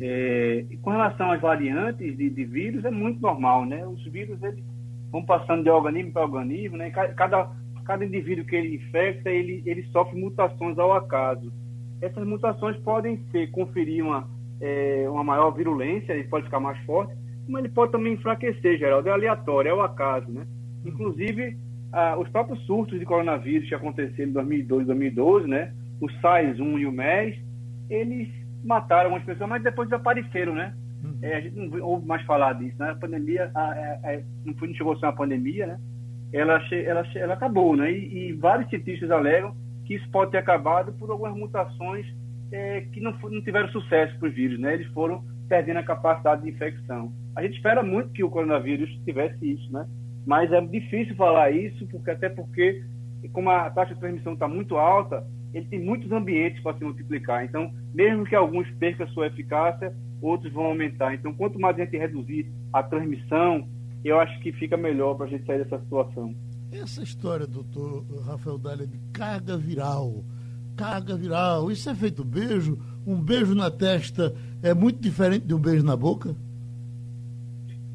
É, 0.01 0.65
e 0.71 0.77
com 0.79 0.91
relação 0.91 1.31
às 1.31 1.41
variantes 1.41 2.17
de, 2.17 2.31
de, 2.31 2.45
vírus, 2.45 2.85
é 2.85 2.91
muito 2.91 3.21
normal, 3.21 3.65
né? 3.65 3.87
Os 3.87 4.03
vírus, 4.07 4.43
eles 4.43 4.63
vão 5.11 5.25
passando 5.25 5.63
de 5.63 5.71
organismo 5.71 6.13
para 6.13 6.23
organismo, 6.23 6.77
né? 6.77 6.91
Cada, 6.91 7.51
cada 7.85 8.05
indivíduo 8.05 8.45
que 8.45 8.57
ele 8.57 8.77
infecta, 8.77 9.31
ele, 9.31 9.63
ele 9.65 9.85
sofre 9.93 10.19
mutações 10.19 10.79
ao 10.79 10.93
acaso. 10.93 11.53
Essas 12.01 12.27
mutações 12.27 12.77
podem 12.79 13.25
ser, 13.31 13.51
conferir 13.51 14.05
uma, 14.05 14.29
é, 14.61 15.07
uma 15.09 15.23
maior 15.23 15.51
virulência, 15.51 16.13
ele 16.13 16.29
pode 16.29 16.47
ficar 16.47 16.61
mais 16.61 16.79
forte, 16.85 17.15
mas 17.49 17.65
ele 17.65 17.73
pode 17.73 17.93
também 17.93 18.15
enfraquecer, 18.15 18.79
Geraldo. 18.79 19.09
É 19.09 19.13
aleatório, 19.13 19.71
é 19.71 19.75
o 19.75 19.83
acaso, 19.83 20.31
né? 20.31 20.47
Inclusive, 20.85 21.57
ah, 21.97 22.15
os 22.19 22.29
próprios 22.29 22.61
surtos 22.67 22.99
de 22.99 23.07
coronavírus 23.07 23.67
que 23.67 23.75
aconteceram 23.75 24.29
em 24.29 24.33
2002 24.35 24.87
2012, 24.87 25.49
né? 25.49 25.73
O 25.99 26.07
SARS-1 26.21 26.79
e 26.79 26.87
o 26.87 26.93
MERS, 26.93 27.39
eles 27.89 28.29
mataram 28.63 29.05
algumas 29.05 29.25
pessoas, 29.25 29.49
mas 29.49 29.63
depois 29.63 29.89
desapareceram, 29.89 30.55
né? 30.55 30.75
Uhum. 31.03 31.19
É, 31.23 31.37
a 31.37 31.41
gente 31.41 31.57
não 31.57 31.81
ouve 31.83 32.07
mais 32.07 32.23
falar 32.27 32.53
disso, 32.53 32.77
né? 32.79 32.91
A 32.91 32.97
pandemia, 32.97 33.51
a, 33.55 33.61
a, 33.61 33.73
a, 33.73 34.21
não, 34.45 34.53
foi, 34.57 34.69
não 34.69 34.75
chegou 34.75 34.93
a 34.93 34.97
ser 34.99 35.07
uma 35.07 35.17
pandemia, 35.17 35.67
né? 35.67 35.79
Ela, 36.35 36.61
ela, 36.71 37.07
ela 37.15 37.33
acabou, 37.33 37.75
né? 37.75 37.91
E, 37.91 38.29
e, 38.29 38.33
vários 38.35 38.69
cientistas 38.69 39.11
alegam 39.11 39.57
que 39.87 39.95
isso 39.95 40.07
pode 40.11 40.33
ter 40.33 40.39
acabado 40.39 40.93
por 40.99 41.11
algumas 41.11 41.35
mutações 41.35 42.07
é, 42.53 42.83
que 42.93 43.01
não, 43.01 43.13
não 43.13 43.41
tiveram 43.41 43.71
sucesso 43.71 44.19
para 44.19 44.29
os 44.29 44.35
vírus, 44.35 44.59
né? 44.61 44.75
Eles 44.75 44.89
foram 44.89 45.25
perdendo 45.49 45.79
a 45.79 45.83
capacidade 45.83 46.43
de 46.43 46.51
infecção. 46.51 47.11
A 47.35 47.41
gente 47.41 47.57
espera 47.57 47.83
muito 47.83 48.11
que 48.11 48.23
o 48.23 48.29
coronavírus 48.29 48.91
tivesse 49.07 49.51
isso, 49.51 49.73
né? 49.73 49.87
Mas 50.27 50.53
é 50.53 50.61
difícil 50.61 51.15
falar 51.15 51.53
isso, 51.53 51.87
porque 51.87 52.11
até 52.11 52.29
porque, 52.29 52.85
como 53.33 53.49
a 53.49 53.71
taxa 53.71 53.95
de 53.95 54.01
transmissão 54.01 54.33
está 54.33 54.49
muito 54.49 54.77
alta, 54.77 55.25
ele 55.55 55.67
tem 55.67 55.81
muitos 55.81 56.11
ambientes 56.11 56.61
para 56.63 56.77
se 56.77 56.85
multiplicar. 56.85 57.45
Então, 57.45 57.73
mesmo 57.95 58.27
que 58.27 58.35
alguns 58.35 58.69
percam 58.73 59.07
sua 59.09 59.29
eficácia, 59.29 59.95
outros 60.21 60.53
vão 60.53 60.65
aumentar. 60.65 61.15
Então, 61.15 61.33
quanto 61.33 61.59
mais 61.61 61.79
a 61.79 61.85
gente 61.85 61.97
reduzir 61.97 62.51
a 62.73 62.83
transmissão, 62.83 63.69
eu 64.05 64.19
acho 64.19 64.39
que 64.41 64.53
fica 64.53 64.77
melhor 64.77 65.15
para 65.15 65.27
a 65.27 65.29
gente 65.29 65.47
sair 65.47 65.63
dessa 65.63 65.79
situação. 65.79 66.35
Essa 66.73 67.03
história, 67.03 67.47
doutor 67.47 68.05
Rafael 68.27 68.59
Dália, 68.59 68.87
de 68.87 68.99
carga 69.13 69.57
viral, 69.57 70.25
carga 70.77 71.17
viral, 71.17 71.71
isso 71.71 71.89
é 71.89 71.95
feito 71.95 72.25
beijo? 72.25 72.79
Um 73.07 73.23
beijo 73.23 73.55
na 73.55 73.71
testa 73.71 74.35
é 74.63 74.75
muito 74.75 75.01
diferente 75.01 75.47
de 75.47 75.55
um 75.55 75.59
beijo 75.59 75.85
na 75.85 75.97
boca? 75.97 76.35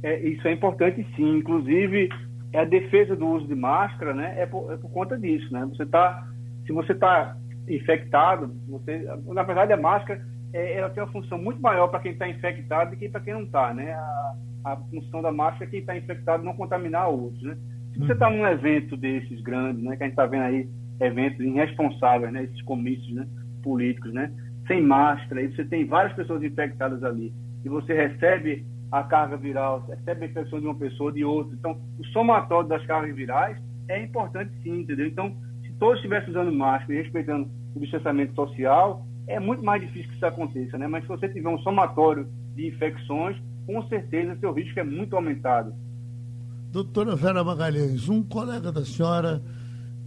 É, 0.04 0.20
isso 0.20 0.48
é 0.48 0.52
importante 0.52 1.06
sim, 1.16 1.38
inclusive 1.38 2.10
é 2.54 2.60
a 2.60 2.66
defesa 2.66 3.16
do 3.16 3.28
uso 3.28 3.48
de 3.48 3.56
máscara, 3.56 4.14
né? 4.14 4.36
É 4.38 4.46
por, 4.46 4.72
é 4.72 4.78
por 4.78 4.92
conta 4.92 5.18
disso, 5.18 5.52
né? 5.54 5.66
Você 5.70 5.86
tá, 5.86 6.28
se 6.66 6.74
você 6.74 6.92
está 6.92 7.38
infectado, 7.68 8.54
você, 8.68 9.08
na 9.28 9.44
verdade 9.44 9.72
a 9.72 9.78
máscara 9.78 10.22
é, 10.54 10.78
ela 10.78 10.90
tem 10.90 11.02
uma 11.02 11.12
função 11.12 11.38
muito 11.38 11.62
maior 11.62 11.88
para 11.88 12.00
quem 12.00 12.12
está 12.12 12.28
infectado 12.28 12.92
do 12.92 12.98
que 12.98 13.08
para 13.08 13.22
quem 13.22 13.34
não 13.34 13.44
está, 13.44 13.74
né? 13.74 13.94
A, 13.94 14.36
a, 14.66 14.76
função 14.76 15.22
da 15.22 15.32
máscara 15.32 15.66
é 15.66 15.68
quem 15.68 15.80
está 15.80 15.96
infectado 15.96 16.44
não 16.44 16.54
contaminar 16.54 17.10
outros, 17.10 17.42
né? 17.44 17.58
Se 17.94 18.00
você 18.00 18.14
está 18.14 18.30
num 18.30 18.46
evento 18.46 18.98
desses 18.98 19.42
grandes, 19.42 19.84
né? 19.84 19.96
Que 19.96 20.04
a 20.04 20.06
gente 20.08 20.14
está 20.14 20.26
vendo 20.26 20.44
aí 20.44 20.68
eventos 21.00 21.40
irresponsáveis, 21.40 22.34
né? 22.34 22.44
Esses 22.44 22.62
comícios, 22.64 23.14
né? 23.14 23.28
Políticos, 23.64 24.12
né? 24.14 24.32
Sem 24.68 24.82
máscara, 24.82 25.42
aí 25.42 25.56
você 25.56 25.64
tem 25.66 25.86
várias 25.86 26.14
pessoas 26.14 26.44
infectadas 26.44 27.04
ali 27.04 27.32
e 27.64 27.70
você 27.70 27.94
recebe 27.94 28.66
a 28.92 29.04
carga 29.04 29.38
viral, 29.38 29.88
a 29.90 30.26
infecção 30.26 30.60
de 30.60 30.66
uma 30.66 30.76
pessoa 30.76 31.12
de 31.12 31.24
outra. 31.24 31.54
Então, 31.54 31.80
o 31.98 32.06
somatório 32.08 32.68
das 32.68 32.86
cargas 32.86 33.16
virais 33.16 33.58
é 33.88 34.04
importante 34.04 34.52
sim, 34.62 34.82
entendeu? 34.82 35.08
Então, 35.08 35.34
se 35.62 35.72
todos 35.74 35.96
estivessem 35.96 36.30
usando 36.30 36.52
máscara 36.52 36.94
e 36.94 37.02
respeitando 37.02 37.50
o 37.74 37.80
distanciamento 37.80 38.36
social, 38.36 39.06
é 39.28 39.40
muito 39.40 39.64
mais 39.64 39.82
difícil 39.82 40.10
que 40.10 40.16
isso 40.16 40.26
aconteça, 40.26 40.78
né? 40.78 40.88
Mas 40.88 41.04
se 41.04 41.08
você 41.08 41.30
tiver 41.30 41.50
um 41.50 41.60
somatório 41.60 42.28
de 42.54 42.68
infecções, 42.68 43.38
com 43.66 43.82
certeza 43.88 44.38
seu 44.40 44.52
risco 44.52 44.80
é 44.80 44.84
muito 44.84 45.16
aumentado. 45.16 45.74
Doutora 46.72 47.16
Vera 47.16 47.44
Magalhães, 47.44 48.10
um 48.10 48.24
colega 48.24 48.72
da 48.72 48.84
senhora 48.84 49.42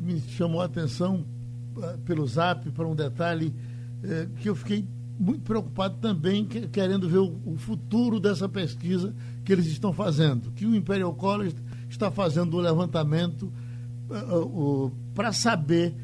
me 0.00 0.18
chamou 0.20 0.60
a 0.60 0.66
atenção 0.66 1.24
uh, 1.76 1.98
pelo 2.04 2.26
zap 2.26 2.70
para 2.70 2.86
um 2.86 2.94
detalhe 2.94 3.46
uh, 4.02 4.28
que 4.36 4.48
eu 4.48 4.54
fiquei 4.54 4.86
muito 5.18 5.42
preocupado 5.42 5.96
também, 6.00 6.44
que, 6.44 6.66
querendo 6.68 7.08
ver 7.08 7.18
o, 7.18 7.40
o, 7.44 7.56
futuro 7.56 8.18
dessa 8.18 8.48
pesquisa 8.48 9.14
que 9.44 9.52
eles 9.52 9.66
estão 9.66 9.92
fazendo, 9.92 10.50
que 10.52 10.66
o 10.66 10.74
Imperial 10.74 11.14
College 11.14 11.54
está 11.88 12.10
fazendo 12.10 12.56
um 12.56 12.60
levantamento 12.60 13.52
uh, 14.10 14.90
para 15.14 15.32
saber, 15.32 15.94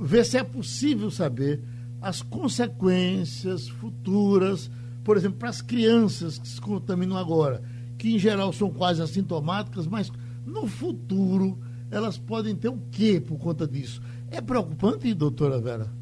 ver 0.00 0.24
se 0.24 0.38
é 0.38 0.44
possível 0.44 1.10
saber 1.10 1.60
as 2.00 2.22
consequências 2.22 3.68
futuras, 3.68 4.70
por 5.02 5.16
exemplo, 5.16 5.38
para 5.38 5.50
as 5.50 5.60
crianças 5.60 6.38
que 6.38 6.48
se 6.48 6.60
contaminam 6.60 7.16
agora, 7.16 7.62
que 7.98 8.14
em 8.14 8.18
geral 8.18 8.52
são 8.52 8.70
quase 8.70 9.02
assintomáticas, 9.02 9.86
mas 9.86 10.12
no 10.46 10.66
futuro 10.66 11.58
elas 11.90 12.16
podem 12.16 12.54
ter 12.56 12.68
o 12.68 12.78
quê 12.90 13.20
por 13.20 13.38
conta 13.38 13.66
disso? 13.66 14.00
É 14.30 14.40
preocupante, 14.40 15.12
doutora 15.12 15.60
Vera? 15.60 16.01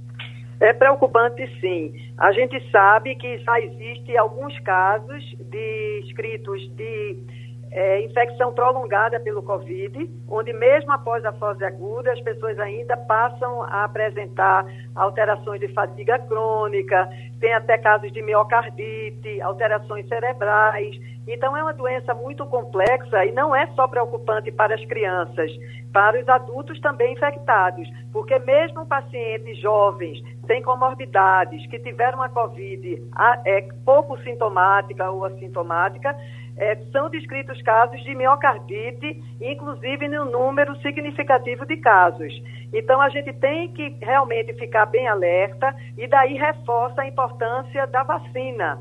É 0.61 0.75
preocupante, 0.75 1.47
sim. 1.61 1.95
A 2.19 2.33
gente 2.33 2.61
sabe 2.71 3.15
que 3.15 3.39
já 3.39 3.61
existe 3.61 4.17
alguns 4.17 4.59
casos 4.61 5.25
de 5.39 6.03
escritos 6.05 6.69
de 6.77 7.17
é, 7.73 8.01
infecção 8.03 8.53
prolongada 8.53 9.21
pelo 9.21 9.43
Covid, 9.43 10.11
onde 10.29 10.53
mesmo 10.53 10.91
após 10.93 11.25
a 11.25 11.33
fase 11.33 11.65
aguda, 11.65 12.13
as 12.13 12.21
pessoas 12.21 12.59
ainda 12.59 12.97
passam 12.97 13.63
a 13.63 13.85
apresentar 13.85 14.67
alterações 14.95 15.61
de 15.61 15.69
fadiga 15.69 16.19
crônica, 16.19 17.09
tem 17.39 17.53
até 17.55 17.79
casos 17.79 18.13
de 18.13 18.23
miocardite, 18.23 19.41
alterações 19.41 20.07
cerebrais. 20.09 20.99
Então, 21.29 21.57
é 21.57 21.63
uma 21.63 21.73
doença 21.73 22.13
muito 22.13 22.45
complexa 22.47 23.25
e 23.25 23.31
não 23.31 23.55
é 23.55 23.67
só 23.77 23.87
preocupante 23.87 24.51
para 24.51 24.75
as 24.75 24.85
crianças, 24.87 25.53
para 25.93 26.21
os 26.21 26.29
adultos 26.29 26.81
também 26.81 27.13
infectados, 27.13 27.89
porque 28.13 28.37
mesmo 28.41 28.85
pacientes 28.87 29.59
jovens, 29.59 30.19
sem 30.47 30.61
comorbidades, 30.63 31.65
que 31.69 31.79
tiveram 31.79 32.21
a 32.21 32.29
Covid 32.29 33.01
é, 33.45 33.69
pouco 33.85 34.19
sintomática 34.23 35.09
ou 35.11 35.25
assintomática, 35.25 36.17
é, 36.61 36.77
são 36.93 37.09
descritos 37.09 37.61
casos 37.63 37.99
de 38.05 38.15
miocardite, 38.15 39.19
inclusive 39.41 40.07
no 40.09 40.27
número 40.27 40.77
significativo 40.83 41.65
de 41.65 41.79
casos. 41.79 42.33
Então, 42.71 43.01
a 43.01 43.09
gente 43.09 43.33
tem 43.33 43.73
que 43.73 43.97
realmente 44.03 44.53
ficar 44.53 44.85
bem 44.85 45.09
alerta 45.09 45.75
e 45.97 46.07
daí 46.07 46.35
reforça 46.35 47.01
a 47.01 47.09
importância 47.09 47.87
da 47.87 48.03
vacina. 48.03 48.79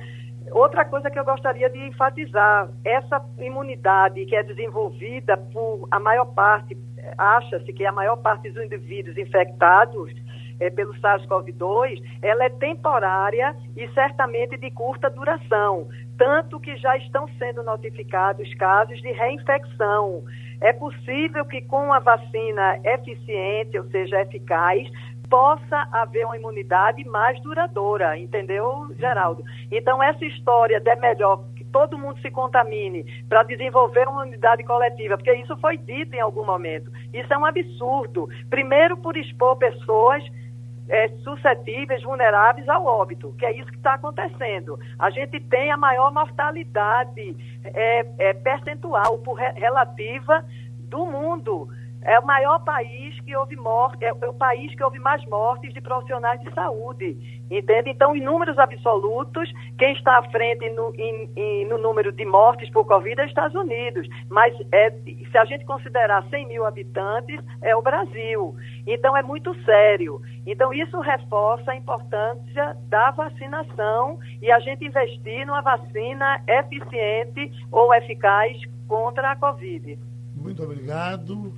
Outra 0.51 0.83
coisa 0.83 1.09
que 1.09 1.17
eu 1.17 1.23
gostaria 1.23 1.69
de 1.69 1.79
enfatizar, 1.87 2.69
essa 2.83 3.23
imunidade 3.37 4.25
que 4.25 4.35
é 4.35 4.43
desenvolvida 4.43 5.37
por 5.37 5.87
a 5.89 5.99
maior 5.99 6.25
parte, 6.25 6.77
acha-se 7.17 7.71
que 7.71 7.85
a 7.85 7.93
maior 7.93 8.17
parte 8.17 8.49
dos 8.51 8.61
indivíduos 8.61 9.17
infectados 9.17 10.11
é, 10.59 10.69
pelo 10.69 10.93
SARS-CoV-2, 10.95 12.03
ela 12.21 12.43
é 12.43 12.49
temporária 12.49 13.55
e 13.77 13.87
certamente 13.93 14.57
de 14.57 14.69
curta 14.71 15.09
duração 15.09 15.87
tanto 16.19 16.59
que 16.59 16.75
já 16.75 16.97
estão 16.97 17.27
sendo 17.39 17.63
notificados 17.63 18.53
casos 18.55 19.01
de 19.01 19.09
reinfecção. 19.13 20.21
É 20.59 20.73
possível 20.73 21.45
que 21.45 21.61
com 21.61 21.93
a 21.93 21.99
vacina 21.99 22.77
eficiente, 22.83 23.79
ou 23.79 23.85
seja, 23.85 24.21
eficaz, 24.21 24.85
possa 25.29 25.87
haver 25.93 26.25
uma 26.25 26.35
imunidade 26.35 27.07
mais 27.07 27.41
duradoura, 27.41 28.17
entendeu, 28.17 28.93
Geraldo? 28.99 29.43
Então, 29.71 30.03
essa 30.03 30.25
história 30.25 30.81
de 30.81 30.89
é 30.89 30.95
melhor 30.97 31.45
que 31.55 31.63
todo 31.63 31.97
mundo 31.97 32.19
se 32.19 32.29
contamine 32.31 33.05
para 33.29 33.43
desenvolver 33.43 34.07
uma 34.07 34.23
imunidade 34.23 34.63
coletiva, 34.63 35.15
porque 35.15 35.33
isso 35.35 35.55
foi 35.57 35.77
dito 35.77 36.15
em 36.15 36.19
algum 36.19 36.43
momento. 36.43 36.91
Isso 37.13 37.31
é 37.31 37.37
um 37.37 37.45
absurdo. 37.45 38.27
Primeiro, 38.49 38.97
por 38.97 39.15
expor 39.15 39.55
pessoas 39.55 40.21
é, 40.89 41.07
suscetíveis, 41.23 42.01
vulneráveis 42.01 42.67
ao 42.67 42.83
óbito, 42.83 43.33
que 43.37 43.45
é 43.45 43.55
isso 43.55 43.69
que 43.69 43.77
está 43.77 43.93
acontecendo. 43.93 44.79
A 44.97 45.09
gente 45.11 45.39
tem 45.41 45.71
a 45.71 45.77
maior 45.77 46.11
mortalidade 46.11 47.37
é, 47.63 48.05
é, 48.17 48.33
percentual 48.33 49.19
por 49.19 49.35
re, 49.35 49.51
relativa 49.51 50.43
do 50.79 51.05
mundo. 51.05 51.69
É 52.01 52.17
o 52.19 52.25
maior 52.25 52.59
país 52.63 53.19
que 53.21 53.35
houve 53.35 53.55
morte, 53.55 54.05
é, 54.05 54.13
o 54.13 54.33
país 54.33 54.73
que 54.73 54.83
houve 54.83 54.99
mais 54.99 55.23
mortes 55.25 55.73
de 55.73 55.81
profissionais 55.81 56.39
de 56.41 56.53
saúde. 56.53 57.17
Entende? 57.51 57.89
Então, 57.89 58.15
em 58.15 58.21
números 58.21 58.57
absolutos, 58.57 59.51
quem 59.77 59.93
está 59.93 60.19
à 60.19 60.23
frente 60.29 60.69
no, 60.69 60.93
em, 60.95 61.29
em, 61.35 61.65
no 61.67 61.77
número 61.77 62.11
de 62.11 62.25
mortes 62.25 62.69
por 62.71 62.85
Covid 62.85 63.19
é 63.19 63.25
os 63.25 63.29
Estados 63.29 63.55
Unidos. 63.55 64.07
Mas 64.29 64.55
é, 64.71 64.91
se 64.91 65.37
a 65.37 65.45
gente 65.45 65.65
considerar 65.65 66.23
100 66.29 66.47
mil 66.47 66.65
habitantes, 66.65 67.39
é 67.61 67.75
o 67.75 67.81
Brasil. 67.81 68.55
Então, 68.87 69.17
é 69.17 69.21
muito 69.21 69.53
sério. 69.63 70.21
Então, 70.45 70.73
isso 70.73 70.99
reforça 70.99 71.71
a 71.71 71.75
importância 71.75 72.77
da 72.87 73.11
vacinação 73.11 74.19
e 74.41 74.51
a 74.51 74.59
gente 74.59 74.85
investir 74.85 75.45
numa 75.45 75.61
vacina 75.61 76.41
eficiente 76.47 77.51
ou 77.71 77.93
eficaz 77.93 78.57
contra 78.87 79.31
a 79.31 79.35
Covid. 79.35 79.99
Muito 80.35 80.63
obrigado. 80.63 81.53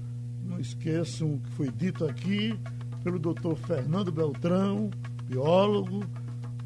Esqueçam 0.61 1.33
o 1.33 1.39
que 1.39 1.49
foi 1.53 1.71
dito 1.71 2.05
aqui 2.05 2.55
pelo 3.03 3.17
doutor 3.17 3.57
Fernando 3.57 4.11
Beltrão, 4.11 4.91
biólogo, 5.27 6.05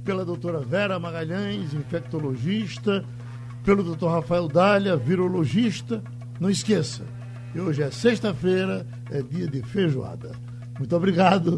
pela 0.04 0.26
doutora 0.26 0.60
Vera 0.60 1.00
Magalhães, 1.00 1.74
infectologista, 1.74 3.06
pelo 3.64 3.82
doutor 3.84 4.10
Rafael 4.10 4.50
Dália, 4.50 4.98
virologista. 4.98 6.04
Não 6.42 6.50
esqueça, 6.50 7.06
hoje 7.56 7.84
é 7.84 7.90
sexta-feira, 7.90 8.86
é 9.10 9.22
dia 9.22 9.48
de 9.48 9.62
feijoada. 9.64 10.34
Muito 10.78 10.94
obrigado. 10.94 11.58